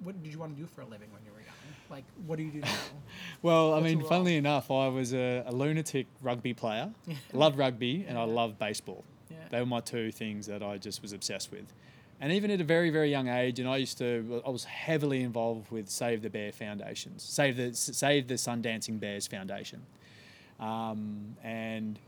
what 0.05 0.21
did 0.23 0.31
you 0.33 0.39
want 0.39 0.55
to 0.57 0.61
do 0.61 0.67
for 0.69 0.83
a 0.83 0.85
living 0.87 1.09
when 1.13 1.23
you 1.25 1.33
were 1.33 1.41
young? 1.41 1.55
Like, 1.93 2.05
what 2.27 2.37
do 2.37 2.43
you 2.43 2.51
do 2.51 2.61
now? 2.61 2.69
Well, 3.43 3.73
I 3.73 3.81
What's 3.81 3.85
mean, 3.85 4.03
funnily 4.05 4.37
enough, 4.37 4.71
I 4.71 4.89
was 4.89 5.13
a, 5.13 5.43
a 5.47 5.53
lunatic 5.53 6.07
rugby 6.23 6.55
player. 6.55 6.91
Love 7.33 7.59
rugby 7.59 8.07
and 8.09 8.17
I 8.17 8.23
love 8.25 8.59
baseball. 8.59 9.05
Yeah. 9.31 9.37
They 9.51 9.61
were 9.61 9.67
my 9.67 9.81
two 9.81 10.11
things 10.13 10.47
that 10.47 10.63
I 10.63 10.79
just 10.79 11.03
was 11.03 11.13
obsessed 11.13 11.51
with. 11.51 11.73
And 12.21 12.33
even 12.33 12.51
at 12.53 12.61
a 12.61 12.65
very, 12.65 12.91
very 12.91 13.11
young 13.11 13.29
age, 13.29 13.59
and 13.59 13.69
I 13.69 13.79
used 13.79 13.99
to, 13.99 14.43
I 14.47 14.51
was 14.51 14.65
heavily 14.65 15.23
involved 15.23 15.73
with 15.73 15.89
Save 15.89 16.23
the 16.23 16.31
Bear 16.31 16.53
Foundations, 16.53 17.25
Save 17.25 17.57
the 17.57 17.75
Save 17.75 18.29
the 18.29 18.35
Sundancing 18.35 19.01
Bears 19.01 19.27
Foundation, 19.27 19.83
um, 20.61 21.37
and 21.43 21.99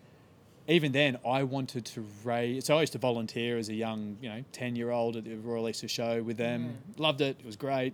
even 0.68 0.92
then, 0.92 1.18
I 1.26 1.42
wanted 1.42 1.84
to 1.86 2.06
raise. 2.22 2.66
So 2.66 2.76
I 2.78 2.82
used 2.82 2.92
to 2.92 2.98
volunteer 2.98 3.58
as 3.58 3.68
a 3.68 3.74
young, 3.74 4.16
you 4.22 4.28
know, 4.28 4.44
ten 4.52 4.76
year 4.76 4.92
old 4.92 5.16
at 5.16 5.24
the 5.24 5.34
Royal 5.34 5.68
Easter 5.68 5.88
Show 5.88 6.22
with 6.22 6.36
them. 6.36 6.78
Loved 6.96 7.20
it. 7.20 7.36
It 7.40 7.44
was 7.44 7.56
great. 7.56 7.92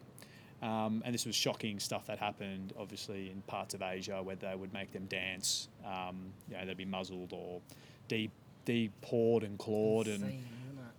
Um, 0.63 1.03
and 1.07 1.15
this 1.15 1.25
was 1.25 1.35
shocking 1.35 1.81
stuff 1.81 2.07
that 2.07 2.19
happened, 2.19 2.75
obviously, 2.79 3.31
in 3.31 3.41
parts 3.43 3.73
of 3.73 3.83
Asia 3.83 4.23
where 4.23 4.37
they 4.37 4.55
would 4.55 4.73
make 4.75 4.93
them 4.93 5.07
dance. 5.07 5.69
Um, 5.87 6.33
you 6.51 6.57
know, 6.57 6.67
they'd 6.67 6.77
be 6.77 6.85
muzzled 6.85 7.33
or 7.33 7.61
deep, 8.09 8.31
depawed 8.67 9.43
and 9.43 9.59
clawed, 9.59 10.07
and 10.07 10.43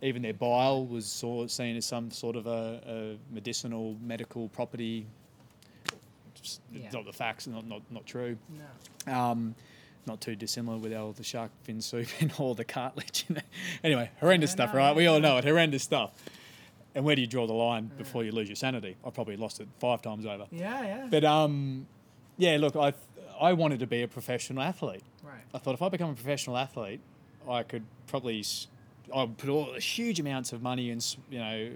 even 0.02 0.22
their 0.22 0.34
bile 0.34 0.84
was 0.84 1.06
sort 1.06 1.50
seen 1.50 1.76
as 1.76 1.86
some 1.86 2.10
sort 2.10 2.34
of 2.34 2.48
a, 2.48 2.80
a 2.86 3.32
medicinal 3.32 3.96
medical 4.02 4.48
property. 4.48 5.06
It's 6.36 6.58
Yeah. 6.72 6.90
Not 6.92 7.04
the 7.04 7.12
facts, 7.12 7.46
not 7.46 7.64
not 7.66 7.82
not 7.90 8.04
true. 8.04 8.36
No. 9.06 9.14
Um, 9.14 9.54
not 10.06 10.20
too 10.20 10.34
dissimilar 10.34 10.78
with 10.78 10.92
all 10.92 11.12
the 11.12 11.22
shark 11.22 11.52
fin 11.62 11.80
soup 11.80 12.08
and 12.20 12.32
all 12.38 12.54
the 12.54 12.64
cartilage. 12.64 13.26
Anyway, 13.84 14.10
horrendous 14.18 14.50
stuff, 14.50 14.74
right? 14.74 14.96
We 14.96 15.06
all 15.06 15.20
know 15.20 15.38
it. 15.38 15.44
Horrendous 15.44 15.84
stuff. 15.84 16.10
And 16.94 17.04
where 17.04 17.14
do 17.16 17.20
you 17.22 17.26
draw 17.26 17.46
the 17.46 17.54
line 17.54 17.90
before 17.96 18.22
you 18.24 18.32
lose 18.32 18.48
your 18.48 18.56
sanity? 18.56 18.96
I've 19.04 19.14
probably 19.14 19.36
lost 19.36 19.60
it 19.60 19.68
five 19.80 20.02
times 20.02 20.26
over. 20.26 20.46
Yeah, 20.50 20.82
yeah. 20.82 21.06
But 21.10 21.24
um, 21.24 21.86
yeah, 22.36 22.56
look, 22.58 22.76
I 22.76 22.92
I 23.40 23.54
wanted 23.54 23.80
to 23.80 23.86
be 23.86 24.02
a 24.02 24.08
professional 24.08 24.62
athlete. 24.62 25.02
right. 25.24 25.40
I 25.54 25.58
thought 25.58 25.74
if 25.74 25.82
I 25.82 25.88
become 25.88 26.10
a 26.10 26.14
professional 26.14 26.56
athlete, 26.58 27.00
I 27.48 27.62
could 27.62 27.84
probably 28.06 28.40
s- 28.40 28.66
I 29.14 29.22
would 29.24 29.38
put 29.38 29.48
all 29.48 29.72
huge 29.74 30.20
amounts 30.20 30.52
of 30.52 30.62
money 30.62 30.90
and 30.90 31.16
you 31.30 31.38
know 31.38 31.70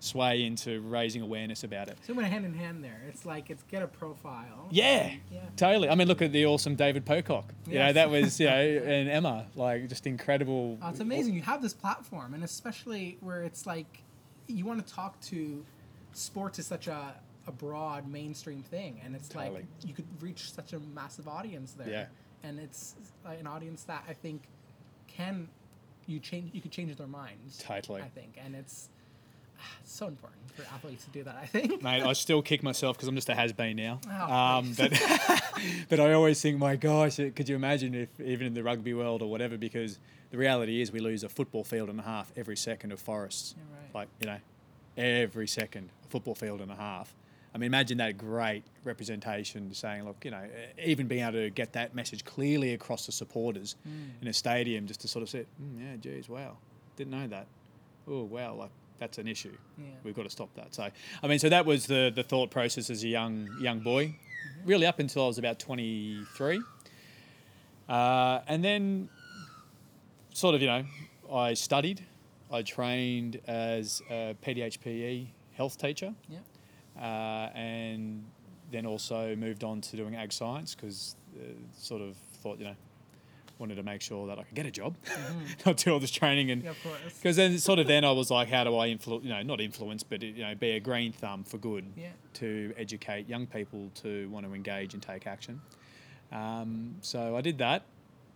sway 0.00 0.44
into 0.44 0.80
raising 0.82 1.22
awareness 1.22 1.64
about 1.64 1.88
it. 1.88 1.98
So 2.06 2.12
it 2.12 2.16
went 2.16 2.28
hand 2.28 2.44
in 2.44 2.54
hand 2.54 2.84
there. 2.84 3.00
It's 3.08 3.26
like 3.26 3.50
it's 3.50 3.64
get 3.64 3.82
a 3.82 3.88
profile. 3.88 4.68
Yeah, 4.70 5.10
Yeah. 5.32 5.40
totally. 5.56 5.88
I 5.88 5.96
mean, 5.96 6.06
look 6.06 6.22
at 6.22 6.30
the 6.30 6.46
awesome 6.46 6.76
David 6.76 7.04
Pocock. 7.04 7.52
You 7.66 7.78
know, 7.80 7.92
that 7.92 8.08
was 8.10 8.38
you 8.38 8.46
know, 8.46 8.52
and 8.84 9.08
Emma, 9.08 9.46
like 9.56 9.88
just 9.88 10.06
incredible. 10.06 10.78
Oh, 10.82 10.90
it's 10.90 11.00
amazing. 11.00 11.34
You 11.34 11.42
have 11.42 11.62
this 11.62 11.74
platform, 11.74 12.34
and 12.34 12.44
especially 12.44 13.16
where 13.20 13.42
it's 13.42 13.66
like 13.66 14.02
you 14.48 14.64
want 14.64 14.84
to 14.84 14.92
talk 14.94 15.20
to 15.20 15.64
sports 16.12 16.58
is 16.58 16.66
such 16.66 16.88
a, 16.88 17.14
a 17.46 17.52
broad 17.52 18.08
mainstream 18.08 18.62
thing, 18.62 19.00
and 19.04 19.14
it's 19.14 19.28
Totally. 19.28 19.56
like 19.56 19.64
you 19.84 19.94
could 19.94 20.06
reach 20.20 20.52
such 20.52 20.72
a 20.72 20.80
massive 20.94 21.28
audience 21.28 21.72
there. 21.72 21.88
Yeah. 21.88 22.06
And 22.42 22.58
it's 22.58 22.94
an 23.26 23.46
audience 23.46 23.82
that 23.84 24.04
I 24.08 24.12
think 24.12 24.42
can 25.06 25.48
you 26.06 26.18
change. 26.20 26.54
You 26.54 26.60
could 26.60 26.72
change 26.72 26.96
their 26.96 27.06
minds. 27.06 27.58
Totally. 27.58 28.00
I 28.00 28.08
think, 28.08 28.38
and 28.42 28.54
it's 28.54 28.88
so 29.84 30.06
important 30.06 30.50
for 30.52 30.62
athletes 30.74 31.04
to 31.04 31.10
do 31.10 31.22
that. 31.24 31.36
I 31.40 31.46
think. 31.46 31.82
Mate, 31.82 32.02
I 32.02 32.12
still 32.12 32.42
kick 32.42 32.62
myself 32.62 32.96
because 32.96 33.08
I'm 33.08 33.14
just 33.14 33.28
a 33.28 33.34
has 33.34 33.52
been 33.52 33.76
now. 33.76 34.00
Oh, 34.10 34.32
um, 34.34 34.72
but 34.76 34.90
but 35.88 36.00
I 36.00 36.12
always 36.12 36.40
think, 36.40 36.58
my 36.58 36.76
gosh, 36.76 37.16
could 37.16 37.48
you 37.48 37.56
imagine 37.56 37.94
if 37.94 38.20
even 38.20 38.46
in 38.48 38.54
the 38.54 38.62
rugby 38.62 38.94
world 38.94 39.22
or 39.22 39.30
whatever? 39.30 39.56
Because 39.56 39.98
the 40.30 40.36
reality 40.38 40.80
is, 40.80 40.92
we 40.92 41.00
lose 41.00 41.24
a 41.24 41.28
football 41.28 41.64
field 41.64 41.88
and 41.88 41.98
a 41.98 42.02
half 42.02 42.32
every 42.36 42.56
second 42.56 42.92
of 42.92 43.00
forests. 43.00 43.54
Yeah, 43.56 43.62
right. 43.76 43.94
Like 43.94 44.08
you 44.20 44.26
know, 44.26 44.38
every 44.96 45.46
second 45.48 45.90
a 46.04 46.08
football 46.08 46.34
field 46.34 46.60
and 46.60 46.70
a 46.70 46.76
half. 46.76 47.14
I 47.54 47.58
mean, 47.58 47.68
imagine 47.68 47.96
that 47.98 48.18
great 48.18 48.62
representation 48.84 49.72
saying, 49.72 50.04
look, 50.04 50.22
you 50.24 50.30
know, 50.30 50.42
even 50.84 51.06
being 51.06 51.22
able 51.22 51.32
to 51.32 51.48
get 51.50 51.72
that 51.72 51.94
message 51.94 52.22
clearly 52.24 52.74
across 52.74 53.06
the 53.06 53.12
supporters 53.12 53.74
Mm. 53.88 54.22
in 54.22 54.28
a 54.28 54.32
stadium, 54.34 54.86
just 54.86 55.00
to 55.00 55.08
sort 55.08 55.22
of 55.22 55.30
say, 55.30 55.46
mm, 55.60 55.80
yeah, 55.80 55.96
geez, 55.96 56.28
wow, 56.28 56.58
didn't 56.96 57.10
know 57.12 57.26
that. 57.28 57.46
Oh, 58.06 58.24
wow, 58.24 58.54
like 58.54 58.70
that's 58.98 59.18
an 59.18 59.28
issue 59.28 59.56
Yeah. 59.78 59.84
we've 60.04 60.14
got 60.14 60.24
to 60.24 60.30
stop 60.30 60.52
that. 60.54 60.74
So, 60.74 60.88
I 61.22 61.26
mean, 61.28 61.38
so 61.38 61.48
that 61.48 61.64
was 61.66 61.86
the 61.86 62.10
the 62.14 62.22
thought 62.22 62.50
process 62.50 62.90
as 62.90 63.02
a 63.04 63.08
young 63.08 63.48
young 63.60 63.80
boy, 63.80 64.14
really 64.64 64.86
up 64.86 64.98
until 64.98 65.24
I 65.24 65.26
was 65.28 65.38
about 65.38 65.58
twenty 65.58 66.24
three, 66.36 66.60
uh, 67.88 68.40
and 68.46 68.62
then 68.64 69.08
sort 70.32 70.54
of 70.54 70.60
you 70.60 70.66
know 70.68 70.84
I 71.32 71.54
studied, 71.54 72.04
I 72.50 72.62
trained 72.62 73.40
as 73.46 74.02
a 74.10 74.34
PDHPE 74.44 75.28
health 75.54 75.78
teacher, 75.78 76.14
Yeah. 76.28 76.38
uh, 77.00 77.50
and 77.54 78.24
then 78.70 78.86
also 78.86 79.34
moved 79.36 79.64
on 79.64 79.80
to 79.80 79.96
doing 79.96 80.14
ag 80.14 80.32
science 80.32 80.74
because 80.74 81.16
uh, 81.38 81.42
sort 81.76 82.02
of 82.02 82.16
thought 82.42 82.58
you 82.58 82.64
know 82.66 82.76
wanted 83.58 83.74
to 83.76 83.82
make 83.82 84.00
sure 84.00 84.26
that 84.28 84.38
I 84.38 84.42
could 84.44 84.54
get 84.54 84.66
a 84.66 84.70
job, 84.70 84.94
not 85.66 85.76
do 85.78 85.92
all 85.92 85.98
this 86.00 86.10
training 86.10 86.50
and 86.50 86.62
Yeah, 86.62 86.72
because 87.16 87.36
then 87.36 87.58
sort 87.58 87.78
of 87.78 87.86
then 87.86 88.04
I 88.04 88.12
was 88.12 88.30
like, 88.30 88.48
how 88.48 88.64
do 88.64 88.76
I 88.76 88.86
influence? 88.88 89.24
You 89.24 89.30
know, 89.30 89.42
not 89.42 89.60
influence, 89.60 90.02
but 90.02 90.22
you 90.22 90.42
know, 90.44 90.54
be 90.54 90.70
a 90.72 90.80
green 90.80 91.12
thumb 91.12 91.44
for 91.44 91.58
good 91.58 91.84
Yeah. 91.96 92.08
to 92.34 92.72
educate 92.76 93.28
young 93.28 93.46
people 93.46 93.90
to 94.02 94.28
want 94.30 94.46
to 94.46 94.54
engage 94.54 94.94
and 94.94 95.02
take 95.02 95.26
action. 95.26 95.60
Um, 96.30 96.96
so 97.00 97.36
I 97.36 97.40
did 97.40 97.58
that, 97.58 97.84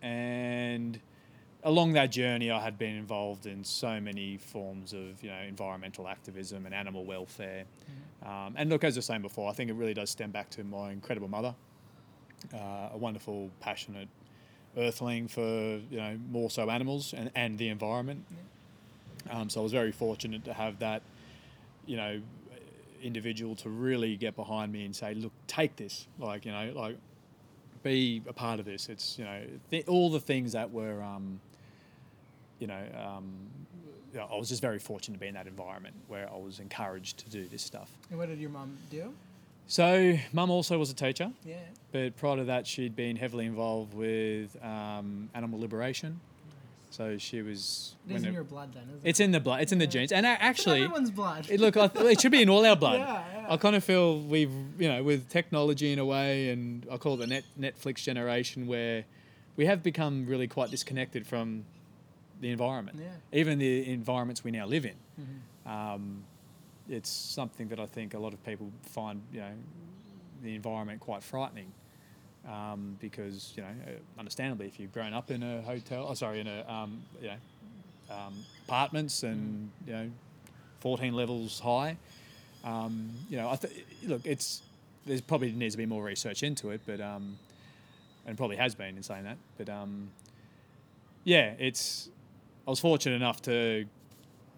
and 0.01 0.99
along 1.63 1.93
that 1.93 2.11
journey, 2.11 2.51
I 2.51 2.59
had 2.61 2.77
been 2.77 2.95
involved 2.95 3.45
in 3.45 3.63
so 3.63 3.99
many 4.01 4.37
forms 4.37 4.93
of 4.93 5.23
you 5.23 5.29
know 5.29 5.39
environmental 5.47 6.07
activism 6.07 6.65
and 6.65 6.73
animal 6.75 7.05
welfare. 7.05 7.65
Um, 8.25 8.55
and 8.57 8.69
look, 8.69 8.83
as 8.83 8.95
I 8.95 8.99
was 8.99 9.05
saying 9.05 9.21
before, 9.21 9.49
I 9.49 9.53
think 9.53 9.69
it 9.69 9.73
really 9.73 9.93
does 9.93 10.09
stem 10.09 10.31
back 10.31 10.49
to 10.51 10.63
my 10.63 10.91
incredible 10.91 11.27
mother, 11.27 11.53
uh, 12.53 12.89
a 12.93 12.97
wonderful, 12.97 13.49
passionate 13.59 14.07
earthling 14.77 15.27
for 15.27 15.41
you 15.41 15.97
know 15.97 16.17
more 16.29 16.49
so 16.49 16.69
animals 16.69 17.13
and, 17.13 17.31
and 17.35 17.57
the 17.57 17.69
environment. 17.69 18.25
Um, 19.29 19.49
so 19.49 19.61
I 19.61 19.63
was 19.63 19.71
very 19.71 19.91
fortunate 19.91 20.43
to 20.45 20.53
have 20.53 20.79
that, 20.79 21.01
you 21.85 21.95
know, 21.95 22.21
individual 23.01 23.55
to 23.57 23.69
really 23.69 24.17
get 24.17 24.35
behind 24.35 24.71
me 24.71 24.85
and 24.85 24.95
say, 24.95 25.13
look, 25.13 25.31
take 25.47 25.75
this, 25.75 26.07
like 26.19 26.45
you 26.45 26.51
know, 26.51 26.71
like 26.75 26.97
be 27.83 28.21
a 28.27 28.33
part 28.33 28.59
of 28.59 28.65
this. 28.65 28.89
It's 28.89 29.17
you 29.17 29.25
know 29.25 29.41
th- 29.71 29.87
all 29.87 30.09
the 30.09 30.19
things 30.19 30.53
that 30.53 30.71
were, 30.71 31.01
um, 31.01 31.39
you 32.59 32.67
know. 32.67 32.83
Um, 32.97 33.31
you 34.13 34.19
know, 34.19 34.27
I 34.31 34.37
was 34.37 34.49
just 34.49 34.61
very 34.61 34.77
fortunate 34.77 35.15
to 35.15 35.19
be 35.19 35.25
in 35.25 35.33
that 35.33 35.47
environment 35.47 35.95
where 36.07 36.29
I 36.31 36.37
was 36.37 36.59
encouraged 36.59 37.17
to 37.17 37.29
do 37.31 37.47
this 37.47 37.63
stuff. 37.63 37.89
And 38.11 38.19
what 38.19 38.29
did 38.29 38.37
your 38.37 38.51
mom 38.51 38.77
do? 38.91 39.11
So, 39.67 40.17
mum 40.33 40.51
also 40.51 40.77
was 40.77 40.89
a 40.91 40.93
teacher, 40.93 41.31
Yeah. 41.45 41.55
but 41.91 42.15
prior 42.17 42.37
to 42.37 42.43
that, 42.45 42.67
she'd 42.67 42.95
been 42.95 43.15
heavily 43.15 43.45
involved 43.45 43.93
with 43.93 44.55
um, 44.63 45.29
animal 45.33 45.59
liberation. 45.59 46.19
So 46.91 47.17
she 47.17 47.41
was. 47.41 47.95
It 48.07 48.15
is 48.17 48.21
in 48.23 48.29
it- 48.29 48.33
your 48.33 48.43
blood 48.43 48.71
then, 48.73 48.83
isn't 48.83 49.05
it? 49.05 49.09
it's 49.09 49.19
it? 49.19 49.23
in 49.23 49.31
the 49.31 49.39
blood. 49.39 49.61
It's 49.61 49.71
in 49.71 49.79
the 49.79 49.87
genes, 49.87 50.11
and 50.11 50.27
a- 50.27 50.33
It's 50.33 50.41
actually, 50.41 50.81
everyone's 50.83 51.09
blood. 51.09 51.47
it 51.49 51.59
look. 51.59 51.73
Th- 51.73 51.89
it 51.95 52.21
should 52.21 52.31
be 52.31 52.43
in 52.43 52.49
all 52.49 52.63
our 52.65 52.75
blood. 52.75 52.99
Yeah, 52.99 53.23
yeah. 53.33 53.45
I 53.49 53.57
kind 53.57 53.75
of 53.75 53.83
feel 53.83 54.19
we've, 54.19 54.51
you 54.79 54.87
know, 54.89 55.01
with 55.03 55.27
technology 55.29 55.91
in 55.91 55.97
a 55.97 56.05
way, 56.05 56.49
and 56.49 56.85
I 56.91 56.97
call 56.97 57.15
it 57.15 57.17
the 57.17 57.27
net 57.27 57.43
Netflix 57.59 58.03
generation, 58.03 58.67
where 58.67 59.05
we 59.55 59.65
have 59.65 59.81
become 59.81 60.27
really 60.27 60.47
quite 60.47 60.69
disconnected 60.69 61.25
from 61.25 61.65
the 62.41 62.51
environment, 62.51 62.99
Yeah. 63.01 63.39
even 63.39 63.57
the 63.57 63.89
environments 63.91 64.43
we 64.43 64.51
now 64.51 64.67
live 64.67 64.85
in. 64.85 64.95
Mhm. 65.19 65.71
Um, 65.71 66.23
it's 66.93 67.09
something 67.09 67.67
that 67.69 67.79
I 67.79 67.85
think 67.85 68.13
a 68.13 68.19
lot 68.19 68.33
of 68.33 68.43
people 68.45 68.71
find, 68.83 69.21
you 69.33 69.39
know, 69.39 69.51
the 70.43 70.55
environment 70.55 70.99
quite 70.99 71.23
frightening. 71.23 71.71
Um, 72.47 72.97
because 72.99 73.53
you 73.55 73.63
know, 73.63 73.69
uh, 73.87 74.19
understandably, 74.19 74.67
if 74.67 74.77
you've 74.77 74.91
grown 74.91 75.13
up 75.13 75.31
in 75.31 75.41
a 75.43 75.61
hotel, 75.61 76.07
oh, 76.09 76.13
sorry, 76.13 76.41
in 76.41 76.47
a 76.47 76.69
um, 76.69 77.01
you 77.21 77.27
know, 77.29 78.13
um, 78.13 78.33
apartments 78.65 79.23
and 79.23 79.71
you 79.87 79.93
know, 79.93 80.11
fourteen 80.81 81.13
levels 81.13 81.61
high, 81.61 81.95
um, 82.65 83.11
you 83.29 83.37
know, 83.37 83.49
I 83.49 83.55
th- 83.55 83.85
look, 84.05 84.25
it's 84.25 84.61
there's 85.05 85.21
probably 85.21 85.53
needs 85.53 85.75
to 85.75 85.77
be 85.77 85.85
more 85.85 86.03
research 86.03 86.43
into 86.43 86.71
it, 86.71 86.81
but 86.85 86.99
um, 86.99 87.37
and 88.25 88.37
probably 88.37 88.57
has 88.57 88.75
been 88.75 88.97
in 88.97 89.03
saying 89.03 89.23
that, 89.23 89.37
but 89.57 89.69
um, 89.69 90.09
yeah, 91.23 91.53
it's 91.59 92.09
I 92.67 92.71
was 92.71 92.81
fortunate 92.81 93.15
enough 93.15 93.41
to 93.43 93.85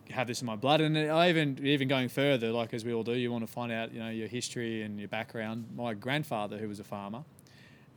have 0.09 0.27
this 0.27 0.41
in 0.41 0.45
my 0.45 0.55
blood, 0.55 0.81
and 0.81 0.97
I 0.97 1.29
even 1.29 1.59
even 1.63 1.87
going 1.87 2.09
further, 2.09 2.51
like 2.51 2.73
as 2.73 2.85
we 2.85 2.93
all 2.93 3.03
do, 3.03 3.13
you 3.13 3.31
want 3.31 3.45
to 3.45 3.51
find 3.51 3.71
out, 3.71 3.93
you 3.93 3.99
know, 3.99 4.09
your 4.09 4.27
history 4.27 4.81
and 4.83 4.99
your 4.99 5.09
background. 5.09 5.67
My 5.75 5.93
grandfather, 5.93 6.57
who 6.57 6.67
was 6.67 6.79
a 6.79 6.83
farmer, 6.83 7.23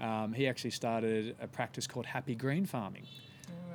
um, 0.00 0.32
he 0.32 0.46
actually 0.46 0.70
started 0.70 1.36
a 1.40 1.46
practice 1.46 1.86
called 1.86 2.06
happy 2.06 2.34
green 2.34 2.66
farming. 2.66 3.06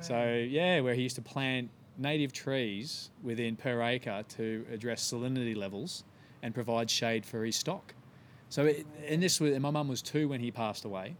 So 0.00 0.34
yeah, 0.34 0.80
where 0.80 0.94
he 0.94 1.02
used 1.02 1.16
to 1.16 1.22
plant 1.22 1.70
native 1.96 2.32
trees 2.32 3.10
within 3.22 3.56
per 3.56 3.80
acre 3.82 4.24
to 4.28 4.66
address 4.70 5.10
salinity 5.10 5.56
levels 5.56 6.04
and 6.42 6.54
provide 6.54 6.90
shade 6.90 7.24
for 7.24 7.44
his 7.44 7.56
stock. 7.56 7.94
So 8.48 8.66
it, 8.66 8.86
and 9.08 9.22
this 9.22 9.40
was 9.40 9.52
and 9.52 9.62
my 9.62 9.70
mum 9.70 9.88
was 9.88 10.02
two 10.02 10.28
when 10.28 10.40
he 10.40 10.50
passed 10.50 10.84
away. 10.84 11.16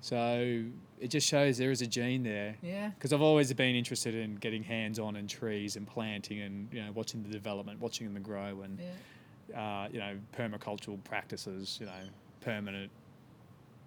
So 0.00 0.64
it 1.00 1.08
just 1.08 1.26
shows 1.26 1.58
there 1.58 1.70
is 1.70 1.82
a 1.82 1.86
gene 1.86 2.22
there 2.22 2.56
Yeah. 2.62 2.90
because 2.90 3.12
I've 3.12 3.20
always 3.22 3.52
been 3.52 3.74
interested 3.74 4.14
in 4.14 4.36
getting 4.36 4.62
hands 4.62 4.98
on 4.98 5.16
in 5.16 5.26
trees 5.28 5.76
and 5.76 5.86
planting 5.86 6.40
and 6.40 6.68
you 6.72 6.82
know 6.84 6.92
watching 6.92 7.22
the 7.22 7.28
development, 7.30 7.80
watching 7.80 8.12
them 8.12 8.22
grow, 8.22 8.62
and 8.62 8.78
Yeah. 9.50 9.60
uh, 9.84 9.88
you 9.92 9.98
know 9.98 10.16
permacultural 10.36 11.02
practices, 11.04 11.78
you 11.80 11.86
know 11.86 11.92
permanent 12.40 12.90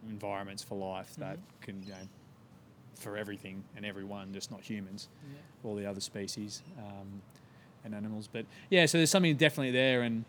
environments 0.10 0.64
for 0.64 0.76
life 0.78 1.16
that 1.18 1.38
can 1.62 1.82
you 1.84 1.92
know 1.92 2.08
for 2.96 3.18
everything 3.18 3.64
and 3.76 3.86
everyone, 3.86 4.34
just 4.34 4.52
not 4.52 4.62
humans, 4.62 5.08
Yeah. 5.32 5.38
all 5.64 5.76
the 5.76 5.86
other 5.86 6.02
species 6.02 6.62
um, 6.78 7.22
and 7.84 7.96
animals. 7.96 8.28
But 8.32 8.46
yeah, 8.70 8.86
so 8.86 8.98
there's 8.98 9.10
something 9.12 9.36
definitely 9.38 9.72
there, 9.72 10.02
and 10.02 10.26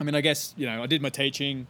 I 0.00 0.04
mean 0.04 0.14
I 0.14 0.20
guess 0.22 0.54
you 0.56 0.66
know 0.66 0.82
I 0.82 0.86
did 0.86 1.02
my 1.02 1.10
teaching, 1.10 1.66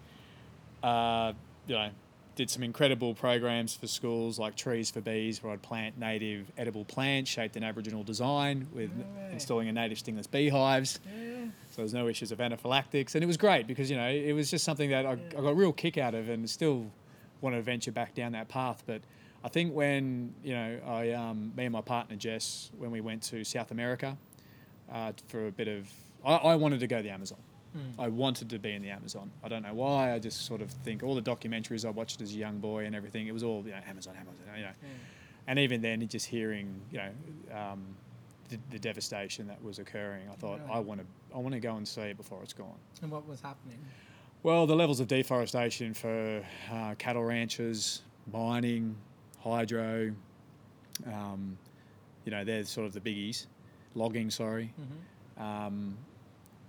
uh, 0.82 1.32
you 1.66 1.74
know 1.74 1.90
did 2.36 2.48
some 2.50 2.62
incredible 2.62 3.14
programs 3.14 3.74
for 3.74 3.86
schools 3.86 4.38
like 4.38 4.56
Trees 4.56 4.90
for 4.90 5.00
Bees, 5.00 5.42
where 5.42 5.52
I'd 5.52 5.62
plant 5.62 5.98
native 5.98 6.50
edible 6.56 6.84
plants 6.84 7.30
shaped 7.30 7.56
in 7.56 7.62
Aboriginal 7.64 8.02
design 8.02 8.66
with 8.72 8.90
No 8.96 9.04
way. 9.04 9.30
installing 9.32 9.68
a 9.68 9.72
native 9.72 9.98
stingless 9.98 10.26
beehives. 10.26 11.00
Yeah. 11.06 11.46
So 11.70 11.82
there's 11.82 11.94
no 11.94 12.08
issues 12.08 12.32
of 12.32 12.38
anaphylactics, 12.38 13.14
and 13.14 13.22
it 13.22 13.26
was 13.26 13.36
great 13.36 13.66
because 13.66 13.90
you 13.90 13.96
know 13.96 14.08
it 14.08 14.32
was 14.32 14.50
just 14.50 14.64
something 14.64 14.90
that 14.90 15.06
I, 15.06 15.12
I 15.12 15.40
got 15.40 15.50
a 15.50 15.54
real 15.54 15.72
kick 15.72 15.98
out 15.98 16.14
of, 16.14 16.28
and 16.28 16.48
still 16.48 16.86
want 17.40 17.54
to 17.56 17.62
venture 17.62 17.92
back 17.92 18.14
down 18.14 18.32
that 18.32 18.48
path. 18.48 18.82
But 18.86 19.02
I 19.44 19.48
think 19.48 19.74
when 19.74 20.34
you 20.42 20.54
know 20.54 20.78
I, 20.86 21.10
um, 21.12 21.52
me 21.56 21.64
and 21.64 21.72
my 21.72 21.80
partner 21.80 22.16
Jess, 22.16 22.70
when 22.78 22.90
we 22.90 23.00
went 23.00 23.22
to 23.24 23.44
South 23.44 23.70
America 23.70 24.16
uh, 24.92 25.12
for 25.28 25.46
a 25.48 25.52
bit 25.52 25.68
of, 25.68 25.88
I, 26.24 26.34
I 26.36 26.56
wanted 26.56 26.80
to 26.80 26.86
go 26.86 26.96
to 26.98 27.02
the 27.02 27.10
Amazon. 27.10 27.38
Hmm. 27.72 28.00
I 28.00 28.08
wanted 28.08 28.50
to 28.50 28.58
be 28.58 28.72
in 28.72 28.82
the 28.82 28.90
Amazon. 28.90 29.30
I 29.44 29.48
don't 29.48 29.62
know 29.62 29.74
why. 29.74 30.12
I 30.12 30.18
just 30.18 30.44
sort 30.46 30.60
of 30.60 30.70
think 30.70 31.02
all 31.02 31.14
the 31.14 31.22
documentaries 31.22 31.84
I 31.84 31.90
watched 31.90 32.20
as 32.20 32.32
a 32.32 32.36
young 32.36 32.58
boy 32.58 32.84
and 32.84 32.96
everything, 32.96 33.26
it 33.28 33.32
was 33.32 33.42
all 33.42 33.62
you 33.64 33.70
know 33.70 33.78
Amazon, 33.88 34.14
Amazon, 34.16 34.34
you 34.56 34.62
know. 34.62 34.68
Yeah. 34.82 34.88
And 35.46 35.58
even 35.58 35.80
then, 35.80 36.06
just 36.08 36.26
hearing 36.26 36.80
you 36.90 36.98
know 36.98 37.56
um, 37.56 37.82
the, 38.48 38.58
the 38.70 38.78
devastation 38.78 39.46
that 39.46 39.62
was 39.62 39.78
occurring, 39.78 40.28
I 40.30 40.34
thought 40.34 40.60
Really? 40.60 40.72
I 40.72 40.78
want 40.80 41.00
to 41.00 41.06
I 41.34 41.38
want 41.38 41.54
to 41.54 41.60
go 41.60 41.76
and 41.76 41.86
see 41.86 42.02
it 42.02 42.16
before 42.16 42.42
it's 42.42 42.52
gone. 42.52 42.78
And 43.02 43.10
what 43.10 43.26
was 43.26 43.40
happening? 43.40 43.78
Well, 44.42 44.66
the 44.66 44.74
levels 44.74 45.00
of 45.00 45.06
deforestation 45.06 45.92
for 45.94 46.42
uh, 46.72 46.94
cattle 46.96 47.22
ranches, 47.24 48.02
mining, 48.32 48.96
hydro, 49.38 50.12
um, 51.06 51.58
you 52.24 52.32
know, 52.32 52.44
they're 52.44 52.64
sort 52.64 52.86
of 52.86 52.92
the 52.92 53.00
biggies. 53.00 53.46
Logging, 53.94 54.30
sorry. 54.30 54.72
Mm-hmm. 54.80 55.42
Um, 55.42 55.96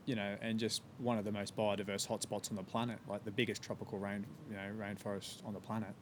you 0.06 0.16
know, 0.16 0.36
and 0.42 0.60
just 0.60 0.82
one 0.98 1.18
of 1.18 1.26
the 1.26 1.32
most 1.32 1.56
biodiverse 1.56 2.08
hotspots 2.08 2.50
on 2.50 2.56
the 2.58 2.64
planet, 2.64 3.00
like 3.08 3.24
the 3.24 3.32
biggest 3.32 3.62
tropical 3.62 3.98
rain, 3.98 4.26
you 4.50 4.56
know, 4.56 4.64
rainforest 4.80 5.46
on 5.46 5.54
the 5.54 5.60
planet. 5.60 5.94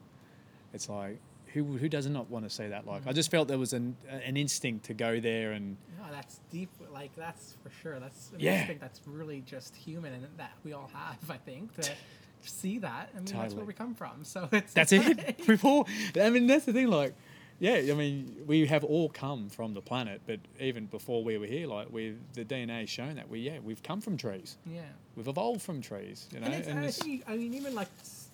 It's 0.74 0.90
like, 0.90 1.20
who, 1.54 1.64
who 1.64 1.90
does 1.90 2.08
not 2.08 2.30
want 2.30 2.46
to 2.46 2.50
see 2.50 2.68
that? 2.68 2.86
Like, 2.86 3.08
I 3.08 3.12
mm. 3.12 3.16
just 3.16 3.32
felt 3.32 3.48
there 3.48 3.58
was 3.58 3.74
an, 3.74 3.96
an 4.08 4.38
instinct 4.38 4.86
to 4.86 4.94
go 4.94 5.20
there 5.20 5.52
and 5.54 5.78
No, 5.98 6.06
that's 6.12 6.40
deep. 6.52 6.70
Like 6.94 7.16
that's 7.16 7.56
for 7.64 7.72
sure. 7.82 8.00
That's 8.00 8.32
an 8.34 8.40
Yeah. 8.40 8.60
instinct 8.60 8.82
that's 8.82 9.02
really 9.06 9.42
just 9.42 9.76
human, 9.76 10.14
and 10.14 10.28
that 10.38 10.52
we 10.64 10.74
all 10.74 10.90
have. 10.94 11.18
I 11.30 11.38
think 11.38 11.74
to 11.82 11.90
see 12.42 12.78
that. 12.80 13.10
I 13.14 13.18
mean, 13.18 13.26
that's 13.26 13.54
where 13.54 13.66
we 13.66 13.74
come 13.74 13.96
from. 13.96 14.24
So 14.24 14.48
it's 14.52 14.74
That's 14.74 14.92
it. 14.92 15.42
We've 15.48 15.64
all. 15.66 15.88
I 16.20 16.30
mean, 16.30 16.48
that's 16.48 16.66
the 16.66 16.74
thing. 16.74 16.88
Like, 16.88 17.16
yeah. 17.60 17.92
I 17.92 17.94
mean, 17.94 18.44
we 18.46 18.66
have 18.68 18.84
all 18.84 19.10
come 19.10 19.50
from 19.50 19.74
the 19.74 19.82
planet, 19.82 20.22
but 20.26 20.40
even 20.60 20.86
before 20.86 21.24
we 21.24 21.38
were 21.38 21.46
here, 21.46 21.68
like 21.68 21.92
we, 21.92 22.16
the 22.34 22.46
DNA 22.46 22.82
has 22.82 22.90
shown 22.90 23.16
that 23.16 23.30
we, 23.30 23.40
yeah, 23.40 23.60
we've 23.64 23.84
come 23.84 24.02
from 24.02 24.18
trees. 24.18 24.58
yeah. 24.66 24.82
We've 25.16 25.28
evolved 25.28 25.62
from 25.62 25.82
trees. 25.82 26.28
You 26.32 26.40
know, 26.40 26.46
and, 26.46 26.56
it's, 26.56 26.68
and 26.68 26.80
I 26.80 26.92
think, 26.92 27.24
I 27.28 27.36
mean, 27.36 27.54
even 27.54 27.76
like 27.76 27.90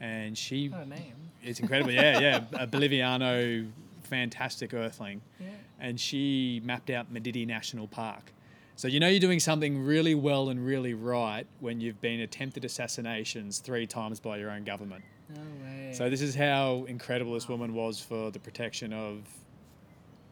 And 0.00 0.36
she, 0.36 0.68
What 0.68 0.82
a 0.82 0.88
name. 0.88 1.14
it's 1.42 1.60
incredible, 1.60 1.92
yeah, 1.92 2.18
yeah, 2.20 2.44
a 2.52 2.66
Boliviano, 2.66 3.68
fantastic 4.02 4.74
earthling. 4.74 5.22
Yeah. 5.40 5.46
And 5.80 5.98
she 5.98 6.60
mapped 6.64 6.90
out 6.90 7.12
Madidi 7.12 7.46
National 7.46 7.86
Park. 7.86 8.32
So 8.76 8.88
you 8.88 9.00
know 9.00 9.08
you're 9.08 9.20
doing 9.20 9.38
something 9.40 9.84
really 9.84 10.14
well 10.14 10.48
and 10.48 10.64
really 10.64 10.94
right 10.94 11.46
when 11.60 11.80
you've 11.80 12.00
been 12.00 12.20
attempted 12.20 12.64
assassinations 12.64 13.58
three 13.58 13.86
times 13.86 14.18
by 14.18 14.38
your 14.38 14.50
own 14.50 14.64
government. 14.64 15.04
No 15.34 15.40
way. 15.64 15.92
So 15.92 16.10
this 16.10 16.20
is 16.20 16.34
how 16.34 16.84
incredible 16.88 17.34
this 17.34 17.48
woman 17.48 17.74
was 17.74 18.00
for 18.00 18.30
the 18.30 18.38
protection 18.40 18.92
of, 18.92 19.20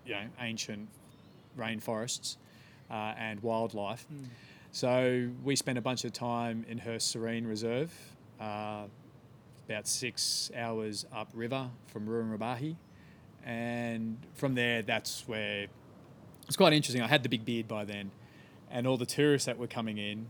you 0.05 0.15
know, 0.15 0.23
ancient 0.41 0.89
rainforests 1.57 2.37
uh, 2.91 3.15
and 3.19 3.41
wildlife. 3.41 4.07
Mm. 4.13 4.25
So 4.73 5.29
we 5.43 5.57
spent 5.57 5.79
a 5.79 5.81
bunch 5.81 6.05
of 6.05 6.13
time 6.13 6.65
in 6.69 6.79
her 6.79 6.97
Serere 6.97 7.47
reserve, 7.47 7.93
uh, 8.41 8.85
about 9.69 9.89
six 9.89 10.51
hours 10.57 11.07
upriver 11.13 11.69
from 11.87 12.07
Rurrenabaque, 12.07 12.77
and 13.45 14.17
from 14.35 14.55
there, 14.55 14.83
that's 14.83 15.25
where 15.27 15.67
it's 16.47 16.57
quite 16.57 16.73
interesting. 16.73 17.03
I 17.03 17.09
had 17.09 17.23
the 17.23 17.29
big 17.29 17.45
beard 17.45 17.67
by 17.67 17.85
then, 17.85 18.11
and 18.71 18.87
all 18.87 18.97
the 18.97 19.07
tourists 19.07 19.47
that 19.47 19.59
were 19.59 19.67
coming 19.67 19.99
in, 19.99 20.27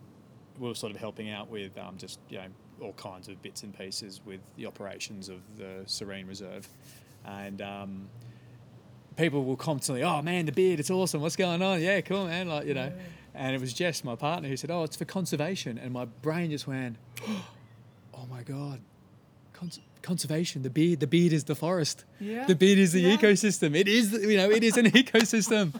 we 0.59 0.69
were 0.69 0.75
sort 0.75 0.93
of 0.93 0.99
helping 0.99 1.31
out 1.31 1.51
with 1.51 1.77
um, 1.79 1.97
just 1.99 2.19
you 2.29 2.39
know 2.39 2.47
all 2.81 2.93
kinds 2.95 3.29
of 3.29 3.43
bits 3.43 3.63
and 3.63 3.77
pieces 3.79 4.21
with 4.25 4.41
the 4.57 4.65
operations 4.67 5.29
of 5.29 5.41
the 5.57 5.85
Serere 5.87 6.27
Reserve, 6.27 6.67
and 7.27 7.61
um, 7.61 8.09
people 9.17 9.45
were 9.45 9.57
constantly, 9.57 10.03
"Oh 10.03 10.23
man, 10.23 10.47
the 10.47 10.53
beard, 10.53 10.81
it's 10.81 10.91
awesome. 10.91 11.21
What's 11.21 11.37
going 11.37 11.61
on? 11.63 11.81
Yeah, 11.83 12.01
cool, 12.01 12.27
man." 12.27 12.49
Like 12.49 12.67
you 12.67 12.75
know, 12.75 12.87
Yeah. 12.87 13.03
And 13.41 13.55
it 13.57 13.61
was 13.61 13.73
Jess, 13.73 14.05
my 14.05 14.17
partner, 14.17 14.49
who 14.51 14.57
said, 14.57 14.71
"Oh, 14.71 14.83
it's 14.85 14.97
for 14.97 15.07
conservation," 15.07 15.79
and 15.79 15.93
my 15.93 16.05
brain 16.05 16.51
just 16.51 16.67
went, 16.67 16.97
"Oh 18.15 18.27
my 18.31 18.43
god." 18.43 18.81
Cons- 19.53 19.81
conservation 20.03 20.63
the 20.63 20.71
beard 20.71 21.01
the 21.01 21.07
beard 21.07 21.33
is 21.35 21.45
the 21.45 21.55
forest 21.55 22.05
Yeah. 22.19 22.47
the 22.47 22.55
beard 22.55 22.79
is 22.79 22.93
the 22.93 23.01
Yeah. 23.03 23.17
ecosystem 23.17 23.75
it 23.77 23.87
is 23.87 24.13
you 24.13 24.37
know 24.39 24.51
it 24.51 24.65
is 24.65 24.79
an 24.79 24.87
ecosystem 25.03 25.79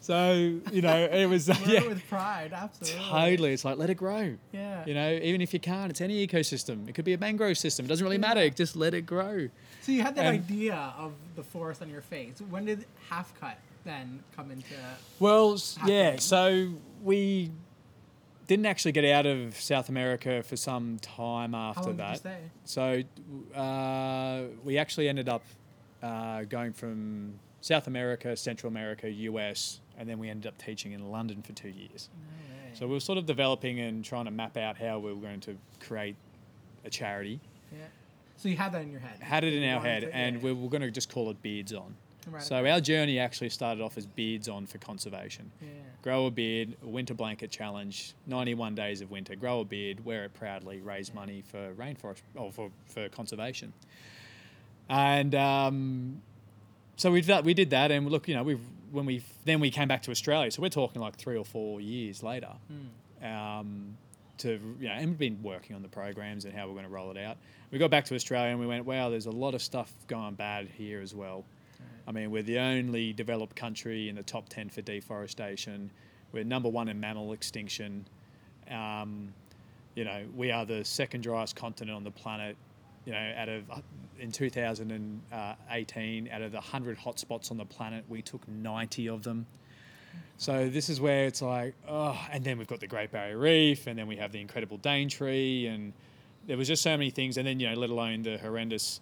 so 0.00 0.32
you 0.72 0.80
know 0.80 1.04
it 1.04 1.26
was 1.26 1.48
yeah 1.66 1.86
with 1.86 2.02
pride. 2.08 2.52
Absolutely. 2.54 3.10
totally 3.10 3.52
it's 3.52 3.66
like 3.66 3.76
let 3.76 3.90
it 3.90 3.96
grow 3.96 4.36
Yeah. 4.52 4.86
you 4.86 4.94
know 4.94 5.10
even 5.22 5.42
if 5.42 5.52
you 5.52 5.60
can't 5.60 5.90
it's 5.90 6.00
any 6.00 6.26
ecosystem 6.26 6.88
it 6.88 6.94
could 6.94 7.04
be 7.04 7.12
a 7.12 7.18
mangrove 7.18 7.58
system 7.58 7.84
it 7.84 7.88
doesn't 7.88 8.02
really 8.08 8.16
matter 8.16 8.48
just 8.48 8.74
let 8.74 8.94
it 8.94 9.04
grow 9.04 9.50
So 9.82 9.92
you 9.92 10.00
had 10.00 10.14
that 10.14 10.24
And- 10.24 10.42
idea 10.42 10.94
of 10.96 11.12
the 11.36 11.42
forest 11.42 11.82
on 11.82 11.90
your 11.90 12.00
face. 12.14 12.40
When 12.48 12.64
did 12.64 12.86
half 13.10 13.38
cut 13.38 13.58
then 13.88 14.22
come 14.36 14.50
into? 14.50 14.74
well 15.18 15.54
s- 15.54 15.78
yeah 15.86 16.16
so 16.18 16.68
we 17.02 17.50
didn't 18.46 18.66
actually 18.66 18.92
get 18.92 19.04
out 19.04 19.26
of 19.26 19.56
south 19.60 19.88
america 19.88 20.42
for 20.42 20.56
some 20.56 20.98
time 21.00 21.54
after 21.54 21.92
that 21.94 22.22
did 22.22 22.30
you 22.30 22.36
stay? 22.38 23.04
So 23.54 23.58
uh, 23.58 24.42
we 24.64 24.78
actually 24.78 25.08
ended 25.08 25.28
up 25.28 25.42
uh, 26.02 26.42
going 26.44 26.72
from 26.72 27.34
South 27.60 27.88
America, 27.88 28.36
Central 28.36 28.70
America, 28.70 29.10
US, 29.10 29.80
and 29.98 30.08
then 30.08 30.18
we 30.20 30.28
ended 30.30 30.46
up 30.46 30.56
teaching 30.58 30.92
in 30.92 31.10
London 31.10 31.42
for 31.42 31.52
two 31.52 31.68
years. 31.70 32.08
No. 32.14 32.74
So 32.78 32.86
we 32.86 32.92
were 32.92 33.00
sort 33.00 33.18
of 33.18 33.26
developing 33.26 33.80
and 33.80 34.04
trying 34.04 34.26
to 34.26 34.30
map 34.30 34.56
out 34.56 34.76
how 34.76 35.00
we 35.00 35.12
were 35.12 35.20
going 35.20 35.40
to 35.40 35.56
create 35.80 36.14
a 36.84 36.90
charity. 36.90 37.40
yeah. 37.72 37.78
So 38.36 38.48
you 38.48 38.56
had 38.56 38.70
that 38.72 38.82
in 38.82 38.92
your 38.92 39.00
head. 39.00 39.18
Had 39.20 39.42
it 39.42 39.52
in 39.54 39.62
You 39.64 39.70
our 39.74 39.80
head, 39.80 40.02
to- 40.02 40.14
and 40.14 40.36
yeah. 40.36 40.42
we 40.42 40.52
were 40.52 40.68
going 40.68 40.82
to 40.82 40.90
just 40.92 41.10
call 41.10 41.30
it 41.30 41.42
Beards 41.42 41.72
On. 41.72 41.96
Right. 42.30 42.42
So 42.42 42.66
our 42.66 42.80
journey 42.80 43.18
actually 43.18 43.50
started 43.50 43.82
off 43.82 43.96
as 43.96 44.06
Beards 44.06 44.48
On 44.48 44.66
for 44.66 44.78
conservation. 44.78 45.50
Yeah. 45.60 45.68
Grow 46.02 46.26
a 46.26 46.30
beard, 46.30 46.76
a 46.82 46.86
winter 46.88 47.14
blanket 47.14 47.50
challenge, 47.50 48.14
91 48.26 48.74
days 48.74 49.00
of 49.00 49.10
winter. 49.10 49.34
Grow 49.34 49.60
a 49.60 49.64
beard, 49.64 50.04
wear 50.04 50.24
it 50.24 50.34
proudly, 50.34 50.80
raise 50.80 51.12
money 51.12 51.42
for 51.42 51.74
rainforest 51.74 52.22
or 52.34 52.52
for, 52.52 52.70
for 52.86 53.08
conservation. 53.08 53.72
And 54.88 55.34
um, 55.34 56.22
so 56.96 57.10
we 57.10 57.20
did, 57.20 57.44
we 57.44 57.54
did 57.54 57.70
that, 57.70 57.90
and 57.90 58.08
look, 58.10 58.28
you 58.28 58.34
know, 58.34 58.42
we 58.42 58.58
when 58.90 59.04
we 59.04 59.22
then 59.44 59.60
we 59.60 59.70
came 59.70 59.88
back 59.88 60.02
to 60.02 60.10
Australia. 60.10 60.50
So 60.50 60.62
we're 60.62 60.68
talking 60.68 61.02
like 61.02 61.16
three 61.16 61.36
or 61.36 61.44
four 61.44 61.80
years 61.80 62.22
later. 62.22 62.52
Um, 63.22 63.96
to 64.38 64.60
you 64.80 64.88
know, 64.88 64.94
and 64.94 65.08
we've 65.08 65.18
been 65.18 65.42
working 65.42 65.76
on 65.76 65.82
the 65.82 65.88
programs 65.88 66.44
and 66.44 66.54
how 66.54 66.66
we're 66.66 66.72
going 66.72 66.84
to 66.84 66.90
roll 66.90 67.10
it 67.10 67.18
out. 67.18 67.36
We 67.70 67.78
got 67.78 67.90
back 67.90 68.06
to 68.06 68.14
Australia 68.14 68.50
and 68.50 68.60
we 68.60 68.66
went, 68.66 68.86
wow, 68.86 69.10
there's 69.10 69.26
a 69.26 69.30
lot 69.30 69.54
of 69.54 69.62
stuff 69.62 69.92
going 70.06 70.34
bad 70.34 70.68
here 70.68 71.00
as 71.00 71.14
well. 71.14 71.44
I 72.08 72.12
mean, 72.12 72.30
we're 72.30 72.42
the 72.42 72.58
only 72.58 73.12
developed 73.12 73.54
country 73.54 74.08
in 74.08 74.16
the 74.16 74.22
top 74.22 74.48
10 74.48 74.70
for 74.70 74.80
deforestation. 74.80 75.90
We're 76.32 76.42
number 76.42 76.70
one 76.70 76.88
in 76.88 76.98
mammal 76.98 77.34
extinction. 77.34 78.06
Um, 78.70 79.34
you 79.94 80.04
know, 80.04 80.24
we 80.34 80.50
are 80.50 80.64
the 80.64 80.82
second 80.86 81.20
driest 81.20 81.54
continent 81.54 81.94
on 81.94 82.04
the 82.04 82.10
planet. 82.10 82.56
You 83.04 83.12
know, 83.12 83.32
out 83.36 83.50
of 83.50 83.64
in 84.18 84.32
2018, 84.32 86.28
out 86.32 86.42
of 86.42 86.52
the 86.52 86.56
100 86.56 86.98
hotspots 86.98 87.50
on 87.50 87.58
the 87.58 87.64
planet, 87.66 88.04
we 88.08 88.22
took 88.22 88.46
90 88.48 89.08
of 89.10 89.22
them. 89.22 89.46
So 90.38 90.68
this 90.70 90.88
is 90.88 91.00
where 91.00 91.26
it's 91.26 91.42
like, 91.42 91.74
oh, 91.86 92.18
and 92.32 92.42
then 92.42 92.56
we've 92.58 92.66
got 92.66 92.80
the 92.80 92.86
Great 92.86 93.10
Barrier 93.10 93.36
Reef, 93.36 93.86
and 93.86 93.98
then 93.98 94.06
we 94.06 94.16
have 94.16 94.32
the 94.32 94.40
incredible 94.40 94.78
Daintree, 94.78 95.66
and 95.66 95.92
there 96.46 96.56
was 96.56 96.68
just 96.68 96.82
so 96.82 96.90
many 96.96 97.10
things, 97.10 97.36
and 97.36 97.46
then 97.46 97.60
you 97.60 97.68
know, 97.68 97.74
let 97.74 97.90
alone 97.90 98.22
the 98.22 98.38
horrendous, 98.38 99.00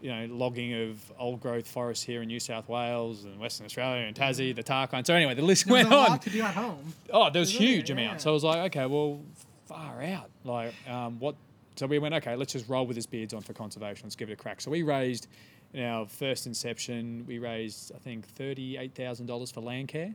you 0.00 0.10
know, 0.10 0.26
logging 0.34 0.74
of 0.90 1.12
old 1.18 1.40
growth 1.40 1.66
forests 1.66 2.04
here 2.04 2.22
in 2.22 2.28
New 2.28 2.40
South 2.40 2.68
Wales 2.68 3.24
and 3.24 3.38
Western 3.38 3.66
Australia 3.66 4.06
and 4.06 4.14
Tassie, 4.16 4.54
the 4.54 4.62
Tarkine. 4.62 5.04
So 5.06 5.14
anyway, 5.14 5.34
the 5.34 5.42
list 5.42 5.64
There 5.66 5.72
went 5.74 5.92
on. 5.92 6.18
to 6.20 6.30
do 6.30 6.42
at 6.42 6.54
home. 6.54 6.92
Oh, 7.12 7.30
there 7.30 7.40
was 7.40 7.50
Isn't 7.50 7.62
it? 7.62 7.66
huge 7.68 7.90
Yeah. 7.90 7.96
amounts. 7.96 8.24
So 8.24 8.30
I 8.30 8.32
was 8.32 8.44
like, 8.44 8.58
okay, 8.76 8.86
well, 8.86 9.20
far 9.66 10.02
out. 10.02 10.30
Like, 10.44 10.72
um, 10.88 11.18
what? 11.18 11.34
So 11.76 11.86
we 11.86 11.98
went, 11.98 12.14
okay, 12.14 12.34
let's 12.36 12.52
just 12.52 12.68
roll 12.68 12.86
with 12.86 12.96
this 12.96 13.06
beards 13.06 13.34
on 13.34 13.40
for 13.42 13.52
conservation. 13.52 14.04
Let's 14.06 14.16
give 14.16 14.30
it 14.30 14.32
a 14.32 14.36
crack. 14.36 14.60
So 14.60 14.70
we 14.70 14.82
raised, 14.82 15.26
in 15.74 15.82
our 15.84 16.06
first 16.06 16.46
inception, 16.46 17.24
we 17.26 17.38
raised 17.38 17.92
I 17.94 17.98
think 17.98 18.26
thirty-eight 18.26 18.94
thousand 18.94 19.26
dollars 19.26 19.50
for 19.50 19.60
land 19.60 19.88
care, 19.88 20.14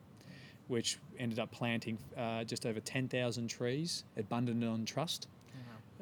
which 0.67 0.97
ended 1.19 1.39
up 1.39 1.51
planting 1.51 1.97
uh, 2.17 2.43
just 2.45 2.65
over 2.65 2.79
ten 2.79 3.07
thousand 3.07 3.47
trees 3.49 4.03
at 4.17 4.29
Bundanon 4.29 4.85
Trust. 4.85 5.27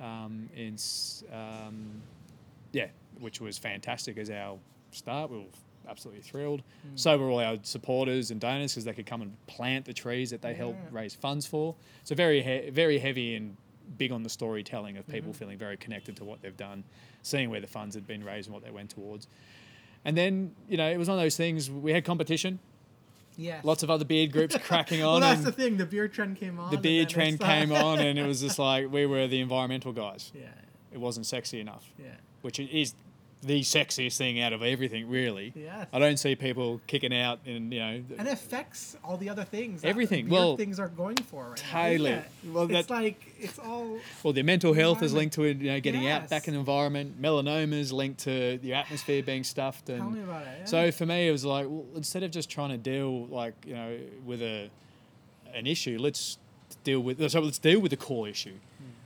Um, 0.01 0.49
in 0.55 0.77
um, 1.31 2.01
yeah, 2.71 2.87
which 3.19 3.41
was 3.41 3.57
fantastic 3.57 4.17
as 4.17 4.29
our 4.29 4.57
start. 4.91 5.31
We 5.31 5.37
were 5.37 5.45
absolutely 5.89 6.21
thrilled. 6.21 6.61
Mm. 6.87 6.99
So 6.99 7.17
were 7.17 7.29
all 7.29 7.39
our 7.39 7.57
supporters 7.63 8.31
and 8.31 8.39
donors 8.39 8.73
because 8.73 8.85
they 8.85 8.93
could 8.93 9.05
come 9.05 9.21
and 9.21 9.47
plant 9.47 9.85
the 9.85 9.93
trees 9.93 10.29
that 10.31 10.41
they 10.41 10.53
helped 10.53 10.91
raise 10.91 11.13
funds 11.13 11.45
for. 11.45 11.75
So 12.03 12.15
very 12.15 12.41
he- 12.41 12.69
very 12.69 12.99
heavy 12.99 13.35
and 13.35 13.57
big 13.97 14.11
on 14.11 14.23
the 14.23 14.29
storytelling 14.29 14.97
of 14.97 15.07
people 15.07 15.31
mm-hmm. 15.31 15.39
feeling 15.39 15.57
very 15.57 15.77
connected 15.77 16.15
to 16.17 16.23
what 16.23 16.41
they've 16.41 16.55
done, 16.55 16.83
seeing 17.23 17.49
where 17.49 17.61
the 17.61 17.67
funds 17.67 17.95
had 17.95 18.07
been 18.07 18.23
raised 18.23 18.47
and 18.47 18.53
what 18.53 18.63
they 18.63 18.71
went 18.71 18.89
towards. 18.89 19.27
And 20.05 20.17
then 20.17 20.55
you 20.67 20.77
know 20.77 20.89
it 20.89 20.97
was 20.97 21.07
one 21.07 21.17
of 21.17 21.23
those 21.23 21.37
things. 21.37 21.69
We 21.69 21.91
had 21.91 22.05
competition. 22.05 22.59
Yes. 23.37 23.63
Lots 23.63 23.81
of 23.81 23.89
other 23.89 24.05
beard 24.05 24.31
groups 24.31 24.57
cracking 24.63 25.01
on. 25.03 25.21
Well, 25.21 25.29
that's 25.31 25.43
the 25.43 25.53
thing. 25.53 25.77
The 25.77 25.85
beard 25.85 26.13
trend 26.13 26.37
came 26.37 26.59
on. 26.59 26.69
the 26.69 26.77
beard 26.77 27.09
trend 27.09 27.39
came 27.39 27.71
on, 27.71 27.99
and 27.99 28.19
it 28.19 28.25
was 28.25 28.41
just 28.47 28.59
like 28.59 28.91
we 28.91 29.05
were 29.05 29.27
the 29.27 29.39
environmental 29.39 29.93
guys. 29.93 30.31
Yeah. 30.35 30.47
It 30.91 30.99
wasn't 30.99 31.25
sexy 31.25 31.61
enough 31.61 31.89
Yeah. 31.97 32.07
Which 32.41 32.59
is 32.59 32.93
the 33.43 33.61
sexiest 33.61 34.17
thing 34.17 34.39
out 34.39 34.53
of 34.53 34.61
everything, 34.61 35.09
really. 35.09 35.51
Yes. 35.55 35.87
I 35.91 35.97
don't 35.97 36.17
see 36.17 36.35
people 36.35 36.79
kicking 36.85 37.11
out 37.11 37.39
and 37.47 37.73
you 37.73 37.79
know. 37.79 38.03
And 38.19 38.27
affects 38.27 38.95
all 39.03 39.17
the 39.17 39.29
other 39.29 39.43
things. 39.43 39.83
Everything. 39.83 40.29
Well, 40.29 40.55
things 40.57 40.79
are 40.79 40.89
going 40.89 41.17
for 41.17 41.49
right 41.49 41.57
totally. 41.57 42.19
Well, 42.45 42.71
it's 42.71 42.87
that- 42.87 42.93
like 42.93 43.19
it's 43.39 43.57
all. 43.57 43.97
well, 44.21 44.33
the 44.33 44.43
mental 44.43 44.73
health 44.75 45.01
is 45.01 45.11
linked 45.13 45.33
to 45.35 45.45
you 45.45 45.55
know, 45.71 45.79
getting 45.79 46.07
out 46.07 46.29
back 46.29 46.47
in 46.47 46.53
the 46.53 46.59
environment. 46.59 47.19
Melanoma 47.19 47.73
is 47.73 47.91
linked 47.91 48.19
to 48.25 48.59
the 48.59 48.75
atmosphere 48.75 49.23
being 49.23 49.43
stuffed, 49.43 49.89
and 49.89 49.97
Tell 50.01 50.09
me 50.11 50.21
about 50.21 50.43
it. 50.43 50.57
yeah. 50.59 50.65
so 50.65 50.91
for 50.91 51.07
me, 51.07 51.27
it 51.27 51.31
was 51.31 51.43
like, 51.43 51.65
well, 51.67 51.85
instead 51.95 52.21
of 52.21 52.29
just 52.29 52.47
trying 52.47 52.69
to 52.69 52.77
deal 52.77 53.25
like 53.25 53.55
you 53.65 53.73
know 53.73 53.97
with 54.23 54.43
a 54.43 54.69
an 55.55 55.65
issue, 55.65 55.97
let's 55.99 56.37
deal 56.83 56.99
with 56.99 57.27
so 57.31 57.39
let's 57.39 57.57
deal 57.57 57.79
with 57.79 57.89
the 57.89 57.97
core 57.97 58.27
issue. 58.27 58.53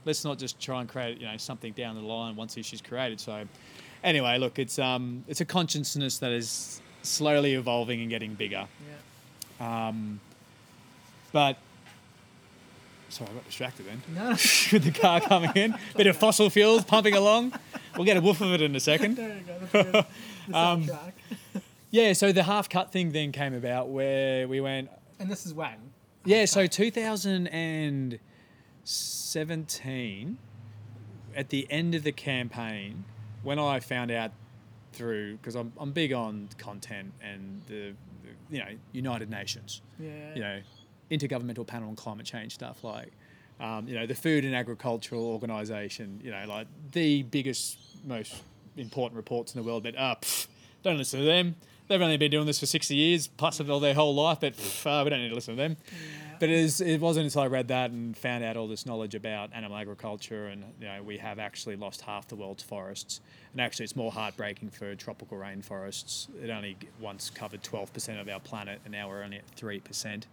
Let's 0.06 0.24
not 0.24 0.38
just 0.38 0.58
try 0.60 0.80
and 0.80 0.88
create 0.88 1.18
you 1.20 1.26
know 1.26 1.36
something 1.36 1.72
down 1.72 1.96
the 1.96 2.00
line 2.00 2.36
once 2.36 2.54
the 2.54 2.60
issue's 2.60 2.80
created. 2.80 3.20
So 3.20 3.44
anyway, 4.02 4.38
look, 4.38 4.58
it's 4.58 4.78
um 4.78 5.24
it's 5.28 5.40
a 5.42 5.44
consciousness 5.44 6.18
that 6.18 6.30
is 6.32 6.80
slowly 7.02 7.52
evolving 7.54 8.00
and 8.00 8.08
getting 8.08 8.34
bigger. 8.34 8.66
yeah. 9.60 9.88
Um, 9.88 10.20
but 11.32 11.56
sorry, 13.08 13.30
I 13.30 13.34
got 13.34 13.44
distracted 13.46 13.86
then 13.86 14.02
No. 14.14 14.30
with 14.72 14.84
the 14.84 14.92
car 14.92 15.20
coming 15.20 15.50
in. 15.54 15.74
Bit 15.96 16.06
of 16.08 16.16
fossil 16.16 16.50
fuels 16.50 16.84
pumping 16.84 17.14
along. 17.14 17.52
We'll 17.96 18.04
get 18.04 18.16
a 18.16 18.20
woof 18.20 18.40
of 18.40 18.52
it 18.52 18.60
in 18.62 18.74
a 18.76 18.80
second. 18.80 19.16
there 19.16 19.36
you 19.74 19.92
go. 19.92 20.04
Um. 20.54 20.88
Yeah, 21.90 22.12
so 22.12 22.30
the 22.30 22.44
half 22.44 22.68
cut 22.68 22.92
thing 22.92 23.10
then 23.10 23.32
came 23.32 23.52
about 23.54 23.88
where 23.88 24.46
we 24.46 24.60
went. 24.60 24.90
and 25.18 25.28
this 25.28 25.44
is 25.46 25.52
when. 25.54 25.74
Yeah, 26.24 26.44
so 26.44 26.66
2017, 29.36 30.38
at 31.34 31.50
the 31.50 31.66
end 31.70 31.94
of 31.94 32.02
the 32.02 32.12
campaign, 32.12 33.04
when 33.42 33.58
I 33.58 33.80
found 33.80 34.10
out 34.10 34.32
through 34.92 35.36
because 35.36 35.54
I'm, 35.54 35.72
I'm 35.76 35.92
big 35.92 36.14
on 36.14 36.48
content 36.56 37.12
and 37.20 37.60
the, 37.66 37.92
the 38.22 38.30
you 38.50 38.58
know 38.58 38.70
United 38.92 39.28
Nations. 39.28 39.82
Yeah. 39.98 40.34
you 40.34 40.40
know, 40.40 40.60
intergovernmental 41.10 41.66
panel 41.66 41.90
on 41.90 41.96
climate 41.96 42.24
change 42.24 42.54
stuff 42.54 42.82
like, 42.82 43.12
um, 43.60 43.86
you 43.86 43.94
know, 43.94 44.06
the 44.06 44.14
Food 44.14 44.44
and 44.44 44.54
Agricultural 44.54 45.24
Organization, 45.26 46.18
you 46.24 46.30
know, 46.30 46.44
like 46.48 46.66
the 46.92 47.22
biggest, 47.24 47.78
most 48.04 48.42
important 48.78 49.16
reports 49.16 49.54
in 49.54 49.60
the 49.60 49.66
world. 49.66 49.82
But 49.82 49.96
uh, 49.98 50.16
pff, 50.20 50.48
don't 50.82 50.96
listen 50.96 51.20
to 51.20 51.26
them. 51.26 51.56
They've 51.88 52.02
only 52.02 52.16
been 52.16 52.30
doing 52.30 52.46
this 52.46 52.58
for 52.58 52.66
60 52.66 52.94
years, 52.94 53.28
plus 53.28 53.60
of 53.60 53.70
all 53.70 53.78
their 53.78 53.94
whole 53.94 54.14
life, 54.14 54.38
but 54.40 54.56
pff, 54.56 54.86
uh, 54.86 55.04
we 55.04 55.10
don't 55.10 55.20
need 55.20 55.28
to 55.28 55.34
listen 55.34 55.54
to 55.54 55.62
them. 55.62 55.76
But 56.38 56.50
it, 56.50 56.58
is, 56.58 56.80
it 56.80 57.00
wasn't 57.00 57.24
until 57.24 57.42
I 57.42 57.46
read 57.46 57.68
that 57.68 57.90
and 57.90 58.16
found 58.16 58.44
out 58.44 58.56
all 58.56 58.66
this 58.66 58.84
knowledge 58.84 59.14
about 59.14 59.50
animal 59.54 59.78
agriculture, 59.78 60.48
and 60.48 60.64
you 60.80 60.86
know, 60.86 61.02
we 61.02 61.16
have 61.18 61.38
actually 61.38 61.76
lost 61.76 62.02
half 62.02 62.28
the 62.28 62.36
world's 62.36 62.62
forests. 62.62 63.20
And 63.52 63.60
actually, 63.60 63.84
it's 63.84 63.96
more 63.96 64.12
heartbreaking 64.12 64.70
for 64.70 64.94
tropical 64.96 65.38
rainforests. 65.38 66.28
It 66.42 66.50
only 66.50 66.76
once 67.00 67.30
covered 67.30 67.62
12% 67.62 68.20
of 68.20 68.28
our 68.28 68.40
planet, 68.40 68.80
and 68.84 68.92
now 68.92 69.08
we're 69.08 69.22
only 69.22 69.38
at 69.38 69.56
3%. 69.56 70.24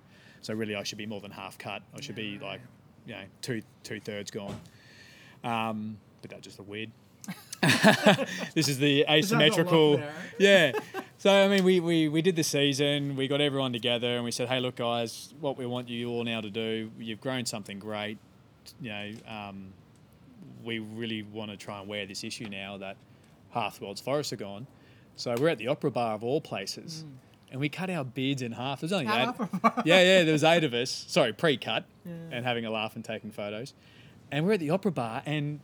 So 0.41 0.53
really, 0.53 0.75
I 0.75 0.83
should 0.83 0.97
be 0.97 1.05
more 1.05 1.21
than 1.21 1.31
half 1.31 1.57
cut. 1.57 1.83
I 1.95 2.01
should 2.01 2.15
be 2.15 2.37
like, 2.39 2.59
you 3.05 3.13
know, 3.13 3.23
two 3.41 3.61
two 3.83 3.99
thirds 3.99 4.31
gone. 4.31 4.59
Um, 5.43 5.97
but 6.21 6.31
that's 6.31 6.43
just 6.43 6.59
a 6.59 6.63
weird. 6.63 6.91
this 8.53 8.67
is 8.67 8.77
the 8.77 9.05
There's 9.07 9.31
not 9.31 9.41
a 9.41 9.45
lot 9.45 9.51
asymmetrical. 9.51 10.01
Yeah. 10.37 10.73
So 11.23 11.31
I 11.31 11.47
mean, 11.47 11.63
we, 11.63 11.79
we 11.79 12.09
we 12.09 12.21
did 12.21 12.35
the 12.35 12.43
season. 12.43 13.15
We 13.15 13.29
got 13.29 13.39
everyone 13.39 13.71
together, 13.71 14.15
and 14.17 14.25
we 14.25 14.31
said, 14.31 14.49
"Hey, 14.49 14.59
look, 14.59 14.75
guys, 14.75 15.33
what 15.39 15.57
we 15.57 15.65
want 15.65 15.87
you 15.87 16.09
all 16.09 16.25
now 16.25 16.41
to 16.41 16.49
do. 16.49 16.91
You've 16.99 17.21
grown 17.21 17.45
something 17.45 17.79
great. 17.79 18.17
You 18.81 18.89
know, 18.89 19.11
um, 19.25 19.67
we 20.65 20.79
really 20.79 21.23
want 21.23 21.49
to 21.49 21.55
try 21.55 21.79
and 21.79 21.87
wear 21.87 22.05
this 22.05 22.25
issue 22.25 22.49
now 22.49 22.75
that 22.79 22.97
half 23.51 23.79
the 23.79 23.85
world's 23.85 24.01
forests 24.01 24.33
are 24.33 24.35
gone. 24.35 24.67
So 25.15 25.33
we're 25.39 25.47
at 25.47 25.59
the 25.59 25.69
Opera 25.69 25.91
Bar 25.91 26.15
of 26.15 26.25
all 26.25 26.41
places, 26.41 27.05
and 27.53 27.61
we 27.61 27.69
cut 27.69 27.89
our 27.89 28.03
beards 28.03 28.41
in 28.41 28.51
half. 28.51 28.81
There's 28.81 28.91
only 28.91 29.07
eight. 29.07 29.29
Yeah, 29.85 30.01
yeah. 30.01 30.23
There 30.23 30.33
was 30.33 30.43
eight 30.43 30.65
of 30.65 30.73
us. 30.73 31.05
Sorry, 31.07 31.31
pre-cut, 31.31 31.85
Yeah. 32.05 32.11
and 32.31 32.45
having 32.45 32.65
a 32.65 32.69
laugh 32.69 32.97
and 32.97 33.05
taking 33.05 33.31
photos. 33.31 33.73
And 34.29 34.45
we're 34.45 34.55
at 34.55 34.59
the 34.59 34.71
Opera 34.71 34.91
Bar, 34.91 35.23
and 35.25 35.61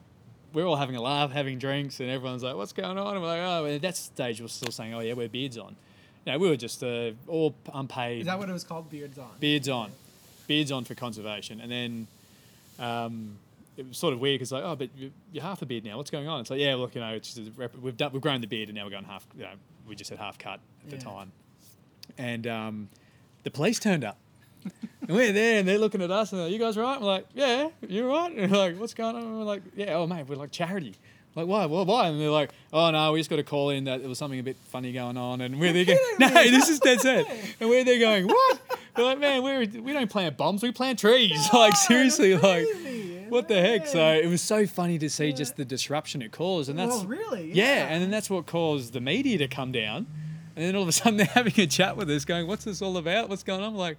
we're 0.54 0.66
all 0.66 0.76
having 0.76 0.96
a 0.96 1.02
laugh, 1.02 1.32
having 1.32 1.60
drinks, 1.60 2.00
and 2.00 2.10
everyone's 2.10 2.44
like, 2.44 2.56
"What's 2.56 2.74
going 2.74 2.98
on?" 2.98 3.14
And 3.16 3.22
we're 3.22 3.28
like, 3.28 3.40
"Oh," 3.42 3.66
and 3.66 3.76
at 3.76 3.82
that 3.84 3.98
stage, 3.98 4.42
we're 4.42 4.48
still 4.48 4.72
saying, 4.72 4.94
"Oh 4.94 5.00
yeah, 5.00 5.14
we're 5.14 5.30
beards 5.30 5.58
on." 5.58 5.76
You 6.26 6.34
know, 6.34 6.38
we 6.40 6.50
were 6.50 6.58
just 6.58 6.84
uh, 6.84 7.12
all 7.28 7.56
unpaid 7.74 8.22
Is 8.22 8.26
that 8.28 8.38
what 8.38 8.50
it 8.50 8.54
was 8.54 8.64
called? 8.64 8.90
Beards 8.90 9.18
on. 9.18 9.30
beards 9.40 9.70
on, 9.70 9.92
beards 10.48 10.72
on 10.72 10.84
for 10.84 10.96
conservation, 10.96 11.62
and 11.62 11.72
then 11.72 12.08
um, 12.80 13.38
it 13.78 13.88
was 13.88 13.98
sort 13.98 14.14
of 14.14 14.20
weird 14.20 14.36
because 14.40 14.52
like, 14.52 14.64
oh, 14.64 14.76
but 14.76 14.90
you- 14.98 15.12
you're 15.32 15.44
half 15.44 15.62
a 15.62 15.66
beard 15.66 15.86
now. 15.86 15.98
What's 15.98 16.12
going 16.12 16.28
on? 16.28 16.42
It's 16.42 16.50
like, 16.50 16.60
yeah, 16.60 16.76
look, 16.76 16.94
you 16.96 17.02
know, 17.02 17.14
it's 17.14 17.34
just 17.34 17.48
a 17.48 17.52
rep- 17.52 17.76
we've 17.78 17.96
done, 17.98 18.12
we've 18.12 18.22
grown 18.22 18.42
the 18.42 18.48
beard, 18.48 18.70
and 18.70 18.76
now 18.78 18.84
we're 18.84 18.90
going 18.92 19.06
half. 19.06 19.26
You 19.36 19.44
know, 19.44 19.52
we 19.88 19.96
just 19.96 20.10
had 20.10 20.20
half 20.20 20.38
cut 20.38 20.60
at 20.84 20.90
the 20.92 20.98
time, 20.98 21.32
and 22.18 22.46
um, 22.48 22.90
the 23.44 23.52
police 23.52 23.80
turned 23.80 24.04
up. 24.04 24.18
And 25.10 25.17
we're 25.17 25.34
there, 25.34 25.58
and 25.58 25.67
they're 25.67 25.80
looking 25.80 26.04
at 26.04 26.12
us, 26.12 26.32
and 26.32 26.39
they're 26.39 26.45
like, 26.45 26.54
"You 26.54 26.60
guys 26.60 26.78
right?" 26.78 27.02
We're 27.02 27.08
like, 27.08 27.26
"Yeah, 27.34 27.69
you're 27.88 28.08
right?" 28.08 28.32
And 28.38 28.52
we're 28.52 28.58
like, 28.60 28.78
"What's 28.78 28.93
going 28.93 29.15
on?" 29.15 29.24
And 29.24 29.39
we're 29.39 29.43
like, 29.43 29.63
"Yeah, 29.76 29.95
oh 29.95 30.06
mate, 30.06 30.28
we're 30.30 30.36
like 30.36 30.52
charity." 30.52 30.93
Like 31.34 31.48
why? 31.48 31.65
Well, 31.65 31.84
why? 31.84 32.10
And 32.10 32.22
they're 32.22 32.30
like, 32.30 32.52
"Oh 32.72 32.91
no, 32.91 33.12
we 33.12 33.19
just 33.19 33.30
got 33.32 33.38
to 33.38 33.43
call 33.43 33.72
in 33.72 33.86
that 33.86 34.02
there 34.02 34.10
was 34.10 34.19
something 34.19 34.39
a 34.39 34.43
bit 34.43 34.58
funny 34.67 34.93
going 34.93 35.17
on." 35.17 35.41
And 35.41 35.60
we're 35.60 35.74
there 35.74 35.86
going, 35.86 36.00
"No, 36.19 36.30
this 36.30 36.69
is 36.69 36.80
dead 36.80 37.02
set." 37.02 37.26
And 37.60 37.72
we're 37.72 37.84
there 37.84 37.98
going, 37.98 38.28
"What?" 38.28 38.62
We're 38.95 39.04
like, 39.04 39.19
"Man, 39.19 39.41
we're 39.41 39.65
we 39.82 39.93
don't 39.93 40.12
plant 40.12 40.38
bombs, 40.38 40.62
we 40.62 40.72
plant 40.72 41.00
trees." 41.00 41.50
like 41.54 41.76
seriously, 41.76 42.38
like 42.38 42.67
what 43.30 43.48
the 43.48 43.60
heck? 43.60 43.88
So 43.88 44.13
it 44.13 44.28
was 44.28 44.43
so 44.43 44.67
funny 44.67 45.00
to 45.00 45.10
see 45.10 45.34
just 45.34 45.58
the 45.58 45.65
disruption 45.65 46.22
it 46.22 46.32
caused, 46.32 46.69
and 46.69 46.78
that's 46.78 46.98
oh, 46.98 47.06
really? 47.06 47.52
yeah. 47.52 47.88
and 47.88 48.04
then 48.04 48.12
that's 48.12 48.30
what 48.30 48.45
caused 48.45 48.93
the 48.93 49.02
media 49.02 49.39
to 49.39 49.48
come 49.48 49.72
down, 49.72 50.06
and 50.56 50.65
then 50.65 50.76
all 50.76 50.84
of 50.84 50.88
a 50.88 50.91
sudden 50.91 51.17
they're 51.17 51.26
having 51.26 51.60
a 51.60 51.65
chat 51.65 51.98
with 51.98 52.12
us, 52.12 52.26
going, 52.26 52.45
"What's 52.45 52.65
this 52.65 52.84
all 52.84 52.98
about? 52.98 53.28
What's 53.28 53.43
going 53.43 53.62
on?" 53.62 53.69
I'm 53.69 53.76
like, 53.76 53.98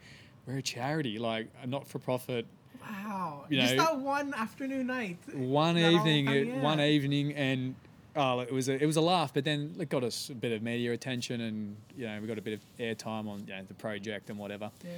we're 0.51 0.59
a 0.59 0.63
charity, 0.63 1.19
like 1.19 1.49
a 1.63 1.67
not-for-profit. 1.67 2.47
wow. 2.83 3.45
you 3.49 3.61
Just 3.61 3.77
know, 3.77 3.85
that 3.85 3.99
one 3.99 4.35
afternoon 4.35 4.87
night. 4.89 5.19
One 5.35 5.75
That 5.77 5.93
evening, 5.93 6.29
it- 6.29 6.47
yeah. 6.49 6.61
one 6.61 6.81
evening, 6.81 7.33
and 7.35 7.75
oh, 8.17 8.41
it 8.41 8.53
was 8.53 8.69
a, 8.69 8.83
it 8.83 8.87
was 8.87 8.97
a 8.97 9.01
laugh, 9.01 9.33
but 9.33 9.45
then 9.45 9.75
it 9.79 9.89
got 9.89 10.03
us 10.05 10.31
a 10.31 10.35
bit 10.35 10.53
of 10.53 10.63
media 10.63 10.93
attention, 10.93 11.41
and 11.43 11.77
you 11.97 12.07
know 12.07 12.19
we 12.21 12.27
got 12.27 12.39
a 12.39 12.43
bit 12.43 12.55
of 12.55 12.61
airtime 12.79 13.29
on 13.29 13.41
you 13.47 13.55
know, 13.55 13.63
the 13.67 13.75
project 13.75 14.31
and 14.31 14.39
whatever. 14.39 14.71
Yeah. 14.85 14.91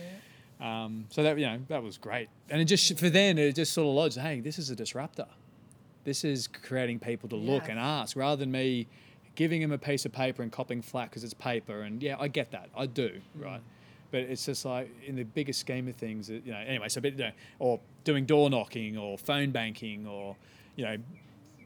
Um, 0.85 1.07
so 1.11 1.23
that 1.25 1.39
you 1.39 1.47
know 1.47 1.59
that 1.69 1.83
was 1.83 1.99
great, 1.99 2.29
and 2.49 2.61
it 2.61 2.67
just 2.67 2.99
for 2.99 3.11
then 3.11 3.37
it 3.39 3.55
just 3.55 3.73
sort 3.73 3.87
of 3.89 3.95
lodged. 3.95 4.19
Hey, 4.19 4.41
this 4.41 4.59
is 4.59 4.71
a 4.71 4.77
disruptor. 4.77 5.27
This 6.05 6.25
is 6.25 6.49
creating 6.49 6.99
people 6.99 7.29
to 7.29 7.37
look 7.37 7.65
Yeah. 7.67 7.73
and 7.73 7.79
ask 7.81 8.17
rather 8.17 8.37
than 8.37 8.51
me 8.51 8.87
giving 9.37 9.61
them 9.63 9.71
a 9.73 9.79
piece 9.79 10.05
of 10.05 10.13
paper 10.13 10.43
and 10.43 10.51
copying 10.53 10.83
flat 10.83 11.09
because 11.09 11.23
it's 11.25 11.33
paper. 11.35 11.83
And 11.83 12.03
yeah, 12.03 12.17
I 12.19 12.27
get 12.29 12.51
that, 12.51 12.69
I 12.77 12.85
do, 12.87 13.21
right. 13.37 13.61
But 14.13 14.21
it's 14.21 14.47
just 14.47 14.65
like 14.65 14.89
in 15.05 15.17
the 15.17 15.25
bigger 15.25 15.53
scheme 15.53 15.89
of 15.89 15.97
things, 15.97 16.31
you 16.31 16.43
know. 16.47 16.59
Anyway, 16.59 16.89
so 16.89 17.01
but, 17.01 17.15
you 17.15 17.25
know, 17.25 17.33
or 17.59 17.81
doing 18.05 18.25
door 18.25 18.49
knocking 18.49 18.97
or 18.97 19.19
phone 19.19 19.51
banking 19.51 20.07
or 20.07 20.37
you 20.77 20.85
know 20.85 20.97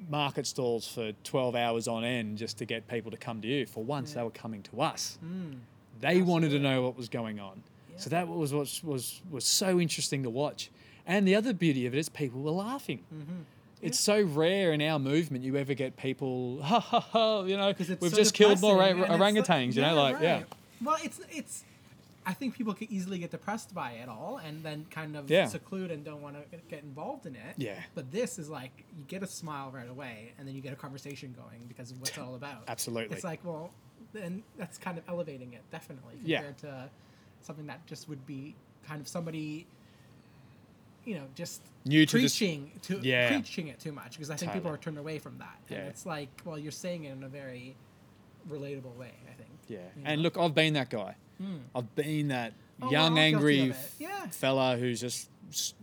market 0.08 0.46
stalls 0.46 0.86
for 0.86 1.12
12 1.24 1.56
hours 1.56 1.88
on 1.88 2.04
end 2.04 2.38
just 2.38 2.56
to 2.58 2.64
get 2.64 2.86
people 2.88 3.10
to 3.10 3.16
come 3.16 3.40
to 3.42 3.48
you. 3.48 3.66
For 3.66 3.82
once, 3.82 4.12
they 4.14 4.22
were 4.22 4.30
coming 4.30 4.62
to 4.62 4.80
us. 4.80 5.18
Mm. 5.24 5.58
They 6.00 6.22
wanted 6.22 6.50
to 6.50 6.58
know 6.58 6.82
what 6.82 6.96
was 6.96 7.08
going 7.08 7.40
on. 7.40 7.62
So 7.96 8.10
that 8.10 8.28
was 8.28 8.52
what 8.52 8.80
was 8.84 9.20
was 9.30 9.44
so 9.44 9.80
interesting 9.80 10.22
to 10.22 10.30
watch. 10.30 10.70
And 11.06 11.26
the 11.26 11.34
other 11.34 11.52
beauty 11.52 11.86
of 11.86 11.94
it 11.94 11.98
is 11.98 12.08
people 12.08 12.42
were 12.42 12.50
laughing. 12.50 13.00
Mm-hmm. 13.14 13.42
It's 13.82 14.00
so 14.00 14.22
rare 14.22 14.72
in 14.72 14.82
our 14.82 14.98
movement 14.98 15.44
you 15.44 15.56
ever 15.56 15.74
get 15.74 15.96
people 15.96 16.60
ha 16.62 16.80
ha 16.80 17.00
ha. 17.00 17.42
You 17.42 17.56
know, 17.56 17.72
we've 18.00 18.14
just 18.14 18.34
killed 18.34 18.60
more 18.60 18.74
depressing, 18.74 19.00
ra- 19.00 19.04
and 19.14 19.22
it's 19.22 19.48
orangutans. 19.48 19.74
you 19.74 19.82
know, 19.82 19.94
like 19.94 20.20
yeah. 20.20 20.42
Well, 20.82 20.98
it's 21.02 21.20
it's. 21.30 21.64
I 22.28 22.32
think 22.32 22.56
people 22.56 22.74
could 22.74 22.90
easily 22.90 23.18
get 23.18 23.30
depressed 23.30 23.72
by 23.72 23.92
it 23.92 24.08
all, 24.08 24.38
and 24.44 24.62
then 24.64 24.84
kind 24.90 25.16
of 25.16 25.30
Yeah. 25.30 25.46
seclude 25.46 25.92
and 25.92 26.04
don't 26.04 26.20
want 26.22 26.34
to 26.50 26.58
get 26.68 26.82
involved 26.82 27.24
in 27.24 27.36
it. 27.36 27.54
Yeah. 27.56 27.80
But 27.94 28.10
this 28.10 28.36
is 28.38 28.48
like 28.50 28.84
you 28.98 29.04
get 29.06 29.22
a 29.22 29.26
smile 29.28 29.70
right 29.70 29.88
away, 29.88 30.32
and 30.36 30.46
then 30.48 30.54
you 30.56 30.60
get 30.60 30.72
a 30.72 30.76
conversation 30.76 31.32
going 31.38 31.66
because 31.68 31.92
of 31.92 32.00
what 32.00 32.08
it's 32.08 32.18
all 32.26 32.34
about. 32.34 32.64
Absolutely. 32.66 33.14
It's 33.14 33.24
like 33.24 33.44
well, 33.44 33.70
then 34.12 34.42
that's 34.56 34.76
kind 34.76 34.98
of 34.98 35.04
elevating 35.08 35.52
it 35.54 35.62
definitely 35.70 36.14
Yeah. 36.24 36.38
compared 36.38 36.58
to 36.58 36.90
something 37.42 37.66
that 37.66 37.86
just 37.86 38.08
would 38.08 38.26
be 38.26 38.56
kind 38.88 39.00
of 39.00 39.06
somebody. 39.06 39.66
You 41.04 41.14
know, 41.14 41.28
just 41.36 41.62
New 41.84 42.04
to 42.06 42.18
this- 42.18 42.36
preaching 42.36 42.72
to 42.82 42.98
Yeah. 42.98 43.28
preaching 43.28 43.68
it 43.68 43.78
too 43.78 43.92
much 43.92 44.12
because 44.12 44.30
I 44.30 44.36
think 44.36 44.52
people 44.52 44.72
are 44.72 44.76
turned 44.76 44.98
away 44.98 45.20
from 45.20 45.38
that. 45.38 45.56
And 45.68 45.78
Yeah. 45.78 45.84
it's 45.86 46.04
like, 46.04 46.28
well, 46.44 46.58
you're 46.58 46.72
saying 46.72 47.04
it 47.04 47.12
in 47.12 47.22
a 47.22 47.28
very 47.28 47.76
relatable 48.48 48.96
way. 48.96 49.12
I 49.30 49.34
think. 49.34 49.50
yeah. 49.68 49.78
You 49.96 50.02
And 50.04 50.22
look, 50.22 50.36
I've 50.36 50.54
been 50.54 50.74
that 50.74 50.90
guy. 50.90 51.14
Mm. 51.42 51.58
I've 51.74 51.94
been 51.94 52.28
that 52.28 52.52
Oh, 52.82 52.90
young, 52.90 53.14
guilty 53.14 53.20
angry. 53.36 53.74
Yeah. 53.98 54.26
fella 54.26 54.76
who's 54.76 55.00
just 55.00 55.30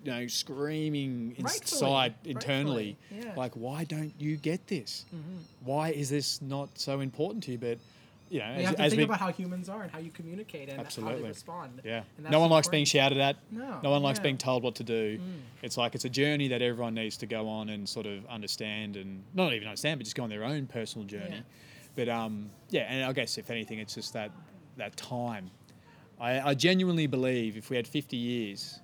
you 0.03 0.11
know 0.11 0.27
screaming 0.27 1.35
inside 1.37 2.13
Rightfully, 2.23 2.31
internally, 2.31 2.97
rightfully, 3.11 3.27
yeah. 3.31 3.33
like, 3.39 3.53
why 3.53 3.83
don't 3.83 4.13
you 4.19 4.37
get 4.37 4.67
this? 4.67 5.05
Mhm. 5.15 5.39
Why 5.63 5.89
is 5.89 6.09
this 6.09 6.41
not 6.41 6.69
so 6.77 6.99
important 6.99 7.43
to 7.45 7.51
you? 7.53 7.57
But 7.57 7.79
you 8.29 8.39
know, 8.39 8.45
You 8.47 8.51
as, 8.59 8.65
have 8.65 8.75
to 8.77 8.83
think 8.89 8.97
we, 8.97 9.03
about 9.03 9.19
how 9.19 9.31
humans 9.31 9.69
are 9.69 9.83
and 9.83 9.91
how 9.91 9.99
you 9.99 10.09
communicate 10.11 10.69
and 10.69 10.81
how 10.87 11.09
they 11.15 11.21
respond. 11.21 11.81
yeah, 11.83 12.03
no 12.19 12.39
one 12.39 12.49
likes 12.49 12.67
being 12.67 12.85
shouted 12.85 13.17
at. 13.19 13.37
No. 13.51 13.79
No 13.83 13.89
one 13.91 14.01
likes 14.03 14.19
yeah. 14.19 14.23
being 14.23 14.37
told 14.37 14.63
what 14.63 14.75
to 14.75 14.83
do. 14.83 15.17
Mm. 15.19 15.21
It's 15.61 15.77
like 15.77 15.95
it's 15.95 16.05
a 16.05 16.09
journey 16.09 16.47
that 16.49 16.61
everyone 16.61 16.93
needs 16.95 17.17
to 17.17 17.25
go 17.25 17.47
on 17.47 17.69
and 17.69 17.87
sort 17.87 18.05
of 18.05 18.25
understand 18.27 18.97
and 18.97 19.23
not 19.33 19.53
even 19.53 19.67
understand, 19.67 19.99
but 19.99 20.03
just 20.05 20.15
go 20.15 20.23
on 20.23 20.29
their 20.29 20.43
own 20.43 20.67
personal 20.67 21.07
journey. 21.07 21.37
Yeah. 21.37 21.41
But 21.95 22.09
um, 22.09 22.49
yeah, 22.69 22.83
and 22.83 23.05
I 23.05 23.13
guess 23.13 23.37
if 23.37 23.49
anything, 23.51 23.79
it's 23.79 23.93
just 23.95 24.13
that 24.13 24.31
that 24.77 24.95
time. 24.97 25.49
I, 26.19 26.39
I 26.49 26.53
genuinely 26.53 27.07
believe 27.07 27.57
if 27.57 27.69
we 27.69 27.75
had 27.75 27.87
50 27.87 28.15
years, 28.15 28.79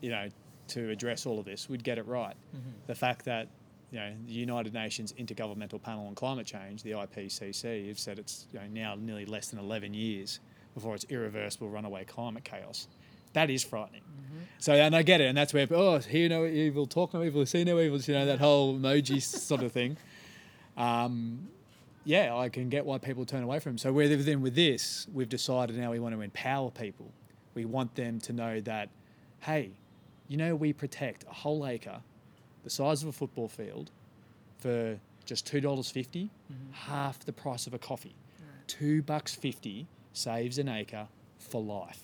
you 0.00 0.10
know, 0.10 0.28
to 0.68 0.90
address 0.90 1.26
all 1.26 1.38
of 1.38 1.44
this, 1.44 1.68
we'd 1.68 1.84
get 1.84 1.98
it 1.98 2.06
right. 2.06 2.36
Mm-hmm. 2.56 2.70
The 2.86 2.94
fact 2.94 3.24
that 3.26 3.48
you 3.90 3.98
know 3.98 4.12
the 4.26 4.32
United 4.32 4.72
Nations 4.72 5.12
Intergovernmental 5.12 5.80
Panel 5.82 6.06
on 6.06 6.14
Climate 6.14 6.46
Change, 6.46 6.82
the 6.82 6.92
IPCC, 6.92 7.88
have 7.88 7.98
said 7.98 8.18
it's 8.18 8.46
you 8.52 8.58
know, 8.58 8.66
now 8.72 8.94
nearly 8.98 9.26
less 9.26 9.48
than 9.48 9.58
11 9.58 9.92
years 9.92 10.40
before 10.74 10.94
it's 10.94 11.04
irreversible 11.10 11.68
runaway 11.68 12.04
climate 12.04 12.44
chaos. 12.44 12.88
That 13.34 13.50
is 13.50 13.62
frightening. 13.62 14.02
So, 14.58 14.72
and 14.72 14.94
I 14.94 15.02
get 15.02 15.20
it, 15.20 15.24
and 15.24 15.36
that's 15.36 15.52
where 15.52 15.66
oh, 15.70 15.98
hear 15.98 16.28
no 16.28 16.46
evil, 16.46 16.86
talk 16.86 17.14
no 17.14 17.22
evil, 17.22 17.44
see 17.46 17.64
no 17.64 17.80
evil. 17.80 17.98
You 17.98 18.14
know 18.14 18.26
that 18.26 18.38
whole 18.38 18.78
emoji 18.78 19.20
sort 19.22 19.62
of 19.62 19.72
thing. 19.72 19.96
Um, 20.76 21.48
yeah, 22.04 22.34
I 22.34 22.48
can 22.48 22.68
get 22.68 22.84
why 22.84 22.98
people 22.98 23.24
turn 23.24 23.42
away 23.42 23.58
from 23.58 23.72
them. 23.72 23.78
So, 23.78 23.92
whether 23.92 24.16
then 24.16 24.40
with 24.42 24.54
this, 24.54 25.06
we've 25.12 25.28
decided 25.28 25.76
now 25.76 25.90
we 25.90 25.98
want 25.98 26.14
to 26.14 26.20
empower 26.20 26.70
people. 26.70 27.12
We 27.54 27.64
want 27.64 27.94
them 27.94 28.18
to 28.20 28.32
know 28.32 28.60
that, 28.60 28.88
hey, 29.40 29.72
you 30.28 30.36
know, 30.36 30.54
we 30.54 30.72
protect 30.72 31.24
a 31.24 31.32
whole 31.32 31.66
acre, 31.66 32.00
the 32.64 32.70
size 32.70 33.02
of 33.02 33.08
a 33.08 33.12
football 33.12 33.48
field, 33.48 33.90
for 34.58 34.98
just 35.24 35.46
two 35.46 35.60
dollars 35.60 35.90
fifty, 35.90 36.30
mm-hmm. 36.52 36.72
half 36.72 37.20
the 37.20 37.32
price 37.32 37.66
of 37.66 37.74
a 37.74 37.78
coffee. 37.78 38.14
Right. 38.40 38.68
Two 38.68 39.02
bucks 39.02 39.34
fifty 39.34 39.86
saves 40.12 40.58
an 40.58 40.68
acre 40.68 41.08
for 41.38 41.62
life. 41.62 42.00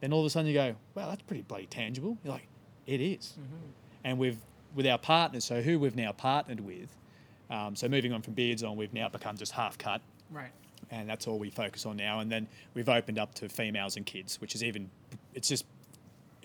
Then 0.00 0.12
all 0.12 0.20
of 0.20 0.26
a 0.26 0.30
sudden 0.30 0.48
you 0.48 0.54
go, 0.54 0.74
wow, 0.94 1.08
that's 1.08 1.22
pretty 1.22 1.42
bloody 1.42 1.66
tangible. 1.66 2.18
You're 2.24 2.34
like, 2.34 2.48
it 2.86 3.00
is. 3.00 3.34
Mm-hmm. 3.38 3.56
And 4.04 4.18
we've 4.18 4.38
with 4.74 4.86
our 4.86 4.98
partners, 4.98 5.44
so 5.44 5.60
who 5.60 5.78
we've 5.78 5.96
now 5.96 6.12
partnered 6.12 6.60
with. 6.60 6.96
Um, 7.52 7.76
so 7.76 7.86
moving 7.86 8.12
on 8.14 8.22
from 8.22 8.32
beards 8.32 8.62
on, 8.62 8.76
we've 8.76 8.94
now 8.94 9.08
become 9.10 9.36
just 9.36 9.52
half 9.52 9.76
cut, 9.76 10.00
Right. 10.30 10.50
and 10.90 11.06
that's 11.08 11.26
all 11.26 11.38
we 11.38 11.50
focus 11.50 11.84
on 11.84 11.98
now. 11.98 12.20
And 12.20 12.32
then 12.32 12.48
we've 12.72 12.88
opened 12.88 13.18
up 13.18 13.34
to 13.36 13.48
females 13.48 13.96
and 13.96 14.06
kids, 14.06 14.40
which 14.40 14.54
is 14.54 14.64
even, 14.64 14.88
it's 15.34 15.48
just 15.48 15.66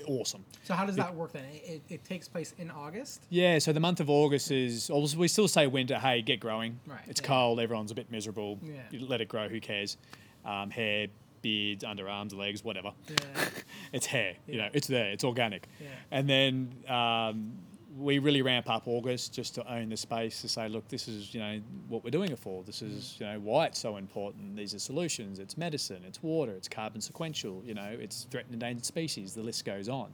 awesome. 0.05 0.43
So 0.65 0.73
how 0.73 0.85
does 0.85 0.97
that 0.97 1.15
work 1.15 1.31
then? 1.31 1.45
It, 1.53 1.81
it, 1.87 2.03
takes 2.03 2.27
place 2.27 2.53
in 2.57 2.69
August. 2.69 3.23
Yeah, 3.29 3.57
so 3.59 3.71
the 3.71 3.79
month 3.79 4.01
of 4.01 4.09
August 4.09 4.51
is, 4.51 4.91
we 5.17 5.29
still 5.29 5.47
say 5.47 5.65
winter, 5.65 5.97
hey, 5.97 6.21
get 6.21 6.41
growing. 6.41 6.79
Right, 6.85 6.99
It's 7.07 7.21
yeah. 7.21 7.27
cold, 7.27 7.59
everyone's 7.61 7.91
a 7.91 7.95
bit 7.95 8.11
miserable. 8.11 8.59
Yeah. 8.61 8.73
You 8.91 9.07
let 9.07 9.21
it 9.21 9.29
grow, 9.29 9.47
who 9.47 9.61
cares? 9.61 9.97
Um, 10.45 10.69
hair, 10.69 11.07
beards, 11.41 11.83
underarms, 11.85 12.35
legs, 12.35 12.63
whatever. 12.63 12.91
Yeah. 13.09 13.45
it's 13.93 14.05
hair, 14.05 14.35
you 14.45 14.57
know, 14.57 14.69
it's 14.73 14.87
there, 14.87 15.09
it's 15.11 15.23
organic. 15.23 15.67
Yeah. 15.79 15.87
And 16.11 16.29
then 16.29 16.73
um, 16.87 17.53
we 17.97 18.19
really 18.19 18.41
ramp 18.41 18.69
up 18.69 18.87
August 18.87 19.33
just 19.33 19.55
to 19.55 19.73
own 19.73 19.89
the 19.89 19.97
space 19.97 20.41
to 20.41 20.49
say, 20.49 20.69
look, 20.69 20.87
this 20.87 21.07
is, 21.07 21.33
you 21.33 21.39
know, 21.39 21.59
what 21.87 22.03
we're 22.03 22.11
doing 22.11 22.31
it 22.31 22.39
for. 22.39 22.63
This 22.63 22.81
is, 22.81 23.15
mm. 23.15 23.19
you 23.19 23.25
know, 23.25 23.39
why 23.39 23.65
it's 23.65 23.79
so 23.79 23.97
important. 23.97 24.55
These 24.55 24.73
are 24.73 24.79
solutions. 24.79 25.39
It's 25.39 25.57
medicine, 25.57 26.03
it's 26.05 26.21
water, 26.21 26.51
it's 26.53 26.67
carbon 26.67 27.01
sequential, 27.01 27.61
you 27.65 27.73
know, 27.73 27.95
it's 27.99 28.27
threatened 28.29 28.53
endangered 28.53 28.85
species. 28.85 29.33
The 29.33 29.41
list 29.41 29.65
goes 29.65 29.89
on. 29.89 30.11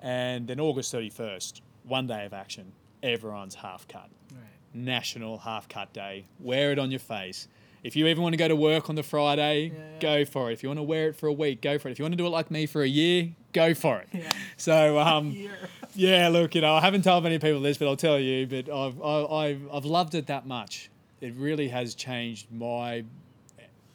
And 0.00 0.46
then 0.46 0.60
August 0.60 0.94
31st, 0.94 1.60
one 1.84 2.06
day 2.06 2.26
of 2.26 2.34
action, 2.34 2.72
everyone's 3.02 3.54
half 3.54 3.88
cut. 3.88 4.10
Right. 4.32 4.42
National 4.74 5.38
Half 5.38 5.68
Cut 5.68 5.92
Day. 5.92 6.26
Wear 6.40 6.72
it 6.72 6.78
on 6.78 6.90
your 6.90 7.00
face. 7.00 7.48
If 7.84 7.94
you 7.94 8.06
even 8.06 8.22
want 8.22 8.32
to 8.32 8.36
go 8.38 8.48
to 8.48 8.56
work 8.56 8.88
on 8.88 8.96
the 8.96 9.02
Friday, 9.02 9.66
Yeah, 9.66 9.72
yeah. 9.78 9.98
go 10.00 10.24
for 10.24 10.50
it. 10.50 10.54
If 10.54 10.62
you 10.62 10.68
want 10.70 10.78
to 10.78 10.82
wear 10.82 11.08
it 11.08 11.16
for 11.16 11.26
a 11.26 11.32
week, 11.32 11.60
go 11.60 11.78
for 11.78 11.88
it. 11.88 11.92
If 11.92 11.98
you 11.98 12.04
want 12.04 12.14
to 12.14 12.16
do 12.16 12.26
it 12.26 12.30
like 12.30 12.50
me 12.50 12.64
for 12.66 12.82
a 12.82 12.88
year, 12.88 13.28
go 13.52 13.74
for 13.74 13.98
it. 14.00 14.08
Yeah. 14.12 14.32
So, 14.56 14.98
um, 14.98 15.36
yeah, 15.94 16.28
look, 16.28 16.54
you 16.54 16.62
know, 16.62 16.74
I 16.74 16.80
haven't 16.80 17.02
told 17.02 17.22
many 17.24 17.38
people 17.38 17.60
this, 17.60 17.76
but 17.76 17.86
I'll 17.86 17.96
tell 17.96 18.18
you. 18.18 18.46
But 18.46 18.70
I've 18.70 19.00
I, 19.02 19.24
I've, 19.24 19.62
I've 19.72 19.84
loved 19.84 20.14
it 20.14 20.26
that 20.28 20.46
much. 20.46 20.90
It 21.20 21.34
really 21.36 21.68
has 21.68 21.94
changed 21.94 22.50
my 22.50 23.04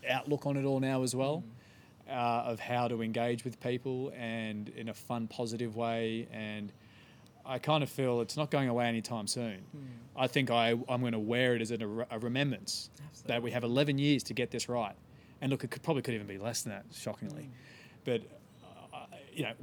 outlook 0.10 0.46
on 0.46 0.56
it 0.58 0.66
all 0.66 0.80
now 0.80 1.02
as 1.04 1.16
well, 1.16 1.44
uh, 2.08 2.12
of 2.46 2.60
how 2.60 2.88
to 2.88 3.02
engage 3.02 3.44
with 3.44 3.60
people 3.60 4.12
and 4.18 4.70
in 4.70 4.90
a 4.90 4.94
fun, 4.94 5.28
positive 5.28 5.76
way. 5.76 6.28
And 6.32 6.72
I 7.50 7.58
kind 7.58 7.84
of 7.84 7.90
feel 7.90 8.22
it's 8.22 8.38
not 8.38 8.52
going 8.52 8.70
away 8.70 8.86
anytime 8.86 9.26
soon. 9.26 9.62
I 10.16 10.28
think 10.28 10.52
I, 10.52 10.78
I'm 10.88 11.02
going 11.02 11.14
to 11.14 11.20
wear 11.20 11.56
it 11.56 11.62
as 11.62 11.72
a, 11.72 11.80
a 12.12 12.20
remembrance 12.20 12.92
that 13.26 13.42
we 13.42 13.50
have 13.52 13.64
11 13.64 13.98
years 13.98 14.22
to 14.24 14.36
get 14.36 14.52
this 14.52 14.70
right. 14.70 14.96
And 15.42 15.52
look, 15.52 15.64
it 15.64 15.72
could, 15.72 15.82
probably 15.82 16.04
could 16.04 16.14
even 16.14 16.28
be 16.28 16.38
less 16.38 16.62
than 16.62 16.74
that, 16.74 16.86
shockingly. 16.94 17.50
But, 18.06 18.22
uh, 18.94 19.06
you 19.34 19.44
know, 19.44 19.54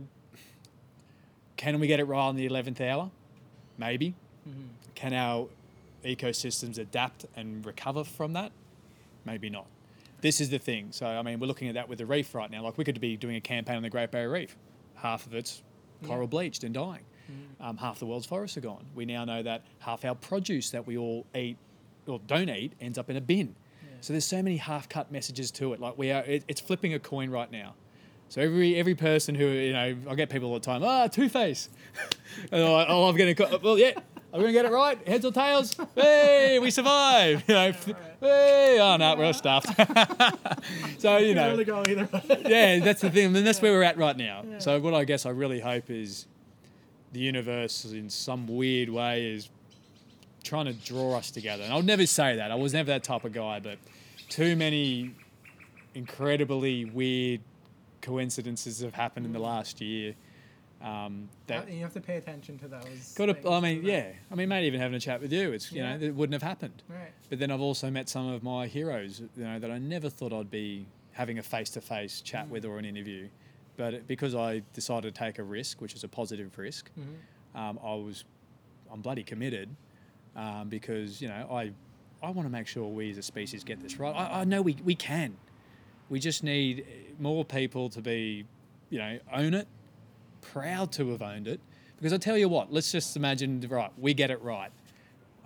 can 1.57 1.79
we 1.79 1.87
get 1.87 2.01
it 2.01 2.05
right 2.05 2.19
on 2.19 2.35
the 2.35 2.49
11th 2.49 2.81
hour? 2.81 3.11
Maybe. 3.79 4.15
Mm-hmm. 4.49 4.67
Can 4.97 5.13
our 5.13 5.49
ecosystems 6.05 6.79
adapt 6.79 7.27
and 7.37 7.65
recover 7.65 8.03
from 8.03 8.33
that? 8.33 8.51
Maybe 9.25 9.49
not. 9.49 9.67
This 10.23 10.41
is 10.41 10.51
the 10.51 10.59
thing. 10.59 10.89
So, 10.91 11.07
I 11.07 11.23
mean, 11.23 11.39
we're 11.39 11.47
looking 11.47 11.69
at 11.69 11.75
that 11.75 11.89
with 11.89 11.99
the 11.99 12.07
reef 12.07 12.35
right 12.35 12.51
now. 12.51 12.65
Like, 12.65 12.79
we 12.79 12.85
could 12.85 13.01
be 13.01 13.17
doing 13.17 13.37
a 13.37 13.41
campaign 13.41 13.77
on 13.77 13.83
the 13.83 13.91
Great 13.91 14.11
Barrier 14.11 14.31
Reef. 14.31 14.57
Half 14.97 15.27
of 15.27 15.35
it's 15.35 15.63
coral 16.05 16.27
bleached 16.27 16.65
and 16.65 16.75
dying. 16.75 17.05
Um, 17.61 17.77
half 17.77 17.99
the 17.99 18.07
world's 18.07 18.27
forests 18.27 18.57
are 18.57 18.61
gone. 18.61 18.85
We 18.95 19.05
now 19.07 19.25
know 19.25 19.43
that 19.43 19.63
half 19.81 20.05
our 20.05 20.15
produce 20.15 20.71
that 20.71 20.87
we 20.87 20.97
all 20.99 21.27
eat 21.35 21.57
or 22.07 22.21
don't 22.27 22.49
eat 22.51 22.73
ends 22.81 22.99
up 22.99 23.11
in 23.11 23.17
a 23.17 23.21
bin. 23.21 23.55
So 24.01 24.13
there's 24.13 24.27
so 24.27 24.43
many 24.43 24.59
half-cut 24.59 25.11
messages 25.11 25.51
to 25.53 25.73
it. 25.73 25.81
Like 25.81 25.99
we 25.99 26.13
are, 26.13 26.23
it, 26.23 26.45
it's 26.47 26.61
flipping 26.61 26.95
a 26.95 26.99
coin 26.99 27.31
right 27.31 27.51
now. 27.51 27.75
So 28.29 28.41
every 28.41 28.77
every 28.77 28.95
person 28.95 29.35
who 29.35 29.47
you 29.47 29.73
know, 29.73 29.97
I 30.09 30.15
get 30.15 30.31
people 30.31 30.49
all 30.49 30.55
the 30.55 30.61
time. 30.61 30.83
Ah, 30.85 31.07
Two 31.09 31.29
Face. 31.29 31.69
like, 32.53 32.87
oh, 32.89 33.09
I'm 33.09 33.17
gonna. 33.17 33.35
Co- 33.35 33.59
well, 33.63 33.79
yeah. 33.79 33.93
I'm 34.35 34.41
gonna 34.41 34.53
get 34.53 34.65
it 34.67 34.73
right. 34.73 34.99
Heads 35.09 35.25
or 35.25 35.33
tails? 35.33 35.77
Hey, 35.95 36.59
we 36.61 36.71
survive. 36.71 37.43
You 37.49 37.55
know, 37.55 37.73
hey, 38.21 38.79
oh 38.81 38.97
no, 38.97 39.15
we're 39.17 39.25
all 39.27 39.33
stuffed. 39.35 39.69
so 40.99 41.17
you 41.19 41.35
know, 41.35 41.51
really 41.51 41.65
go 41.65 41.83
either 41.89 42.09
way. 42.13 42.43
yeah, 42.47 42.79
that's 42.81 43.01
the 43.01 43.11
thing. 43.11 43.27
I 43.27 43.29
mean, 43.31 43.45
that's 43.45 43.63
where 43.63 43.73
we're 43.73 43.83
at 43.85 43.97
right 43.97 44.17
now. 44.17 44.45
So 44.59 44.79
what 44.81 44.93
I 44.95 45.05
guess 45.05 45.25
I 45.27 45.31
really 45.31 45.61
hope 45.61 45.91
is 45.91 46.27
the 47.17 47.23
universe, 47.23 47.85
in 47.87 48.11
some 48.11 48.47
weird 48.47 48.91
way, 48.91 49.25
is 49.33 49.49
trying 50.45 50.67
to 50.67 50.75
draw 50.75 51.17
us 51.17 51.31
together. 51.31 51.63
And 51.65 51.73
I'll 51.73 51.83
never 51.83 52.07
say 52.07 52.37
that. 52.37 52.51
I 52.51 52.55
was 52.55 52.73
never 52.75 52.89
that 52.89 53.03
type 53.05 53.25
of 53.25 53.33
guy, 53.33 53.59
but 53.59 53.79
too 54.29 54.55
many 54.55 55.13
incredibly 55.95 56.85
weird 56.85 57.41
coincidences 58.03 58.81
have 58.81 58.95
happened 58.95 59.25
in 59.25 59.33
the 59.33 59.39
last 59.39 59.81
year. 59.81 60.15
Um, 60.83 61.31
that 61.47 61.71
you 61.73 61.81
have 61.81 61.95
to 61.95 62.01
pay 62.03 62.19
attention 62.19 62.59
to 62.59 62.69
those. 62.69 63.15
got 63.17 63.27
to. 63.27 63.51
I 63.51 63.61
mean, 63.61 63.83
yeah. 63.83 64.09
I 64.31 64.35
mean, 64.35 64.51
mate, 64.51 64.67
even 64.67 64.79
having 64.79 64.95
a 64.95 65.01
chat 65.01 65.23
with 65.23 65.33
you, 65.33 65.53
it's 65.53 65.73
you 65.73 65.83
Yeah. 65.83 65.97
know, 65.97 66.05
it 66.07 66.15
wouldn't 66.15 66.35
have 66.35 66.43
happened. 66.43 66.83
Right. 66.87 67.13
But 67.31 67.39
then 67.39 67.51
I've 67.51 67.63
also 67.63 67.91
met 67.91 68.11
some 68.11 68.29
of 68.29 68.43
my 68.43 68.67
heroes, 68.67 69.23
you 69.37 69.45
know, 69.45 69.59
that 69.59 69.71
I 69.71 69.79
never 69.79 70.11
thought 70.11 70.35
I'd 70.35 70.51
be 70.51 70.87
having 71.13 71.39
a 71.39 71.43
face-to-face 71.43 72.21
chat 72.21 72.47
with 72.51 72.67
or 72.67 72.79
an 72.79 72.85
interview. 72.85 73.29
But 73.77 73.95
it- 73.95 74.07
because 74.09 74.35
I 74.35 74.63
decided 74.73 75.15
to 75.15 75.19
take 75.19 75.39
a 75.39 75.43
risk, 75.43 75.81
which 75.81 75.95
is 75.95 76.05
a 76.05 76.09
positive 76.09 76.57
risk, 76.59 76.91
um, 77.55 77.79
I 77.83 77.95
was, 77.95 78.25
I'm 78.93 79.01
bloody 79.01 79.23
committed, 79.23 79.69
um, 80.35 80.69
because 80.69 81.21
you 81.23 81.29
know 81.29 81.47
I, 81.51 81.73
I 82.23 82.31
want 82.31 82.47
to 82.47 82.53
make 82.53 82.67
sure 82.67 82.87
we 82.89 83.11
as 83.11 83.19
a 83.19 83.23
species 83.23 83.65
get 83.65 83.81
this 83.81 83.99
right. 83.99 84.15
I, 84.15 84.41
I 84.41 84.45
know 84.45 84.63
we 84.63 84.77
we 84.85 84.95
can, 84.95 85.37
we 86.09 86.19
just 86.21 86.43
need 86.43 86.85
more 87.19 87.45
people 87.45 87.89
to 87.91 88.01
be, 88.01 88.45
you 88.91 88.99
know, 88.99 89.19
own 89.33 89.55
it, 89.55 89.67
proud 90.41 90.93
to 90.93 91.11
have 91.11 91.23
owned 91.23 91.49
it. 91.49 91.61
Because 91.97 92.13
I 92.13 92.19
tell 92.19 92.37
you 92.37 92.49
what, 92.49 92.71
let's 92.73 92.93
just 92.93 93.17
imagine, 93.17 93.65
right, 93.71 93.91
we 93.99 94.13
get 94.13 94.31
it 94.31 94.41
right. 94.43 94.71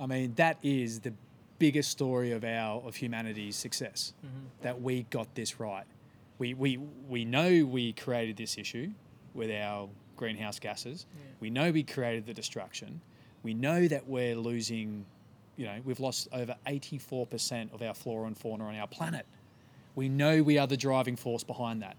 I 0.00 0.06
mean, 0.06 0.34
that 0.34 0.58
is 0.62 0.98
the 1.00 1.12
biggest 1.60 1.90
story 1.90 2.32
of 2.32 2.42
our 2.42 2.80
of 2.82 2.96
humanity's 2.96 3.54
success. 3.56 4.12
That 4.62 4.80
we 4.82 5.04
got 5.10 5.32
this 5.34 5.60
right. 5.60 5.84
We, 6.40 6.54
we 6.54 6.78
we 7.08 7.26
know 7.26 7.66
we 7.66 7.92
created 7.92 8.38
this 8.38 8.56
issue 8.56 8.90
with 9.34 9.50
our 9.50 9.88
greenhouse 10.16 10.58
gases. 10.58 11.04
We 11.38 11.50
know 11.50 11.70
we 11.70 11.82
created 11.82 12.24
the 12.24 12.32
destruction. 12.32 13.02
We 13.42 13.52
know 13.52 13.86
that 13.88 14.08
we're 14.08 14.34
losing, 14.36 15.04
you 15.56 15.66
know, 15.66 15.78
we've 15.84 16.00
lost 16.00 16.28
over 16.32 16.56
84% 16.66 17.72
of 17.74 17.82
our 17.82 17.94
flora 17.94 18.26
and 18.26 18.36
fauna 18.36 18.64
on 18.64 18.74
our 18.74 18.86
planet. 18.86 19.26
We 19.94 20.08
know 20.08 20.42
we 20.42 20.56
are 20.56 20.66
the 20.66 20.76
driving 20.78 21.16
force 21.16 21.44
behind 21.44 21.82
that. 21.82 21.96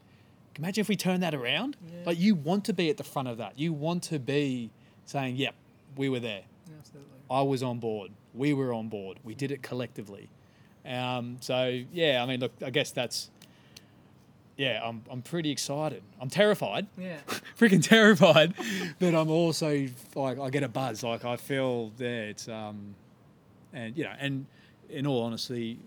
Imagine 0.58 0.82
if 0.82 0.90
we 0.90 0.96
turn 0.96 1.20
that 1.22 1.36
around. 1.36 1.78
Yeah. 1.88 2.00
Like 2.06 2.20
you 2.20 2.34
want 2.34 2.66
to 2.66 2.74
be 2.74 2.90
at 2.90 2.98
the 2.98 3.04
front 3.04 3.28
of 3.28 3.38
that. 3.38 3.60
You 3.60 3.74
want 3.74 4.04
to 4.04 4.18
be 4.18 4.72
saying, 5.06 5.36
"Yep, 5.36 5.54
we 5.98 6.10
were 6.10 6.20
there. 6.20 6.44
Absolutely. 6.80 7.12
I 7.30 7.42
was 7.44 7.62
on 7.62 7.78
board. 7.78 8.12
We 8.34 8.54
were 8.56 8.74
on 8.74 8.88
board. 8.90 9.20
We 9.24 9.36
did 9.36 9.52
it 9.52 9.62
collectively." 9.62 10.30
Um, 10.84 11.38
so 11.42 11.82
yeah, 11.94 12.24
I 12.24 12.26
mean, 12.26 12.40
look, 12.40 12.54
I 12.66 12.72
guess 12.72 12.92
that's 12.92 13.30
yeah. 14.58 14.82
I'm 14.84 15.04
I'm 15.10 15.22
pretty 15.22 15.50
excited. 15.52 16.04
I'm 16.20 16.30
terrified, 16.30 16.88
Yeah. 16.98 17.18
freaking 17.60 17.84
terrified, 17.88 18.54
but 19.00 19.14
I'm 19.16 19.30
also 19.30 19.88
like 20.16 20.40
I 20.40 20.50
get 20.50 20.64
a 20.64 20.68
buzz. 20.70 21.04
Like 21.04 21.26
I 21.26 21.38
feel 21.38 21.90
there. 21.98 22.30
It's 22.30 22.48
um, 22.48 22.96
and 23.74 23.98
you 23.98 24.04
know, 24.04 24.14
and 24.20 24.46
in 24.90 25.08
all 25.08 25.24
honesty, 25.24 25.80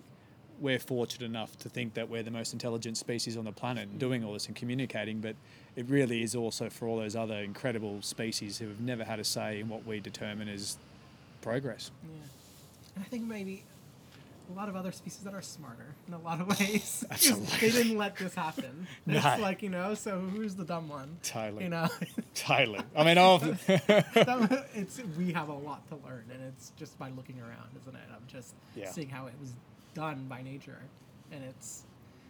we're 0.60 0.78
fortunate 0.78 1.26
enough 1.26 1.56
to 1.58 1.68
think 1.68 1.94
that 1.94 2.08
we're 2.08 2.22
the 2.22 2.30
most 2.30 2.52
intelligent 2.52 2.96
species 2.96 3.36
on 3.36 3.44
the 3.44 3.52
planet 3.52 3.88
and 3.88 3.98
doing 3.98 4.24
all 4.24 4.32
this 4.32 4.46
and 4.46 4.56
communicating, 4.56 5.20
but 5.20 5.36
it 5.76 5.84
really 5.88 6.22
is 6.22 6.34
also 6.34 6.70
for 6.70 6.86
all 6.88 6.96
those 6.96 7.16
other 7.16 7.38
incredible 7.38 8.00
species 8.00 8.58
who 8.58 8.68
have 8.68 8.80
never 8.80 9.04
had 9.04 9.18
a 9.18 9.24
say 9.24 9.60
in 9.60 9.68
what 9.68 9.84
we 9.84 10.00
determine 10.00 10.48
as 10.48 10.78
progress. 11.42 11.90
Yeah. 12.04 13.02
I 13.02 13.04
think 13.08 13.24
maybe 13.24 13.64
a 14.50 14.56
lot 14.56 14.68
of 14.68 14.76
other 14.76 14.92
species 14.92 15.20
that 15.24 15.34
are 15.34 15.42
smarter 15.42 15.86
in 16.06 16.14
a 16.14 16.18
lot 16.18 16.40
of 16.40 16.46
ways. 16.60 17.04
They 17.60 17.70
didn't 17.70 17.96
let 17.98 18.16
this 18.16 18.34
happen. 18.34 18.86
It's 19.06 19.40
like, 19.40 19.62
you 19.62 19.70
know, 19.70 19.94
so 19.94 20.18
who's 20.20 20.54
the 20.54 20.64
dumb 20.64 20.88
one? 20.88 21.16
Totally. 21.22 21.64
You 21.64 21.70
know, 21.70 21.88
Totally. 22.34 22.80
I 22.96 23.04
mean, 23.04 23.18
I'll, 23.18 23.38
That- 23.38 24.66
it's 24.74 25.00
we 25.18 25.32
have 25.32 25.48
a 25.48 25.54
lot 25.54 25.86
to 25.88 25.94
learn, 26.06 26.24
and 26.32 26.42
it's 26.42 26.72
just 26.76 26.98
by 26.98 27.10
looking 27.10 27.40
around, 27.40 27.68
isn't 27.80 27.94
it? 27.94 28.02
I'm 28.14 28.26
just 28.28 28.54
Yeah. 28.74 28.90
seeing 28.90 29.08
how 29.08 29.26
it 29.26 29.34
was 29.40 29.52
done 29.94 30.26
by 30.28 30.42
nature, 30.42 30.78
and 31.32 31.42
it's 31.44 31.82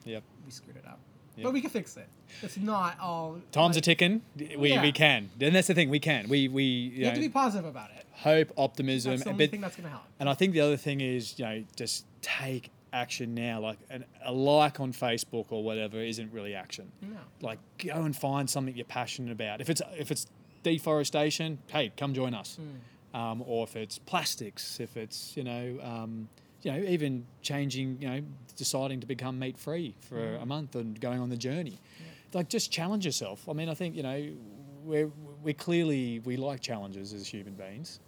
yep. 0.05 0.23
we 0.45 0.51
screwed 0.51 0.77
it 0.77 0.87
up, 0.87 0.99
But 1.43 1.53
we 1.53 1.61
can 1.61 1.71
fix 1.71 1.97
it. 1.97 2.09
It's 2.43 2.57
not 2.57 2.99
all 3.01 3.39
Time's 3.53 3.77
a 3.77 3.81
ticking. 3.81 4.23
We, 4.57 4.71
Yeah. 4.73 4.83
we 4.83 4.93
can. 4.93 5.31
And 5.41 5.55
that's 5.55 5.67
the 5.69 5.75
thing. 5.75 5.91
We 5.91 5.99
can. 6.01 6.29
We, 6.29 6.49
we 6.49 6.63
you 6.65 6.91
You 7.01 7.05
have 7.07 7.15
to 7.15 7.21
be 7.21 7.29
positive 7.29 7.65
about 7.67 7.91
it. 7.91 8.05
hope, 8.13 8.53
optimism. 8.57 9.11
That's 9.13 9.25
the 9.25 9.31
and- 9.31 9.35
only 9.35 9.47
but- 9.47 9.51
thing 9.51 9.61
that's 9.61 9.77
going 9.77 9.85
to 9.85 9.91
help. 9.91 10.05
And 10.21 10.29
I 10.29 10.35
think 10.35 10.53
the 10.53 10.61
other 10.61 10.77
thing 10.77 11.01
is, 11.01 11.39
you 11.39 11.45
know, 11.45 11.65
just 11.77 12.05
take 12.23 12.71
action 12.93 13.35
now. 13.35 13.59
Like 13.61 13.79
an, 13.91 14.05
a 14.25 14.33
like 14.33 14.79
on 14.81 14.93
Facebook 14.93 15.47
or 15.51 15.63
whatever 15.65 15.99
isn't 16.01 16.33
really 16.33 16.55
action. 16.55 16.91
No. 17.03 17.17
Like 17.41 17.59
go 17.79 18.03
and 18.05 18.15
find 18.17 18.49
something 18.49 18.75
you're 18.77 18.85
passionate 18.85 19.33
about. 19.33 19.61
If 19.61 19.69
it's 19.69 19.83
if 19.99 20.11
it's 20.13 20.27
deforestation, 20.63 21.59
hey, 21.69 21.93
come 21.97 22.15
join 22.15 22.35
us. 22.35 22.59
Um, 23.13 23.45
or 23.47 23.65
if 23.65 23.77
it's 23.77 23.99
plastics, 23.99 24.81
if 24.81 24.97
it's 24.97 25.37
you 25.37 25.45
know, 25.45 25.79
um, 25.83 26.29
you 26.65 26.73
know, 26.73 26.79
even 26.79 27.27
changing, 27.43 27.99
you 28.01 28.09
know, 28.09 28.21
deciding 28.57 29.01
to 29.01 29.07
become 29.07 29.39
meat 29.39 29.59
free 29.59 29.95
for 30.01 30.37
a 30.37 30.47
month 30.47 30.75
and 30.75 31.01
going 31.01 31.21
on 31.21 31.29
the 31.29 31.37
journey. 31.37 31.79
Like 32.33 32.49
just 32.49 32.73
challenge 32.73 33.07
yourself. 33.07 33.49
I 33.49 33.53
mean, 33.53 33.69
I 33.69 33.75
think 33.75 33.95
you 33.95 34.03
know, 34.03 34.29
we're 34.83 35.11
we're 35.43 35.55
clearly 35.55 36.21
we 36.25 36.37
like 36.37 36.61
challenges 36.61 37.13
as 37.13 37.27
human 37.29 37.55
beings 37.55 38.01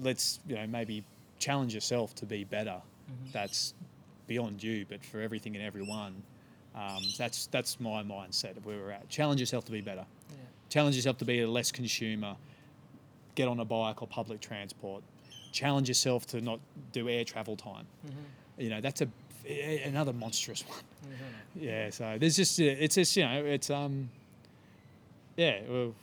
let's 0.00 0.40
you 0.46 0.54
know 0.54 0.66
maybe 0.66 1.04
challenge 1.38 1.74
yourself 1.74 2.14
to 2.16 2.26
be 2.26 2.44
better. 2.44 2.80
That's 3.32 3.74
beyond 4.26 4.62
you, 4.62 4.86
but 4.88 5.04
for 5.04 5.20
everything 5.20 5.54
and 5.54 5.64
everyone, 5.64 6.22
um, 6.74 7.02
that's 7.18 7.46
that's 7.48 7.78
my 7.80 8.02
mindset 8.02 8.56
of 8.56 8.64
where 8.64 8.78
we're 8.78 8.90
at. 8.90 9.08
Challenge 9.08 9.40
yourself 9.40 9.64
to 9.66 9.72
be 9.72 9.80
better. 9.80 10.06
Yeah. 10.30 10.36
Challenge 10.68 10.96
yourself 10.96 11.18
to 11.18 11.24
be 11.24 11.40
a 11.40 11.48
less 11.48 11.70
consumer. 11.70 12.36
Get 13.34 13.48
on 13.48 13.60
a 13.60 13.64
bike 13.64 14.02
or 14.02 14.08
public 14.08 14.40
transport. 14.40 15.02
Challenge 15.52 15.88
yourself 15.88 16.26
to 16.28 16.40
not 16.40 16.60
do 16.92 17.08
air 17.08 17.24
travel 17.24 17.56
time. 17.56 17.86
You 18.58 18.70
know 18.70 18.80
that's 18.80 19.02
a, 19.02 19.08
another 19.84 20.12
monstrous 20.12 20.64
one. 20.66 20.78
Yeah. 21.54 21.90
So 21.90 22.16
there's 22.18 22.36
just 22.36 22.58
it's 22.58 22.94
just 22.94 23.16
you 23.16 23.24
know 23.24 23.44
it's 23.44 23.70
um 23.70 24.10
yeah 25.36 25.60
well 25.68 25.94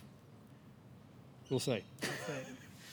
we'll 1.50 1.60
see. 1.60 1.82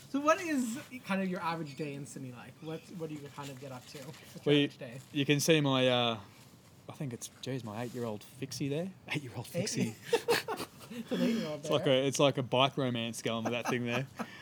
So, 0.09 0.21
what 0.21 0.41
is 0.41 0.79
kind 1.05 1.21
of 1.21 1.27
your 1.27 1.41
average 1.41 1.75
day 1.75 1.93
in 1.93 2.05
Sydney 2.05 2.33
like? 2.37 2.53
What 2.61 2.79
what 2.97 3.09
do 3.09 3.15
you 3.15 3.21
kind 3.35 3.49
of 3.49 3.59
get 3.59 3.71
up 3.71 3.85
to? 3.87 3.99
Well, 4.45 4.55
you, 4.55 4.67
day? 4.69 4.99
you 5.11 5.25
can 5.25 5.39
see 5.39 5.59
my, 5.59 5.87
uh, 5.87 6.17
I 6.89 6.93
think 6.93 7.11
it's, 7.13 7.29
geez, 7.41 7.63
my 7.63 7.83
eight-year-old 7.83 8.23
Fixie 8.39 8.69
there. 8.69 8.87
Eight-year-old 9.11 9.47
Fixie. 9.47 9.95
It's 10.89 11.11
an 11.11 11.21
eight-year-old 11.21 11.59
It's 11.59 11.69
like 11.69 11.85
a, 11.85 12.07
it's 12.07 12.17
like 12.17 12.37
a 12.37 12.43
bike 12.43 12.77
romance 12.77 13.21
going 13.21 13.43
with 13.43 13.51
that 13.51 13.67
thing 13.67 13.85
there. 13.85 14.07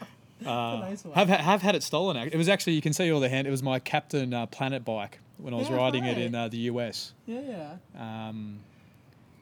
Uh, 0.46 0.78
nice 0.82 1.04
one. 1.06 1.14
Have 1.14 1.30
have 1.30 1.62
had 1.62 1.76
it 1.76 1.84
stolen. 1.84 2.18
It 2.18 2.36
was 2.36 2.50
actually 2.50 2.74
you 2.74 2.82
can 2.82 2.94
see 2.94 3.12
all 3.12 3.20
the 3.20 3.30
hand. 3.30 3.48
It 3.48 3.52
was 3.52 3.64
my 3.64 3.80
Captain 3.80 4.34
uh, 4.34 4.46
Planet 4.48 4.84
bike 4.84 5.20
when 5.38 5.54
I 5.54 5.58
was 5.58 5.70
Yeah, 5.70 5.78
riding 5.78 6.04
it 6.06 6.18
in 6.18 6.34
uh, 6.36 6.48
the 6.50 6.58
US. 6.72 7.14
yeah, 7.26 7.42
yeah. 7.96 8.28
Um, 8.28 8.60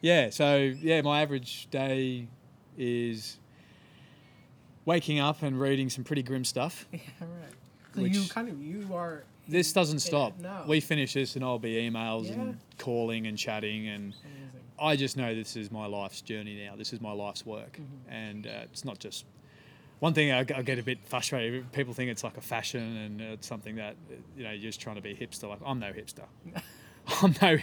yeah, 0.02 0.30
so 0.30 0.58
yeah, 0.58 1.02
my 1.02 1.22
average 1.22 1.68
day 1.72 2.28
is 2.78 3.38
waking 4.86 5.20
up 5.20 5.42
and 5.42 5.60
reading 5.60 5.90
some 5.90 6.04
pretty 6.04 6.24
grim 6.24 6.44
stuff. 6.46 6.86
Yeah, 6.94 7.00
right. 7.22 7.30
So 7.96 8.02
you 8.02 8.22
Which- 8.22 8.30
kind 8.30 8.50
of 8.50 8.62
you 8.62 8.88
are. 8.94 9.24
This 9.48 9.74
doesn't 9.74 9.96
in 9.96 9.98
it 9.98 10.02
stop. 10.02 10.40
No. 10.40 10.64
We 10.68 10.80
finish 10.80 11.14
this 11.14 11.36
and 11.36 11.44
I'll 11.44 11.60
be 11.60 11.74
emails 11.74 12.28
Yeah. 12.28 12.34
and 12.36 12.58
calling 12.78 13.28
and 13.28 13.38
chatting 13.38 13.88
and 13.90 14.14
Amazing. 14.14 14.50
I 14.80 14.96
just 14.96 15.18
know 15.18 15.36
this 15.36 15.56
is 15.58 15.70
my 15.72 15.86
life's 15.86 16.22
journey 16.22 16.64
now. 16.66 16.76
This 16.78 16.94
is 16.94 17.02
my 17.02 17.12
life's 17.12 17.46
work, 17.46 17.74
Mm-hmm. 17.80 18.12
and 18.14 18.48
uh, 18.48 18.50
it's 18.72 18.84
not 18.86 19.00
just. 19.00 19.26
One 20.04 20.14
thing 20.14 20.34
I, 20.34 20.40
I 20.40 20.44
get 20.64 20.80
a 20.80 20.84
bit 20.84 20.98
frustrated. 21.06 21.72
People 21.72 21.94
think 21.94 22.12
it's 22.12 22.26
like 22.26 22.36
a 22.36 22.42
fashion 22.42 22.82
and 22.98 23.22
it's 23.22 23.48
something 23.48 23.78
that 23.78 23.96
you 24.36 24.44
know 24.44 24.52
you're 24.52 24.64
just 24.70 24.82
trying 24.82 24.98
to 24.98 25.02
be 25.02 25.16
hipster. 25.16 25.48
Like 25.48 25.60
I'm 25.66 25.80
no 25.80 25.94
hipster. 25.94 26.26
I'm 27.22 27.34
no. 27.42 27.58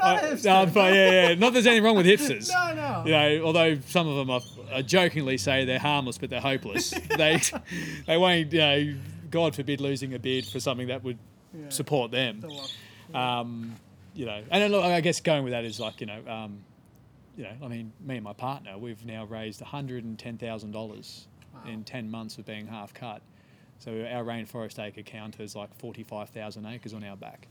I- 0.00 0.20
hipster. 0.20 0.44
No, 0.44 0.72
but 0.72 0.94
yeah, 0.94 1.10
yeah. 1.10 1.28
Not 1.34 1.46
that 1.48 1.50
there's 1.54 1.66
anything 1.66 1.82
wrong 1.82 1.96
with 1.96 2.06
hipsters. 2.06 2.48
No, 2.52 2.74
no. 2.74 3.02
You 3.06 3.10
know, 3.10 3.44
although 3.44 3.76
some 3.88 4.06
of 4.06 4.14
them 4.24 4.30
are, 4.72 4.82
jokingly 4.82 5.36
say 5.36 5.64
they're 5.64 5.80
harmless, 5.80 6.16
but 6.16 6.30
they're 6.30 6.40
hopeless. 6.40 6.90
they, 7.16 7.40
they 8.06 8.16
won't. 8.16 8.52
You 8.52 8.58
know, 8.60 8.94
God 9.28 9.56
forbid 9.56 9.80
losing 9.80 10.14
a 10.14 10.20
beard 10.20 10.44
for 10.44 10.60
something 10.60 10.86
that 10.86 11.02
would 11.02 11.18
Yeah. 11.52 11.70
support 11.70 12.12
them. 12.12 12.40
The 12.40 12.50
walk. 12.50 13.16
Um, 13.16 13.74
you 14.14 14.26
know, 14.26 14.40
and 14.48 14.62
then, 14.62 14.70
look, 14.70 14.84
I 14.84 15.00
guess 15.00 15.20
going 15.20 15.42
with 15.42 15.54
that 15.54 15.64
is 15.64 15.80
like 15.80 16.00
you 16.00 16.06
know, 16.06 16.20
um, 16.28 16.60
you 17.36 17.42
know, 17.42 17.52
I 17.64 17.66
mean, 17.66 17.92
me 18.00 18.14
and 18.14 18.22
my 18.22 18.32
partner, 18.32 18.78
we've 18.78 19.04
now 19.04 19.24
raised 19.24 19.60
one 19.60 19.70
hundred 19.70 20.04
and 20.04 20.16
ten 20.16 20.38
thousand 20.38 20.70
dollars 20.70 21.26
Wow. 21.64 21.70
in 21.70 21.84
ten 21.84 22.10
months 22.10 22.38
of 22.38 22.46
being 22.46 22.66
half 22.66 22.92
cut. 22.94 23.22
So 23.78 23.92
our 23.92 24.24
rainforest 24.24 24.78
acre 24.78 25.02
count 25.02 25.40
is 25.40 25.54
like 25.56 25.74
forty-five 25.78 26.28
thousand 26.30 26.66
acres 26.66 26.92
on 26.94 27.02
our 27.04 27.16
back. 27.16 27.46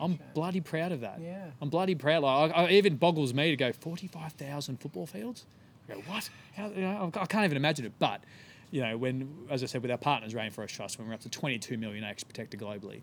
I'm 0.00 0.12
Okay. 0.14 0.22
bloody 0.34 0.60
proud 0.60 0.90
of 0.92 1.00
that. 1.02 1.20
Yeah. 1.20 1.46
I'm 1.62 1.68
bloody 1.68 1.94
proud. 1.94 2.24
Like, 2.24 2.52
I, 2.52 2.54
I, 2.54 2.64
it 2.64 2.72
even 2.72 2.96
boggles 2.96 3.32
me 3.32 3.50
to 3.50 3.56
go 3.56 3.72
45,000 3.72 4.78
football 4.80 5.06
fields. 5.06 5.44
I 5.88 5.94
go, 5.94 6.00
what? 6.08 6.28
How, 6.56 6.66
you 6.70 6.80
know, 6.80 7.12
I 7.14 7.26
can't 7.26 7.44
even 7.44 7.56
imagine 7.56 7.84
it. 7.86 7.92
But, 8.00 8.24
you 8.72 8.82
know, 8.82 8.96
when, 8.96 9.46
as 9.50 9.62
I 9.62 9.66
said, 9.66 9.82
with 9.82 9.92
our 9.92 9.96
partners, 9.96 10.34
Rainforest 10.34 10.70
Trust, 10.70 10.98
when 10.98 11.06
we're 11.06 11.14
up 11.14 11.20
to 11.20 11.28
22 11.28 11.78
million 11.78 12.02
acres 12.02 12.24
protected 12.24 12.58
globally, 12.58 13.02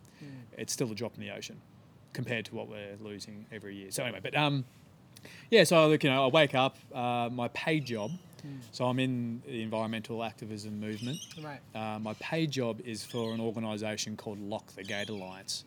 it's 0.58 0.74
still 0.74 0.92
a 0.92 0.96
drop 0.96 1.16
in 1.16 1.22
the 1.22 1.32
ocean 1.32 1.62
compared 2.12 2.44
to 2.48 2.56
what 2.56 2.68
we're 2.68 2.98
losing 3.00 3.46
every 3.54 3.74
year. 3.78 3.90
So 3.92 4.04
anyway, 4.04 4.20
but 4.22 4.36
um, 4.36 4.66
yeah. 5.50 5.64
So 5.64 5.88
look, 5.88 6.04
you 6.04 6.10
know, 6.10 6.26
I 6.26 6.28
wake 6.28 6.54
up. 6.56 6.76
Uh, 6.94 7.30
my 7.32 7.48
paid 7.50 7.86
job. 7.86 8.12
So 8.72 8.86
I'm 8.86 9.00
in 9.00 9.42
the 9.46 9.62
environmental 9.62 10.24
activism 10.24 10.80
movement. 10.80 11.20
Right. 11.44 11.60
Uh, 11.76 12.00
my 12.00 12.14
paid 12.20 12.52
job 12.52 12.82
is 12.86 13.04
for 13.04 13.34
an 13.34 13.40
organisation 13.40 14.18
called 14.18 14.40
Lock 14.40 14.68
the 14.74 14.84
Gate 14.84 15.10
Alliance. 15.10 15.66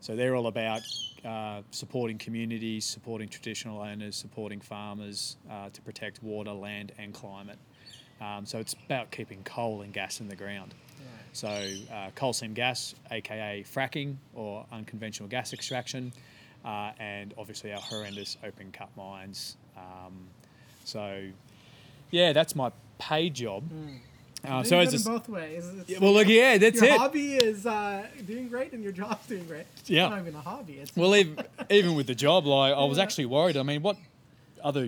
So 0.00 0.16
they're 0.16 0.34
all 0.34 0.46
about 0.46 0.80
uh, 1.24 1.60
supporting 1.70 2.16
communities, 2.16 2.86
supporting 2.86 3.28
traditional 3.28 3.80
owners, 3.82 4.16
supporting 4.16 4.60
farmers 4.60 5.36
uh, 5.50 5.68
to 5.70 5.82
protect 5.82 6.22
water, 6.22 6.52
land, 6.52 6.92
and 6.98 7.12
climate. 7.12 7.58
Um, 8.20 8.46
so 8.46 8.58
it's 8.58 8.74
about 8.86 9.10
keeping 9.10 9.42
coal 9.44 9.82
and 9.82 9.92
gas 9.92 10.20
in 10.20 10.28
the 10.28 10.36
ground. 10.36 10.74
Right. 10.98 11.06
So 11.32 11.94
uh, 11.94 12.10
coal 12.14 12.32
seam 12.32 12.54
gas, 12.54 12.94
aka 13.10 13.62
fracking 13.62 14.16
or 14.34 14.64
unconventional 14.72 15.28
gas 15.28 15.52
extraction, 15.52 16.12
uh, 16.64 16.92
and 16.98 17.34
obviously 17.36 17.72
our 17.72 17.80
horrendous 17.80 18.36
open 18.42 18.72
cut 18.72 18.88
mines. 18.96 19.56
Um, 19.76 20.28
so 20.84 21.24
yeah, 22.10 22.32
that's 22.32 22.54
my 22.54 22.72
paid 22.98 23.34
job. 23.34 23.64
Uh, 24.42 24.62
so 24.62 24.80
it's 24.80 24.94
as 24.94 25.04
good 25.04 25.10
a 25.10 25.14
in 25.14 25.18
both 25.18 25.28
ways. 25.28 25.68
It's- 25.68 25.88
yeah, 25.88 25.98
well, 26.00 26.14
look, 26.14 26.26
yeah, 26.28 26.56
that's 26.56 26.80
your 26.80 26.90
it. 26.90 26.98
hobby 26.98 27.34
is 27.34 27.66
uh, 27.66 28.06
doing 28.26 28.48
great 28.48 28.72
and 28.72 28.82
your 28.82 28.92
job's 28.92 29.26
doing 29.26 29.44
great. 29.44 29.66
Yeah. 29.86 30.08
Not 30.08 30.20
even 30.20 30.34
a 30.34 30.40
hobby. 30.40 30.74
It's 30.74 30.96
Well, 30.96 31.14
even, 31.14 31.44
even 31.68 31.94
with 31.94 32.06
the 32.06 32.14
job, 32.14 32.46
like 32.46 32.72
I 32.74 32.84
was 32.84 32.96
Yeah. 32.96 33.04
actually 33.04 33.26
worried. 33.26 33.56
I 33.58 33.62
mean, 33.62 33.82
what 33.82 33.96
other, 34.64 34.84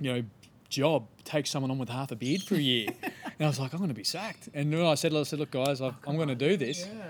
you 0.00 0.12
know, 0.12 0.22
job 0.68 1.06
takes 1.24 1.50
someone 1.50 1.70
on 1.72 1.78
with 1.78 1.88
half 1.88 2.12
a 2.12 2.16
beard 2.16 2.42
for 2.42 2.54
a 2.54 2.58
year? 2.58 2.88
and 3.02 3.12
I 3.40 3.46
was 3.46 3.58
like, 3.58 3.72
I'm 3.72 3.78
going 3.78 3.88
to 3.88 3.94
be 3.94 4.04
sacked. 4.04 4.48
And 4.54 4.72
I 4.76 4.94
said, 4.94 5.12
I 5.14 5.22
said, 5.24 5.40
look, 5.40 5.50
guys, 5.50 5.80
I, 5.80 5.92
I'm 6.06 6.14
going 6.16 6.28
to 6.28 6.34
do 6.36 6.56
this. 6.56 6.86
yeah. 6.86 7.02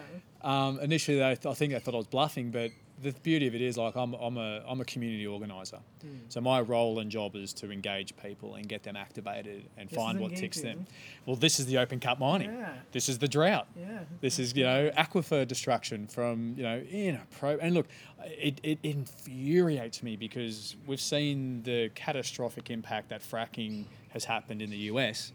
Um, 0.43 0.79
initially, 0.81 1.19
they, 1.19 1.31
I 1.31 1.35
think 1.55 1.73
they 1.75 1.79
thought 1.79 1.95
I 1.95 1.99
was 1.99 2.07
bluffing, 2.07 2.51
but 2.51 2.71
the 3.03 3.13
beauty 3.23 3.47
of 3.47 3.55
it 3.55 3.61
is, 3.61 3.77
like, 3.77 3.97
I'm, 3.97 4.15
I'm 4.15 4.37
a 4.37 4.63
I'm 4.67 4.81
a 4.81 4.85
community 4.85 5.27
organizer. 5.27 5.79
Hmm. 6.01 6.09
So 6.29 6.41
my 6.41 6.61
role 6.61 7.01
and 7.01 7.11
job 7.11 7.37
is 7.37 7.53
to 7.55 7.71
engage 7.71 8.17
people 8.17 8.55
and 8.55 8.69
get 8.69 8.83
them 8.83 8.97
activated 8.97 9.65
and 9.77 9.89
This 9.89 9.97
find 9.97 10.21
what 10.21 10.35
ticks 10.37 10.61
them. 10.61 10.87
Well, 11.27 11.37
this 11.37 11.59
is 11.59 11.67
the 11.67 11.79
open 11.79 12.01
cut 12.01 12.19
mining. 12.19 12.53
Yeah. 12.53 12.73
This 12.93 13.09
is 13.09 13.19
the 13.19 13.29
drought. 13.29 13.67
Yeah. 13.77 14.01
This 14.21 14.39
is, 14.39 14.55
you 14.57 14.65
know, 14.65 14.91
aquifer 14.97 15.47
destruction 15.47 16.07
from, 16.07 16.55
you 16.57 16.63
know, 16.63 16.79
in 16.91 17.17
a 17.17 17.27
pro. 17.39 17.57
And 17.59 17.75
look, 17.75 17.87
it, 18.25 18.61
it 18.63 18.79
infuriates 18.83 20.03
me 20.03 20.17
because 20.17 20.77
we've 20.87 21.01
seen 21.01 21.63
the 21.63 21.91
catastrophic 21.95 22.71
impact 22.71 23.09
that 23.11 23.23
fracking 23.23 23.85
has 24.11 24.25
happened 24.25 24.63
in 24.63 24.71
the 24.71 24.77
US. 24.77 25.33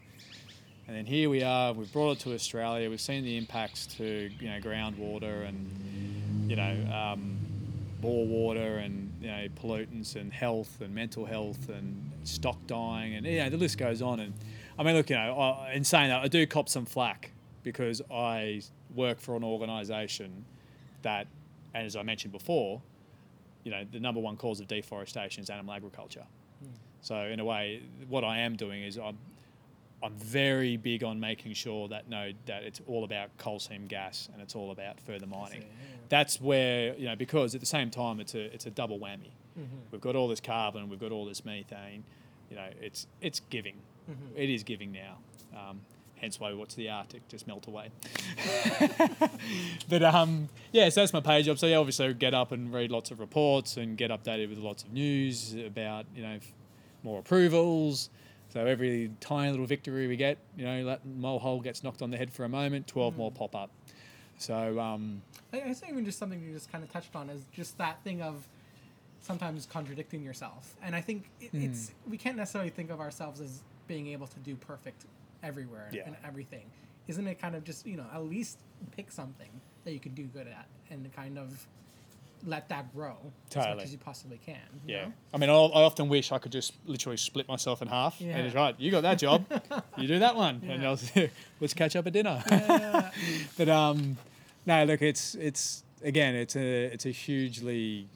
And 0.88 0.96
then 0.96 1.06
here 1.06 1.30
we 1.30 1.42
are, 1.44 1.72
we've 1.72 1.92
brought 1.92 2.12
it 2.12 2.20
to 2.20 2.34
Australia, 2.34 2.90
we've 2.90 3.00
seen 3.00 3.22
the 3.22 3.36
impacts 3.36 3.86
to, 3.98 4.30
you 4.40 4.48
know, 4.48 4.58
groundwater 4.58 5.46
and, 5.46 6.50
you 6.50 6.56
know, 6.56 6.74
um, 6.92 7.38
bore 8.00 8.26
water 8.26 8.78
and, 8.78 9.12
you 9.20 9.28
know, 9.28 9.46
pollutants 9.54 10.16
and 10.16 10.32
health 10.32 10.80
and 10.80 10.94
mental 10.94 11.26
health 11.26 11.68
and 11.68 12.10
stock 12.24 12.58
dying 12.66 13.14
and, 13.14 13.26
you 13.26 13.38
know, 13.38 13.50
the 13.50 13.56
list 13.56 13.78
goes 13.78 14.00
on. 14.02 14.20
And 14.20 14.34
I 14.78 14.82
mean, 14.82 14.94
look, 14.94 15.10
you 15.10 15.16
know, 15.16 15.38
I- 15.38 15.72
in 15.72 15.84
saying 15.84 16.08
that, 16.08 16.22
I 16.22 16.28
do 16.28 16.46
cop 16.46 16.68
some 16.68 16.86
flack 16.86 17.32
because 17.62 18.00
I 18.10 18.62
work 18.94 19.20
for 19.20 19.36
an 19.36 19.44
organisation 19.44 20.44
that, 21.02 21.26
and 21.74 21.86
as 21.86 21.96
I 21.96 22.02
mentioned 22.02 22.32
before, 22.32 22.82
you 23.64 23.70
know, 23.70 23.84
the 23.90 24.00
number 24.00 24.20
one 24.20 24.36
cause 24.36 24.60
of 24.60 24.68
deforestation 24.68 25.42
is 25.42 25.50
animal 25.50 25.74
agriculture. 25.74 26.24
Hmm. 26.62 26.70
So 27.02 27.16
in 27.16 27.40
a 27.40 27.44
way, 27.44 27.82
what 28.08 28.24
I 28.24 28.38
am 28.38 28.56
doing 28.56 28.82
is 28.82 28.98
I'm, 28.98 29.18
I'm 30.02 30.14
very 30.14 30.76
big 30.76 31.04
on 31.04 31.20
making 31.20 31.52
sure 31.54 31.88
that 31.88 32.08
no, 32.08 32.32
that 32.46 32.62
it's 32.62 32.80
all 32.86 33.04
about 33.04 33.36
coal 33.38 33.58
seam 33.60 33.86
gas 33.86 34.28
and 34.32 34.40
it's 34.40 34.54
all 34.54 34.70
about 34.70 35.00
further 35.00 35.26
mining. 35.26 35.60
see, 35.60 35.66
yeah. 35.66 35.96
That's 36.08 36.40
where 36.40 36.94
you 36.96 37.06
know 37.06 37.16
because 37.16 37.54
at 37.54 37.60
the 37.60 37.66
same 37.66 37.90
time 37.90 38.20
it's 38.20 38.34
a 38.34 38.52
it's 38.54 38.66
a 38.66 38.70
double 38.70 38.98
whammy. 38.98 39.32
We've 39.90 40.00
got 40.00 40.16
all 40.16 40.26
this 40.28 40.40
carbon, 40.40 40.88
we've 40.88 40.98
got 40.98 41.12
all 41.12 41.26
this 41.26 41.44
methane. 41.44 42.04
You 42.48 42.56
know, 42.56 42.68
it's 42.80 43.06
it's 43.20 43.40
giving. 43.50 43.76
It 44.34 44.50
is 44.50 44.64
giving 44.64 44.90
now. 44.90 45.18
Um, 45.54 45.82
hence 46.16 46.38
why 46.40 46.50
we 46.50 46.56
watch 46.56 46.74
the 46.74 46.88
Arctic 46.90 47.26
just 47.28 47.46
melt 47.46 47.66
away. 47.66 47.90
but 49.88 50.02
um, 50.02 50.48
yeah, 50.72 50.88
so 50.88 51.00
that's 51.00 51.12
my 51.12 51.20
page 51.20 51.46
job. 51.46 51.58
So 51.58 51.66
yeah, 51.66 51.76
obviously 51.76 52.06
I 52.08 52.12
get 52.12 52.34
up 52.34 52.52
and 52.52 52.72
read 52.72 52.90
lots 52.90 53.10
of 53.10 53.20
reports 53.20 53.76
and 53.76 53.96
get 53.96 54.10
updated 54.10 54.48
with 54.50 54.58
lots 54.58 54.82
of 54.82 54.92
news 54.92 55.54
about 55.54 56.06
you 56.14 56.22
know 56.22 56.34
f- 56.36 56.52
more 57.02 57.20
approvals. 57.20 58.10
So 58.50 58.66
every 58.66 59.10
tiny 59.20 59.50
little 59.50 59.66
victory 59.66 60.06
we 60.08 60.16
get, 60.16 60.36
you 60.56 60.64
know, 60.64 60.84
that 60.86 61.06
mole 61.06 61.38
hole 61.38 61.60
gets 61.60 61.82
knocked 61.84 62.02
on 62.02 62.10
the 62.10 62.16
head 62.16 62.32
for 62.32 62.44
a 62.44 62.48
moment, 62.48 62.86
twelve 62.86 63.16
more 63.16 63.30
pop 63.30 63.54
up. 63.54 63.70
So 64.38 64.78
um, 64.80 65.22
I 65.52 65.60
I 65.60 65.72
think 65.74 65.92
even 65.92 66.04
just 66.04 66.18
something 66.18 66.40
you 66.42 66.52
just 66.52 66.70
kind 66.72 66.82
of 66.82 66.90
touched 66.92 67.14
on 67.14 67.30
is 67.30 67.44
just 67.52 67.78
that 67.78 68.02
thing 68.02 68.22
of 68.22 68.46
sometimes 69.20 69.66
contradicting 69.66 70.22
yourself. 70.22 70.74
And 70.82 70.96
I 70.96 71.00
think 71.00 71.30
it, 71.40 71.50
Hmm. 71.50 71.62
it's 71.62 71.92
we 72.08 72.16
can't 72.16 72.36
necessarily 72.36 72.70
think 72.70 72.90
of 72.90 73.00
ourselves 73.00 73.40
as 73.40 73.62
being 73.86 74.08
able 74.08 74.26
to 74.26 74.38
do 74.40 74.56
perfect 74.56 75.04
everywhere 75.42 75.88
Yeah. 75.92 76.02
and 76.06 76.16
everything. 76.24 76.64
Isn't 77.08 77.26
it 77.26 77.38
kind 77.40 77.54
of 77.54 77.64
just 77.64 77.86
you 77.86 77.96
know 77.96 78.06
at 78.12 78.24
least 78.24 78.58
pick 78.96 79.12
something 79.12 79.50
that 79.84 79.92
you 79.92 80.00
can 80.00 80.14
do 80.14 80.24
good 80.24 80.46
at 80.48 80.66
and 80.90 81.10
kind 81.14 81.38
of 81.38 81.66
let 82.46 82.68
that 82.68 82.92
grow 82.94 83.16
as 83.22 83.50
Totally. 83.54 83.76
much 83.76 83.84
as 83.84 83.92
you 83.92 83.98
possibly 83.98 84.38
can. 84.44 84.56
you 84.86 84.94
yeah, 84.94 85.04
know? 85.06 85.12
I 85.34 85.38
mean, 85.38 85.50
I'll, 85.50 85.70
I 85.74 85.82
often 85.82 86.08
wish 86.08 86.32
I 86.32 86.38
could 86.38 86.52
just 86.52 86.72
literally 86.86 87.16
split 87.16 87.46
myself 87.48 87.82
in 87.82 87.88
half. 87.88 88.20
Yeah. 88.20 88.36
And 88.36 88.46
it's 88.46 88.54
right, 88.54 88.74
you 88.78 88.90
got 88.90 89.02
that 89.02 89.18
job, 89.18 89.44
you 89.98 90.06
do 90.08 90.18
that 90.20 90.36
one, 90.36 90.62
and 90.68 90.86
I'll, 90.86 90.98
let's 91.60 91.74
catch 91.74 91.96
up 91.96 92.06
at 92.06 92.12
dinner. 92.12 92.42
Yeah. 92.50 93.10
but 93.58 93.68
um, 93.68 94.16
no, 94.66 94.84
look, 94.84 95.02
it's 95.02 95.34
it's 95.34 95.84
again, 96.02 96.34
it's 96.34 96.56
a 96.56 96.84
it's 96.86 97.06
a 97.06 97.10
hugely 97.10 98.08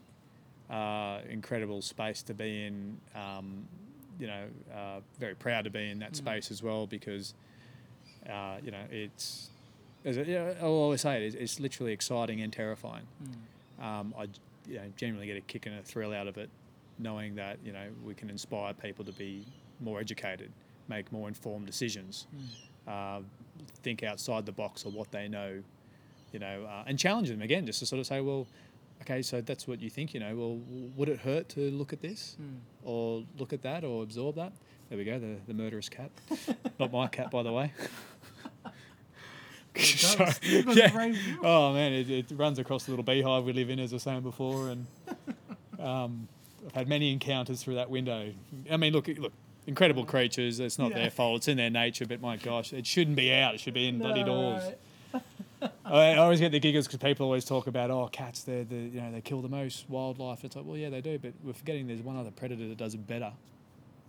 uh, 0.70 1.18
incredible 1.28 1.82
space 1.82 2.22
to 2.24 2.34
be 2.34 2.64
in. 2.66 2.98
Um, 3.14 3.66
you 4.20 4.28
know, 4.28 4.44
uh, 4.72 5.00
very 5.18 5.34
proud 5.34 5.64
to 5.64 5.70
be 5.70 5.90
in 5.90 5.98
that 5.98 6.12
Mm. 6.12 6.16
space 6.16 6.50
as 6.52 6.62
well 6.62 6.86
because 6.86 7.34
uh, 8.30 8.58
you 8.62 8.70
know 8.70 8.84
it's 8.90 9.50
as 10.04 10.16
yeah, 10.18 10.52
I'll 10.60 10.68
always 10.68 11.00
say 11.00 11.16
it, 11.16 11.26
it's, 11.26 11.34
it's 11.34 11.60
literally 11.60 11.92
exciting 11.92 12.40
and 12.40 12.52
terrifying. 12.52 13.06
Mm. 13.22 13.34
Um, 13.80 14.14
I 14.18 14.28
you 14.66 14.76
know, 14.76 14.84
genuinely 14.96 15.26
get 15.26 15.36
a 15.36 15.40
kick 15.42 15.66
and 15.66 15.78
a 15.78 15.82
thrill 15.82 16.12
out 16.12 16.26
of 16.26 16.38
it, 16.38 16.48
knowing 16.98 17.34
that 17.34 17.58
you 17.64 17.72
know 17.72 17.86
we 18.04 18.14
can 18.14 18.30
inspire 18.30 18.72
people 18.72 19.04
to 19.04 19.12
be 19.12 19.44
more 19.80 20.00
educated, 20.00 20.50
make 20.88 21.10
more 21.12 21.28
informed 21.28 21.66
decisions, 21.66 22.26
uh, 22.88 23.20
think 23.82 24.02
outside 24.02 24.46
the 24.46 24.52
box 24.52 24.84
of 24.84 24.94
what 24.94 25.10
they 25.10 25.28
know, 25.28 25.62
you 26.32 26.38
know, 26.38 26.64
uh, 26.64 26.84
and 26.86 26.98
challenge 26.98 27.28
them 27.28 27.42
again, 27.42 27.66
just 27.66 27.80
to 27.80 27.86
sort 27.86 28.00
of 28.00 28.06
say, 28.06 28.20
well, 28.20 28.46
okay, 29.02 29.20
so 29.22 29.40
that's 29.40 29.66
what 29.68 29.80
you 29.80 29.90
think, 29.90 30.14
you 30.14 30.20
know. 30.20 30.34
Well, 30.34 30.60
would 30.96 31.08
it 31.08 31.20
hurt 31.20 31.48
to 31.50 31.70
look 31.70 31.92
at 31.92 32.00
this, 32.00 32.36
or 32.84 33.24
look 33.38 33.52
at 33.52 33.62
that, 33.62 33.84
or 33.84 34.02
absorb 34.02 34.36
that? 34.36 34.52
There 34.88 34.98
we 34.98 35.04
go, 35.04 35.18
the, 35.18 35.36
the 35.46 35.54
murderous 35.54 35.88
cat. 35.88 36.10
Not 36.78 36.92
my 36.92 37.06
cat, 37.08 37.30
by 37.30 37.42
the 37.42 37.52
way. 37.52 37.72
So, 40.04 40.24
yeah. 40.42 41.12
Oh 41.42 41.72
man, 41.72 41.92
it, 41.92 42.08
it 42.08 42.26
runs 42.36 42.58
across 42.58 42.84
the 42.84 42.92
little 42.92 43.04
beehive 43.04 43.44
we 43.44 43.52
live 43.52 43.70
in, 43.70 43.80
as 43.80 43.92
I 43.92 43.96
was 43.96 44.02
saying 44.04 44.20
before, 44.20 44.68
and 44.68 44.86
um, 45.80 46.28
I've 46.66 46.74
had 46.74 46.88
many 46.88 47.12
encounters 47.12 47.62
through 47.62 47.74
that 47.74 47.90
window. 47.90 48.32
I 48.70 48.76
mean, 48.76 48.92
look, 48.92 49.08
look, 49.08 49.32
incredible 49.66 50.04
creatures. 50.04 50.60
It's 50.60 50.78
not 50.78 50.90
Yeah. 50.90 50.98
their 50.98 51.10
fault. 51.10 51.38
It's 51.38 51.48
in 51.48 51.56
their 51.56 51.70
nature. 51.70 52.06
But 52.06 52.20
my 52.20 52.36
gosh, 52.36 52.72
it 52.72 52.86
shouldn't 52.86 53.16
be 53.16 53.32
out. 53.32 53.54
It 53.54 53.60
should 53.60 53.74
be 53.74 53.88
in 53.88 53.98
bloody 53.98 54.22
doors. 54.22 54.62
right. 55.14 55.72
I, 55.84 56.16
always 56.16 56.40
get 56.40 56.52
the 56.52 56.60
giggles 56.60 56.86
because 56.86 56.98
people 57.00 57.24
always 57.26 57.44
talk 57.44 57.66
about, 57.66 57.90
oh, 57.90 58.08
cats, 58.12 58.42
they're 58.42 58.64
the 58.64 58.76
you 58.76 59.00
know 59.00 59.12
they 59.12 59.20
kill 59.20 59.42
the 59.42 59.48
most 59.48 59.88
wildlife. 59.88 60.44
It's 60.44 60.56
like, 60.56 60.64
well, 60.64 60.76
yeah, 60.76 60.90
they 60.90 61.00
do, 61.00 61.18
but 61.18 61.32
we're 61.42 61.52
forgetting 61.52 61.86
there's 61.86 62.00
one 62.02 62.16
other 62.16 62.30
predator 62.30 62.68
that 62.68 62.78
does 62.78 62.94
it 62.94 63.06
better. 63.06 63.32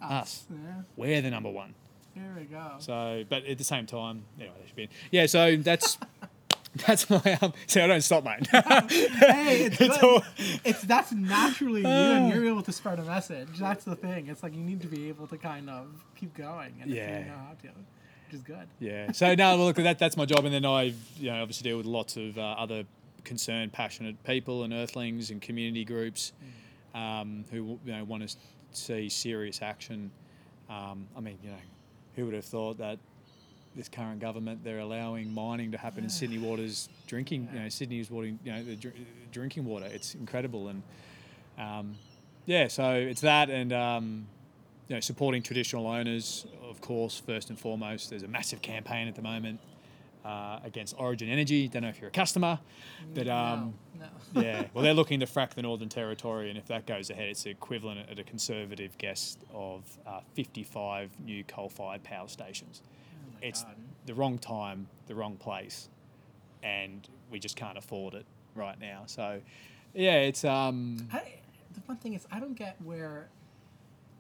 Us. 0.01 0.43
Yeah. 0.49 0.57
We're 0.95 1.22
the 1.22 1.30
number 1.32 1.49
one. 1.49 1.74
Here 2.16 2.34
we 2.38 2.45
go. 2.45 2.76
So, 2.80 3.24
but 3.30 3.45
at 3.45 3.57
the 3.57 3.63
same 3.63 3.86
time, 3.86 4.24
anyway, 4.39 4.55
they 4.61 4.68
should 4.68 4.76
be. 4.76 4.84
In. 4.84 4.89
Yeah, 5.11 5.26
so 5.28 5.57
that's 5.57 5.97
that's 6.88 7.09
my 7.09 7.38
um. 7.41 7.53
See, 7.68 7.82
I 7.82 7.88
don't 7.88 8.01
stop, 8.01 8.24
mate. 8.24 8.47
hey, 8.51 9.66
it's, 9.66 9.78
It's 9.82 9.97
all- 10.03 10.24
it's 10.63 10.82
that's 10.82 11.11
naturally 11.11 11.82
you, 11.82 11.88
and 11.88 12.34
you're 12.34 12.47
able 12.47 12.63
to 12.63 12.72
spread 12.72 12.99
a 12.99 13.03
message. 13.03 13.49
That's 13.59 13.84
the 13.84 13.95
thing. 13.95 14.28
It's 14.28 14.41
like 14.43 14.53
you 14.55 14.61
need 14.61 14.82
to 14.82 14.88
be 14.88 15.09
able 15.09 15.28
to 15.28 15.38
kind 15.38 15.70
of 15.70 15.88
keep 16.16 16.34
going, 16.36 16.74
and 16.82 16.89
if 16.89 16.95
Yeah. 16.97 17.20
you 17.20 17.26
know 17.26 17.32
how 17.38 17.53
to, 17.61 17.68
which 17.68 18.34
is 18.34 18.41
good. 18.41 18.68
Yeah. 18.80 19.11
So 19.11 19.36
now, 19.36 19.55
look, 19.55 19.76
that 19.76 19.99
that's 19.99 20.18
my 20.18 20.26
job, 20.26 20.45
and 20.45 20.53
then 20.53 20.66
I, 20.66 20.93
you 21.18 21.32
know, 21.32 21.41
obviously 21.41 21.70
deal 21.70 21.78
with 21.78 21.86
lots 21.86 22.18
of 22.18 22.38
uh, 22.38 22.41
other 22.57 22.86
concerned, 23.26 23.74
passionate 23.74 24.24
people 24.24 24.63
and 24.63 24.72
earthlings 24.72 25.32
and 25.32 25.41
community 25.41 25.84
groups 25.84 26.32
um, 26.93 27.43
who 27.51 27.80
you 27.86 27.91
know 27.91 28.03
want 28.05 28.28
to 28.30 28.36
see 28.72 29.09
serious 29.09 29.61
action. 29.61 30.11
Um, 30.70 31.07
I 31.16 31.20
mean, 31.20 31.38
you 31.43 31.49
know, 31.51 31.57
who 32.16 32.26
would 32.26 32.34
have 32.34 32.45
thought 32.45 32.78
that 32.78 32.97
this 33.76 33.89
current 33.89 34.20
government, 34.20 34.63
they're 34.63 34.80
allowing 34.80 35.34
mining 35.34 35.72
to 35.72 35.78
happen 35.78 36.03
in 36.03 36.09
Sydney 36.09 36.38
waters, 36.38 36.88
drinking, 37.07 37.49
you 37.53 37.59
know, 37.59 37.70
Sydney's 37.70 38.09
water, 38.09 38.28
you 38.28 38.38
know, 38.45 38.63
the 38.63 38.76
dr- 38.76 38.95
drinking 39.32 39.66
water. 39.66 39.86
It's 39.86 40.16
incredible, 40.16 40.70
and 40.70 40.84
um, 41.57 41.95
yeah, 42.45 42.68
so 42.68 42.93
it's 42.93 43.22
that, 43.22 43.49
and 43.49 43.74
um, 43.74 44.28
you 44.88 44.95
know, 44.95 44.99
supporting 45.01 45.43
traditional 45.43 45.88
owners, 45.88 46.45
of 46.70 46.80
course, 46.80 47.22
first 47.26 47.49
and 47.49 47.59
foremost. 47.59 48.09
There's 48.11 48.24
a 48.24 48.28
massive 48.28 48.61
campaign 48.61 49.07
at 49.07 49.16
the 49.16 49.22
moment 49.22 49.59
uh, 50.26 50.59
against 50.63 50.95
Origin 50.97 51.30
Energy. 51.30 51.67
Don't 51.67 51.84
know 51.84 51.89
if 51.89 51.99
you're 51.99 52.09
a 52.09 52.11
customer, 52.11 52.59
but 53.13 53.28
um, 53.28 53.76
no, 53.97 54.05
no. 54.34 54.41
yeah, 54.41 54.65
well, 54.73 54.84
they're 54.84 54.93
looking 54.93 55.19
to 55.19 55.26
frack 55.26 55.53
the 55.53 55.61
Northern 55.61 55.89
Territory, 55.89 56.49
and 56.49 56.57
if 56.57 56.65
that 56.65 56.88
goes 56.88 57.09
ahead, 57.09 57.30
it's 57.30 57.45
equivalent 57.45 58.09
at 58.09 58.17
a 58.17 58.23
conservative 58.23 58.97
guess 58.97 59.38
of 59.53 59.84
uh, 60.07 60.21
55 60.34 61.11
new 61.23 61.43
coal-fired 61.43 62.03
power 62.03 62.28
stations. 62.28 62.82
Oh 62.86 63.38
it's 63.41 63.63
God. 63.63 63.76
the 64.07 64.15
wrong 64.15 64.39
time, 64.39 64.88
the 65.07 65.15
wrong 65.15 65.38
place, 65.38 65.89
and 66.63 67.07
we 67.30 67.39
just 67.39 67.55
can't 67.55 67.78
afford 67.78 68.15
it 68.15 68.26
right 68.55 68.80
now. 68.80 69.03
So, 69.05 69.41
yeah, 69.93 70.15
it's 70.15 70.43
um, 70.43 71.07
I, 71.13 71.21
the 71.73 71.82
one 71.86 71.97
thing 71.97 72.15
is, 72.15 72.26
I 72.32 72.39
don't 72.39 72.55
get 72.55 72.82
where 72.84 73.30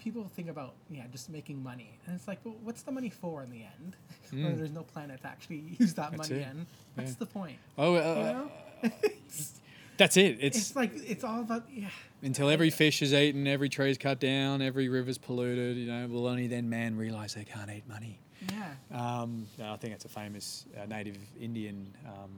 people 0.05 0.29
think 0.35 0.49
about 0.49 0.73
yeah 0.89 1.03
just 1.11 1.29
making 1.29 1.61
money, 1.61 1.99
and 2.05 2.15
it's 2.15 2.27
like, 2.29 2.39
well, 2.45 2.55
what's 2.63 2.83
the 2.83 2.91
money 2.91 3.09
for 3.09 3.43
in 3.43 3.49
the 3.51 3.63
end? 3.63 3.95
Mm. 4.33 4.57
there's 4.57 4.71
no 4.71 4.81
planet 4.83 5.21
to 5.21 5.27
actually 5.27 5.57
use 5.79 5.93
that 5.93 6.11
That's 6.11 6.29
money 6.29 6.41
it. 6.41 6.47
in. 6.51 6.65
What's 6.95 7.11
Yeah. 7.11 7.15
the 7.19 7.25
point? 7.27 7.57
oh, 7.77 7.95
uh, 7.95 8.49
You 8.83 8.89
know? 8.89 8.95
that's 9.97 10.17
it. 10.17 10.39
It's, 10.41 10.57
it's 10.57 10.75
like 10.75 10.91
it's 10.95 11.23
all 11.23 11.41
about 11.41 11.63
yeah. 11.71 11.89
until 12.23 12.49
every 12.49 12.69
fish 12.71 13.01
is 13.01 13.13
eaten, 13.13 13.47
every 13.47 13.69
tree 13.69 13.91
is 13.91 13.97
cut 13.97 14.19
down, 14.19 14.61
every 14.61 14.89
river's 14.89 15.17
polluted. 15.17 15.77
You 15.77 15.85
know, 15.91 16.07
will 16.07 16.27
only 16.27 16.47
then 16.47 16.69
man 16.69 16.97
realise 16.97 17.33
they 17.35 17.45
can't 17.45 17.69
eat 17.71 17.87
money. 17.87 18.19
Yeah. 18.51 18.73
Um, 19.21 19.47
no, 19.57 19.71
I 19.73 19.77
think 19.77 19.93
it's 19.93 20.05
a 20.05 20.09
famous 20.09 20.65
uh, 20.75 20.85
native 20.87 21.17
Indian 21.39 21.93
um, 22.07 22.31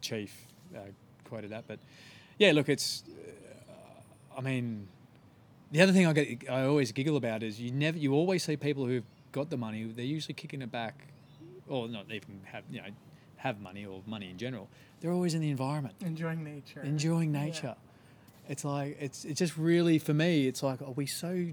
chief 0.00 0.32
uh, 0.76 0.80
quoted 1.28 1.50
that. 1.50 1.64
But 1.66 1.78
yeah, 2.38 2.52
look, 2.52 2.68
it's. 2.68 3.04
Uh, 3.08 4.36
I 4.36 4.40
mean, 4.42 4.88
the 5.74 5.80
other 5.82 5.92
thing 5.92 6.06
I 6.06 6.12
get, 6.12 6.48
I 6.48 6.64
always 6.66 6.92
giggle 6.92 7.16
about 7.16 7.42
is 7.42 7.60
you 7.60 7.72
never, 7.72 7.98
you 7.98 8.12
always 8.14 8.44
see 8.44 8.56
people 8.56 8.86
who've 8.86 9.04
got 9.32 9.50
the 9.50 9.56
money. 9.56 9.82
They're 9.84 10.04
usually 10.04 10.34
kicking 10.34 10.62
it 10.62 10.70
back, 10.70 10.94
or 11.68 11.88
not 11.88 12.06
even 12.10 12.40
have 12.44 12.62
you 12.70 12.80
know, 12.80 12.86
have 13.38 13.60
money 13.60 13.84
or 13.84 14.00
money 14.06 14.30
in 14.30 14.38
general. 14.38 14.68
They're 15.00 15.10
always 15.10 15.34
in 15.34 15.40
the 15.40 15.50
environment 15.50 15.96
Enjoying 16.00 16.44
nature. 16.44 16.80
enjoying 16.82 17.34
Yeah. 17.34 17.44
nature. 17.44 17.74
It's 18.48 18.64
like 18.64 18.96
it's 19.00 19.24
it's 19.24 19.38
just 19.40 19.56
really 19.56 19.98
for 19.98 20.14
me. 20.14 20.46
It's 20.46 20.62
like 20.62 20.80
are 20.80 20.92
we 20.92 21.06
so 21.06 21.48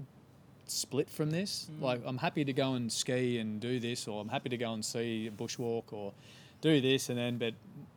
split 0.68 1.10
from 1.10 1.30
this? 1.32 1.68
Mm. 1.78 1.82
Like 1.82 2.00
I'm 2.06 2.18
happy 2.18 2.44
to 2.44 2.52
go 2.52 2.74
and 2.74 2.92
ski 2.92 3.38
and 3.38 3.60
do 3.60 3.80
this, 3.80 4.06
or 4.06 4.20
I'm 4.22 4.28
happy 4.28 4.50
to 4.50 4.56
go 4.56 4.72
and 4.72 4.84
see 4.84 5.26
a 5.26 5.30
bushwalk 5.32 5.92
or 5.92 6.12
do 6.60 6.80
this, 6.80 7.08
and 7.08 7.18
then 7.18 7.38
but 7.38 7.54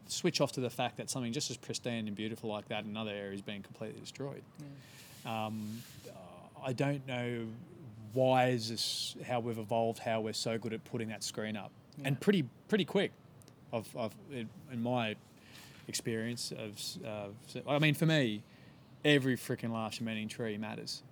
switch 0.07 0.41
off 0.41 0.51
to 0.53 0.61
the 0.61 0.69
fact 0.71 0.97
that 0.97 1.09
something 1.09 1.31
just 1.33 1.51
as 1.51 1.57
pristine 1.57 2.07
and 2.07 2.15
beautiful 2.15 2.49
like 2.49 2.67
that 2.69 2.83
in 2.83 2.89
another 2.89 3.11
area 3.11 3.33
is 3.33 3.41
being 3.41 3.61
completely 3.61 3.99
destroyed. 3.99 4.41
Um, 5.25 5.81
I 6.65 6.73
don't 6.73 7.05
know 7.07 7.45
why 8.13 8.47
is 8.47 8.69
this 8.69 9.15
how 9.27 9.39
we've 9.39 9.59
evolved, 9.59 9.99
how 9.99 10.21
we're 10.21 10.33
so 10.33 10.57
good 10.57 10.73
at 10.73 10.83
putting 10.83 11.09
that 11.09 11.23
screen 11.23 11.55
up, 11.55 11.71
and 12.03 12.19
pretty 12.19 12.43
pretty 12.67 12.85
quick. 12.85 13.11
Of, 13.71 13.93
of 13.95 14.15
in, 14.31 14.49
my 14.81 15.15
experience 15.89 16.53
of, 16.57 16.79
uh, 17.05 17.69
I 17.69 17.79
mean, 17.79 17.93
for 17.93 18.05
me, 18.05 18.41
every 19.03 19.35
freaking 19.35 19.73
last 19.73 19.99
remaining 19.99 20.29
tree 20.29 20.57
matters, 20.57 21.03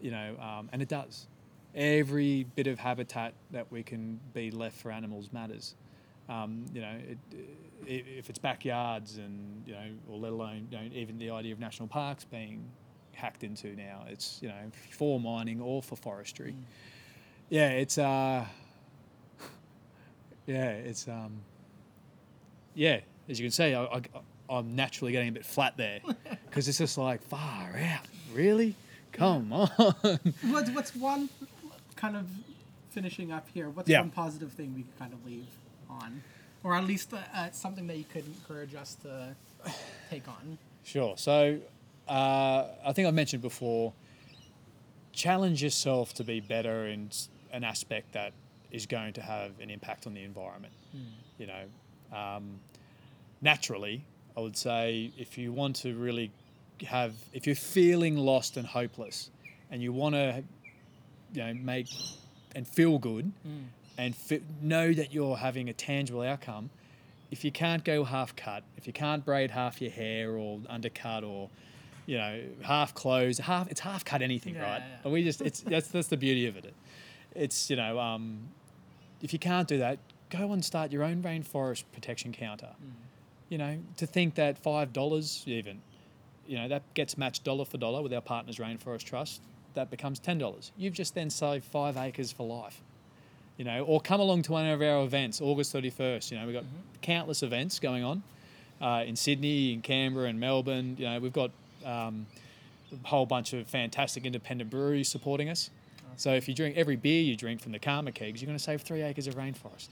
you 0.00 0.12
know, 0.12 0.36
um, 0.40 0.68
and 0.72 0.82
it 0.82 0.88
does. 0.88 1.26
Every 1.74 2.46
bit 2.54 2.68
of 2.68 2.78
habitat 2.78 3.34
that 3.50 3.72
we 3.72 3.82
can 3.82 4.20
be 4.34 4.52
left 4.52 4.76
for 4.76 4.92
animals 4.92 5.30
matters. 5.32 5.74
Um, 6.28 6.64
you 6.72 6.80
know, 6.80 6.96
it, 7.08 7.18
i 7.32 8.04
if 8.18 8.30
it's 8.30 8.38
backyards 8.38 9.16
and 9.16 9.64
you 9.66 9.72
know, 9.72 9.86
or 10.08 10.18
let 10.18 10.32
alone 10.32 10.68
you 10.70 10.78
know, 10.78 10.84
even 10.92 11.18
the 11.18 11.30
idea 11.30 11.52
of 11.52 11.58
national 11.58 11.88
parks 11.88 12.24
being 12.24 12.62
hacked 13.14 13.44
into 13.44 13.74
now, 13.76 14.04
it's 14.08 14.38
you 14.42 14.48
know 14.48 14.54
for 14.90 15.18
mining 15.20 15.60
or 15.60 15.82
for 15.82 15.96
forestry. 15.96 16.54
Yeah, 17.48 17.70
it's 17.70 17.98
uh, 17.98 18.44
yeah, 20.46 20.70
it's 20.70 21.08
um, 21.08 21.32
yeah, 22.74 23.00
as 23.28 23.38
you 23.38 23.44
can 23.46 23.52
see, 23.52 23.74
I, 23.74 23.84
I, 23.84 24.00
I'm 24.48 24.74
naturally 24.74 25.12
getting 25.12 25.28
a 25.28 25.32
bit 25.32 25.44
flat 25.44 25.76
there 25.76 26.00
because 26.48 26.68
it's 26.68 26.78
just 26.78 26.98
like 26.98 27.22
far 27.22 27.76
out. 27.76 28.06
Really? 28.32 28.74
Come 29.12 29.52
on. 29.52 29.68
What's 30.42 30.70
what's 30.70 30.94
one 30.94 31.28
kind 31.96 32.16
of 32.16 32.26
finishing 32.90 33.32
up 33.32 33.48
here? 33.52 33.68
What's 33.68 33.88
Yeah. 33.88 34.00
one 34.00 34.10
positive 34.10 34.52
thing 34.52 34.74
we 34.74 34.82
could 34.82 34.98
kind 34.98 35.12
of 35.12 35.24
leave 35.26 35.46
on, 35.88 36.22
or 36.62 36.74
at 36.76 36.84
least 36.84 37.12
uh, 37.12 37.50
something 37.50 37.86
that 37.88 37.96
you 37.98 38.04
could 38.04 38.24
encourage 38.26 38.74
us 38.76 38.94
to 39.02 39.34
take 40.10 40.28
on? 40.28 40.58
Sure. 40.84 41.16
So, 41.16 41.58
uh, 42.10 42.66
I 42.84 42.92
think 42.92 43.06
I've 43.08 43.14
mentioned 43.14 43.42
before. 43.42 43.92
Challenge 45.12 45.62
yourself 45.62 46.12
to 46.14 46.24
be 46.24 46.40
better 46.40 46.86
in 46.86 47.10
an 47.52 47.64
aspect 47.64 48.12
that 48.12 48.32
is 48.70 48.86
going 48.86 49.12
to 49.14 49.22
have 49.22 49.52
an 49.60 49.70
impact 49.70 50.06
on 50.06 50.14
the 50.14 50.22
environment. 50.22 50.72
You 51.38 51.46
know, 51.46 52.16
um, 52.16 52.60
naturally, 53.40 54.04
I 54.36 54.40
would 54.40 54.56
say 54.56 55.12
if 55.18 55.36
you 55.38 55.52
want 55.52 55.76
to 55.76 55.94
really 55.96 56.30
have, 56.86 57.14
if 57.32 57.46
you're 57.46 57.56
feeling 57.56 58.16
lost 58.16 58.56
and 58.56 58.66
hopeless, 58.66 59.30
and 59.70 59.82
you 59.82 59.92
want 59.92 60.14
to, 60.14 60.42
you 61.34 61.42
know, 61.42 61.54
make 61.54 61.88
and 62.54 62.66
feel 62.66 62.98
good, 62.98 63.32
and 63.98 64.14
fi- 64.16 64.42
know 64.62 64.92
that 64.92 65.12
you're 65.12 65.36
having 65.36 65.68
a 65.68 65.72
tangible 65.72 66.22
outcome, 66.22 66.70
if 67.30 67.44
you 67.44 67.52
can't 67.52 67.84
go 67.84 68.02
half 68.04 68.34
cut, 68.36 68.62
if 68.76 68.86
you 68.86 68.92
can't 68.92 69.24
braid 69.24 69.50
half 69.52 69.80
your 69.80 69.90
hair 69.92 70.32
or 70.32 70.60
undercut 70.68 71.22
or 71.24 71.48
you 72.10 72.18
know 72.18 72.40
half 72.62 72.92
clothes, 72.92 73.38
half 73.38 73.70
it's 73.70 73.80
half 73.80 74.04
cut 74.04 74.20
anything, 74.20 74.54
Yeah, 74.56 74.62
right? 74.72 74.82
yeah. 74.82 74.96
And 75.04 75.12
we 75.12 75.22
just 75.22 75.40
it's 75.40 75.60
that's 75.60 75.88
that's 75.88 76.08
the 76.08 76.16
beauty 76.16 76.46
of 76.46 76.56
it. 76.56 76.74
It's 77.36 77.70
you 77.70 77.76
know 77.76 78.00
um, 78.00 78.48
if 79.22 79.32
you 79.32 79.38
can't 79.38 79.68
do 79.68 79.78
that, 79.78 79.98
go 80.28 80.52
and 80.52 80.64
start 80.64 80.90
your 80.90 81.04
own 81.04 81.22
rainforest 81.22 81.84
protection 81.92 82.32
counter. 82.32 82.70
You 83.48 83.58
know 83.58 83.78
to 83.96 84.06
think 84.06 84.34
that 84.34 84.58
five 84.58 84.92
dollars 84.92 85.44
even, 85.46 85.82
you 86.48 86.56
know 86.58 86.66
that 86.68 86.82
gets 86.94 87.16
matched 87.16 87.44
dollar 87.44 87.64
for 87.64 87.78
dollar 87.78 88.02
with 88.02 88.12
our 88.12 88.20
partners 88.20 88.58
Rainforest 88.58 89.04
Trust. 89.04 89.40
That 89.74 89.88
becomes 89.88 90.18
ten 90.18 90.36
dollars. 90.38 90.72
You've 90.76 90.94
just 90.94 91.14
then 91.14 91.30
saved 91.30 91.64
five 91.64 91.96
acres 91.96 92.32
for 92.32 92.44
life 92.46 92.82
you 93.56 93.64
know, 93.64 93.84
or 93.84 94.00
come 94.00 94.20
along 94.20 94.40
to 94.40 94.52
one 94.52 94.66
of 94.66 94.80
our 94.80 95.04
events, 95.04 95.38
August 95.38 95.74
31st. 95.74 96.30
You 96.30 96.38
know, 96.38 96.46
we've 96.46 96.54
got 96.54 96.64
countless 97.02 97.42
events 97.42 97.78
going 97.78 98.02
on 98.02 98.22
uh, 98.80 99.04
in 99.06 99.16
Sydney, 99.16 99.74
in 99.74 99.82
Canberra, 99.82 100.30
and 100.30 100.40
Melbourne. 100.40 100.96
You 100.98 101.04
know, 101.04 101.20
we've 101.20 101.32
got 101.34 101.50
um, 101.84 102.26
a 103.04 103.08
whole 103.08 103.26
bunch 103.26 103.52
of 103.52 103.66
fantastic 103.66 104.24
independent 104.24 104.70
breweries 104.70 105.08
supporting 105.08 105.48
us. 105.48 105.70
So 106.16 106.34
if 106.34 106.48
you 106.48 106.54
drink 106.54 106.76
every 106.76 106.96
beer 106.96 107.22
you 107.22 107.36
drink 107.36 107.60
from 107.62 107.72
the 107.72 107.78
Karma 107.78 108.12
kegs, 108.12 108.42
you're 108.42 108.46
going 108.46 108.58
to 108.58 108.62
save 108.62 108.82
three 108.82 109.02
acres 109.02 109.26
of 109.26 109.36
rainforest. 109.36 109.88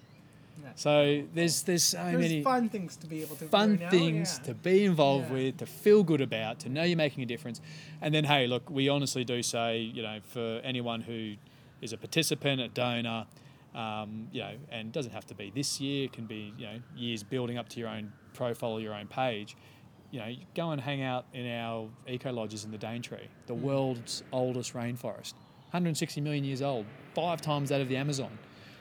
So 0.74 1.22
there's 1.34 1.62
there's 1.62 1.82
so 1.82 1.98
There's 1.98 2.16
many 2.18 2.42
fun 2.42 2.68
things 2.68 2.96
to 2.96 3.06
be 3.06 3.22
able 3.22 3.36
to 3.36 3.46
fun 3.46 3.78
things 3.90 4.38
yeah. 4.38 4.46
to 4.48 4.54
be 4.54 4.84
involved 4.84 5.28
Yeah. 5.28 5.34
with, 5.34 5.56
to 5.58 5.66
feel 5.66 6.02
good 6.02 6.20
about, 6.20 6.58
to 6.60 6.68
know 6.68 6.82
you're 6.82 6.96
making 6.96 7.22
a 7.22 7.26
difference. 7.26 7.60
And 8.02 8.14
then, 8.14 8.24
hey, 8.24 8.46
look, 8.46 8.68
we 8.68 8.88
honestly 8.88 9.24
do 9.24 9.42
say, 9.42 9.78
you 9.78 10.02
know, 10.02 10.18
for 10.22 10.60
anyone 10.62 11.00
who 11.00 11.34
is 11.80 11.92
a 11.92 11.96
participant, 11.96 12.60
a 12.60 12.68
donor, 12.68 13.26
um, 13.74 14.28
you 14.32 14.40
know, 14.40 14.52
and 14.70 14.92
doesn't 14.92 15.12
have 15.12 15.26
to 15.28 15.34
be 15.34 15.50
this 15.54 15.80
year, 15.80 16.04
it 16.04 16.12
can 16.12 16.26
be, 16.26 16.52
you 16.58 16.66
know, 16.66 16.80
years 16.96 17.22
building 17.22 17.56
up 17.56 17.68
to 17.70 17.80
your 17.80 17.88
own 17.88 18.12
profile 18.34 18.78
your 18.80 18.94
own 18.94 19.06
page. 19.06 19.56
You 20.10 20.20
know, 20.20 20.34
go 20.54 20.70
and 20.70 20.80
hang 20.80 21.02
out 21.02 21.26
in 21.34 21.46
our 21.50 21.88
eco 22.06 22.32
lodges 22.32 22.64
in 22.64 22.70
the 22.70 22.78
Daintree, 22.78 23.28
the 23.46 23.54
Mm. 23.54 23.60
world's 23.60 24.22
oldest 24.32 24.72
rainforest, 24.74 25.34
160 25.70 26.20
million 26.22 26.44
years 26.44 26.62
old, 26.62 26.86
five 27.14 27.42
times 27.42 27.68
that 27.68 27.80
of 27.80 27.88
the 27.88 27.96
Amazon. 27.96 28.30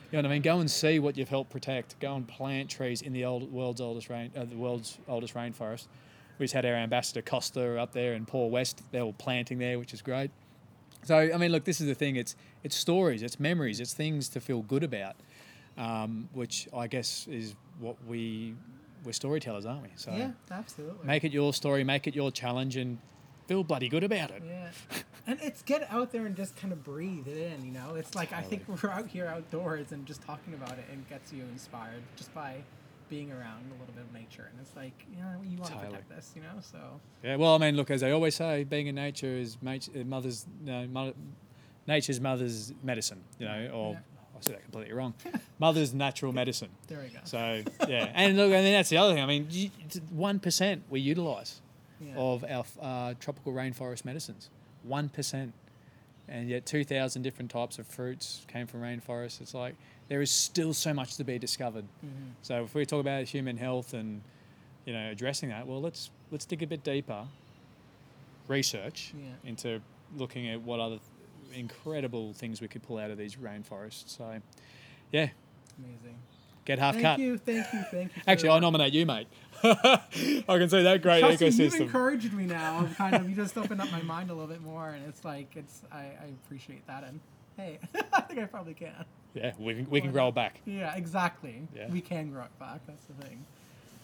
You 0.10 0.18
know 0.18 0.20
what 0.20 0.32
I 0.32 0.36
mean? 0.36 0.42
Go 0.42 0.60
and 0.60 0.72
see 0.72 1.00
what 1.00 1.18
you've 1.18 1.28
helped 1.28 1.50
protect. 1.50 2.00
Go 2.00 2.16
and 2.16 2.26
plant 2.26 2.70
trees 2.70 3.02
in 3.02 3.12
the 3.12 3.26
old 3.26 3.52
world's 3.52 3.82
oldest 3.82 4.10
rain, 4.10 4.32
uh, 4.38 4.46
the 4.46 4.56
world's 4.56 5.00
oldest 5.08 5.34
rainforest. 5.34 5.88
We 6.40 6.46
just 6.46 6.54
had 6.54 6.66
our 6.66 6.76
ambassador 6.76 7.22
Costa 7.22 7.78
up 7.78 7.92
there 7.92 8.14
and 8.14 8.26
Paul 8.26 8.50
West. 8.50 8.82
They 8.92 9.02
were 9.02 9.12
planting 9.12 9.58
there, 9.58 9.80
which 9.80 9.94
is 9.94 10.02
great. 10.02 10.32
So 11.04 11.18
I 11.18 11.36
mean, 11.38 11.52
look, 11.52 11.66
this 11.66 11.82
is 11.82 11.88
the 11.88 11.96
thing. 11.96 12.16
It's 12.16 12.36
it's 12.64 12.76
stories, 12.76 13.22
it's 13.22 13.38
memories, 13.40 13.80
it's 13.82 13.94
things 13.94 14.30
to 14.30 14.40
feel 14.40 14.62
good 14.62 14.84
about, 14.84 15.16
um, 15.78 16.30
which 16.32 16.70
I 16.74 16.88
guess 16.88 17.28
is 17.28 17.56
what 17.80 17.98
we 18.08 18.56
we're 19.08 19.14
storytellers, 19.14 19.66
aren't 19.66 19.84
we? 19.84 19.90
So 19.96 20.12
Yeah, 20.16 20.32
absolutely. 20.52 21.08
make 21.08 21.24
it 21.24 21.32
your 21.32 21.54
story, 21.54 21.84
make 21.84 22.06
it 22.06 22.16
your 22.16 22.30
challenge, 22.32 22.76
and 22.76 23.00
feel 23.48 23.64
bloody 23.64 23.88
good 23.90 24.04
about 24.04 24.30
it. 24.32 24.44
Yeah, 24.46 24.70
and 25.26 25.40
it's 25.42 25.62
get 25.64 25.88
out 25.92 26.12
there 26.12 26.26
and 26.26 26.36
just 26.36 26.56
kind 26.58 26.72
of 26.74 26.84
breathe 26.84 27.28
it 27.28 27.38
in. 27.38 27.66
You 27.66 27.72
know, 27.72 27.96
it's 27.96 28.14
like 28.14 28.34
I 28.34 28.42
think 28.42 28.64
we're 28.68 28.90
out 28.90 29.08
here 29.08 29.26
outdoors 29.26 29.92
and 29.92 30.06
just 30.06 30.22
talking 30.22 30.54
about 30.54 30.74
it 30.78 30.86
and 30.92 31.08
gets 31.10 31.34
you 31.34 31.44
inspired 31.54 32.04
just 32.18 32.34
by 32.36 32.58
being 33.10 33.32
around 33.32 33.64
a 33.70 33.80
little 33.80 33.94
bit 33.96 34.04
of 34.04 34.14
nature. 34.14 34.50
And 34.52 34.60
it's 34.62 34.76
like, 34.76 34.92
you 35.10 35.22
know, 35.22 35.32
you 35.42 35.58
want 35.58 35.72
to 35.72 35.78
Totally. 35.80 35.92
protect 35.92 36.10
this. 36.10 36.34
You 36.36 36.42
know, 36.42 36.60
so 36.62 37.00
Yeah, 37.24 37.38
well, 37.38 37.56
I 37.56 37.58
mean, 37.58 37.78
look, 37.78 37.90
as 37.90 38.02
they 38.02 38.12
always 38.12 38.36
say, 38.36 38.66
being 38.66 38.88
in 38.88 38.96
nature 38.96 39.28
is 39.38 39.58
uh, 39.66 39.80
mother's, 40.04 40.46
no, 40.62 40.86
mother, 40.88 41.14
nature's 41.88 42.20
mother's 42.20 42.74
medicine, 42.84 43.24
you 43.40 43.46
know, 43.46 43.70
or 43.74 43.94
Yeah. 43.94 44.00
I 44.38 44.42
said 44.42 44.56
that 44.56 44.64
completely 44.64 44.94
wrong. 44.94 45.14
Mother's 45.60 45.94
Natural 45.94 46.32
Medicine. 46.34 46.70
There 46.88 47.00
we 47.00 47.10
go. 47.10 47.20
So 47.24 47.64
yeah, 47.88 48.12
and 48.16 48.38
look, 48.38 48.52
I 48.54 48.62
mean 48.62 48.74
that's 48.74 48.90
the 48.90 48.98
other 48.98 49.14
thing. 49.14 49.24
I 49.24 49.26
mean, 49.28 49.72
one 50.12 50.40
percent 50.40 50.84
we 50.90 51.00
utilise 51.00 51.62
Yeah. 52.00 52.14
of 52.16 52.44
our 52.44 52.66
uh, 52.82 53.14
tropical 53.20 53.54
rainforest 53.54 54.06
medicines. 54.06 54.50
One 54.84 55.10
percent, 55.10 55.54
and 56.28 56.48
yet 56.50 56.66
two 56.66 56.84
thousand 56.84 57.24
different 57.24 57.52
types 57.52 57.80
of 57.80 57.88
fruits 57.88 58.46
came 58.48 58.68
from 58.68 58.82
rainforests. 58.82 59.42
It's 59.42 59.54
like 59.54 59.76
there 60.08 60.22
is 60.22 60.32
still 60.32 60.74
so 60.74 60.94
much 60.94 61.16
to 61.18 61.24
be 61.24 61.38
discovered. 61.40 61.86
Mhm. 62.06 62.32
So 62.42 62.64
if 62.64 62.74
we 62.76 62.86
talk 62.86 63.02
about 63.02 63.24
human 63.26 63.58
health 63.58 63.94
and 63.94 64.22
you 64.86 64.94
know 64.94 65.10
addressing 65.10 65.50
that, 65.50 65.66
well, 65.68 65.82
let's 65.82 66.12
let's 66.32 66.46
dig 66.46 66.62
a 66.64 66.68
bit 66.68 66.84
deeper. 66.84 67.26
Research 68.48 69.14
Yeah. 69.18 69.50
into 69.50 69.82
looking 70.16 70.48
at 70.48 70.62
what 70.62 70.80
other 70.80 71.00
incredible 71.54 72.34
things 72.34 72.62
we 72.62 72.68
could 72.68 72.84
pull 72.84 72.98
out 72.98 73.12
of 73.12 73.18
these 73.18 73.36
rainforests. 73.36 74.10
So, 74.18 74.40
yeah, 75.12 75.30
Amazing. 75.78 76.18
get 76.66 76.80
half 76.80 76.96
thank 76.96 77.04
cut. 77.06 77.18
Thank 77.18 77.20
you, 77.28 77.38
thank 77.38 77.74
you, 77.74 77.82
thank 77.92 78.16
you. 78.16 78.22
Actually, 78.28 78.50
I 78.50 78.60
nominate 78.60 78.94
you, 78.94 79.06
mate. 79.06 79.28
I 79.64 80.00
can 80.48 80.70
see 80.70 80.84
that 80.84 81.02
great 81.02 81.20
Trust 81.22 81.42
me, 81.42 81.48
you've 81.50 81.76
encouraged 81.76 82.32
me 82.34 82.46
now. 82.46 82.78
I'm 82.78 82.94
kind 82.94 83.16
of 83.16 83.30
you 83.30 83.36
just 83.36 83.58
opened 83.58 83.82
up 83.82 83.92
my 83.92 84.02
mind 84.04 84.30
a 84.30 84.34
little 84.34 84.48
bit 84.48 84.62
more, 84.62 84.90
and 84.90 85.04
it's 85.08 85.26
like 85.26 85.56
it's 85.56 85.82
I, 85.92 85.98
I 85.98 86.26
appreciate 86.46 86.86
that. 86.88 87.04
And 87.04 87.20
hey, 87.58 87.80
I 88.14 88.22
think 88.22 88.40
I 88.40 88.46
probably 88.46 88.76
can. 88.76 88.94
Yeah, 89.34 89.54
we 89.60 89.74
can, 89.76 89.90
we 89.90 90.02
can 90.02 90.12
grow 90.12 90.30
it 90.30 90.36
back. 90.36 90.62
Yeah, 90.66 90.96
exactly. 90.96 91.68
Yeah. 91.76 91.90
We 91.90 92.02
can 92.02 92.32
grow 92.32 92.44
it 92.44 92.60
back. 92.60 92.82
That's 92.88 93.04
the 93.06 93.14
thing. 93.26 93.46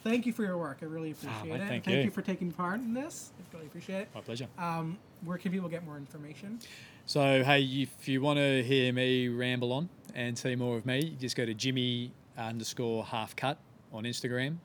Thank 0.03 0.25
you 0.25 0.33
for 0.33 0.43
your 0.43 0.57
work. 0.57 0.79
I 0.81 0.85
really 0.85 1.11
appreciate 1.11 1.39
Ah, 1.41 1.45
mate, 1.45 1.55
it. 1.55 1.67
thank 1.67 1.83
thank 1.85 1.97
you. 1.97 2.03
you 2.03 2.11
for 2.11 2.21
taking 2.21 2.51
part 2.51 2.79
in 2.81 2.93
this. 2.93 3.31
I 3.39 3.55
really 3.55 3.67
appreciate 3.67 4.01
it. 4.01 4.09
My 4.13 4.21
pleasure. 4.21 4.47
Um, 4.57 4.97
where 5.23 5.37
can 5.37 5.51
people 5.51 5.69
get 5.69 5.85
more 5.85 5.97
information? 5.97 6.59
So, 7.05 7.43
hey, 7.43 7.61
if 7.61 8.07
you 8.07 8.21
want 8.21 8.39
to 8.39 8.63
hear 8.63 8.93
me 8.93 9.27
ramble 9.27 9.73
on 9.73 9.89
and 10.15 10.37
see 10.37 10.55
more 10.55 10.77
of 10.77 10.85
me, 10.85 11.17
just 11.19 11.35
go 11.35 11.45
to 11.45 11.53
Jimmy 11.53 12.11
underscore 12.37 13.03
half 13.03 13.35
cut 13.35 13.57
on 13.91 14.05
Instagram 14.05 14.55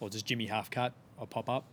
or 0.00 0.10
just 0.10 0.26
Jimmy 0.26 0.46
half 0.46 0.70
cut. 0.70 0.92
I'll 1.20 1.26
pop 1.26 1.48
up. 1.48 1.64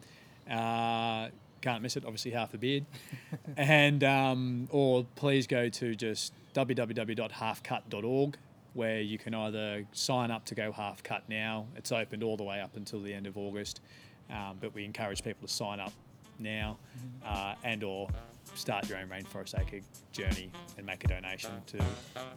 Uh, 0.49 1.29
can't 1.61 1.81
miss 1.81 1.97
it, 1.97 2.05
obviously, 2.05 2.31
half 2.31 2.53
a 2.53 2.59
beard. 2.59 2.85
and, 3.57 4.03
um, 4.03 4.67
or 4.69 5.07
please 5.15 5.47
go 5.47 5.69
to 5.69 5.95
just 5.95 6.33
www.halfcut.org 6.53 8.37
where 8.73 9.01
you 9.01 9.17
can 9.17 9.33
either 9.33 9.85
sign 9.91 10.29
up 10.29 10.45
to 10.45 10.55
go 10.55 10.71
half 10.71 11.01
cut 11.01 11.23
now. 11.29 11.65
It's 11.75 11.91
opened 11.91 12.23
all 12.23 12.37
the 12.37 12.43
way 12.43 12.61
up 12.61 12.77
until 12.77 13.01
the 13.01 13.13
end 13.13 13.25
of 13.25 13.37
August, 13.37 13.81
um, 14.29 14.57
but 14.61 14.73
we 14.73 14.85
encourage 14.85 15.23
people 15.23 15.47
to 15.47 15.53
sign 15.53 15.79
up 15.79 15.93
now 16.39 16.77
uh, 17.25 17.55
and 17.63 17.83
or 17.83 18.07
start 18.55 18.87
your 18.89 18.97
own 18.99 19.07
rainforest 19.07 19.59
acre 19.59 19.79
journey 20.11 20.51
and 20.77 20.85
make 20.85 21.03
a 21.03 21.07
donation 21.07 21.51
to 21.67 21.79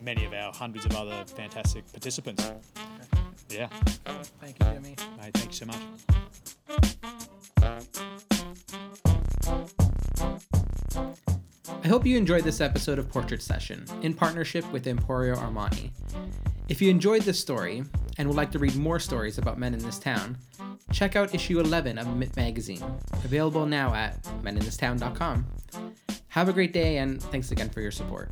many 0.03 0.25
of 0.25 0.33
our 0.33 0.53
hundreds 0.53 0.85
of 0.87 0.95
other 0.97 1.25
fantastic 1.27 1.91
participants. 1.93 2.51
Yeah, 3.51 3.69
Thank 4.41 4.59
you, 4.61 4.67
Jimmy. 4.73 4.97
mate, 5.21 5.35
thank 5.35 5.47
you 5.47 5.53
so 5.53 5.67
much. 5.67 6.85
I 11.83 11.89
hope 11.89 12.07
you 12.07 12.17
enjoyed 12.17 12.45
this 12.45 12.61
episode 12.61 12.99
of 12.99 13.09
Portrait 13.11 13.43
Session 13.43 13.85
in 14.03 14.15
partnership 14.15 14.71
with 14.73 14.87
Emporio 14.87 15.37
Armani. 15.37 15.91
If 16.69 16.81
you 16.81 16.89
enjoyed 16.89 17.23
this 17.23 17.39
story 17.39 17.85
and 18.17 18.29
would 18.29 18.37
like 18.37 18.51
to 18.53 18.59
read 18.59 18.75
more 18.77 18.99
stories 18.99 19.37
about 19.39 19.59
men 19.59 19.75
in 19.75 19.81
this 19.81 19.99
town, 19.99 20.39
check 20.93 21.17
out 21.17 21.35
issue 21.35 21.61
11 21.61 21.99
of 21.99 22.17
Myth 22.17 22.37
Magazine, 22.37 22.83
available 23.25 23.67
now 23.67 23.95
at 23.95 24.23
meninthistown.com. 24.43 25.47
Have 26.29 26.49
a 26.49 26.53
great 26.53 26.73
day 26.73 26.99
and 26.99 27.23
thanks 27.23 27.51
again 27.51 27.71
for 27.71 27.81
your 27.81 27.91
support. 27.91 28.31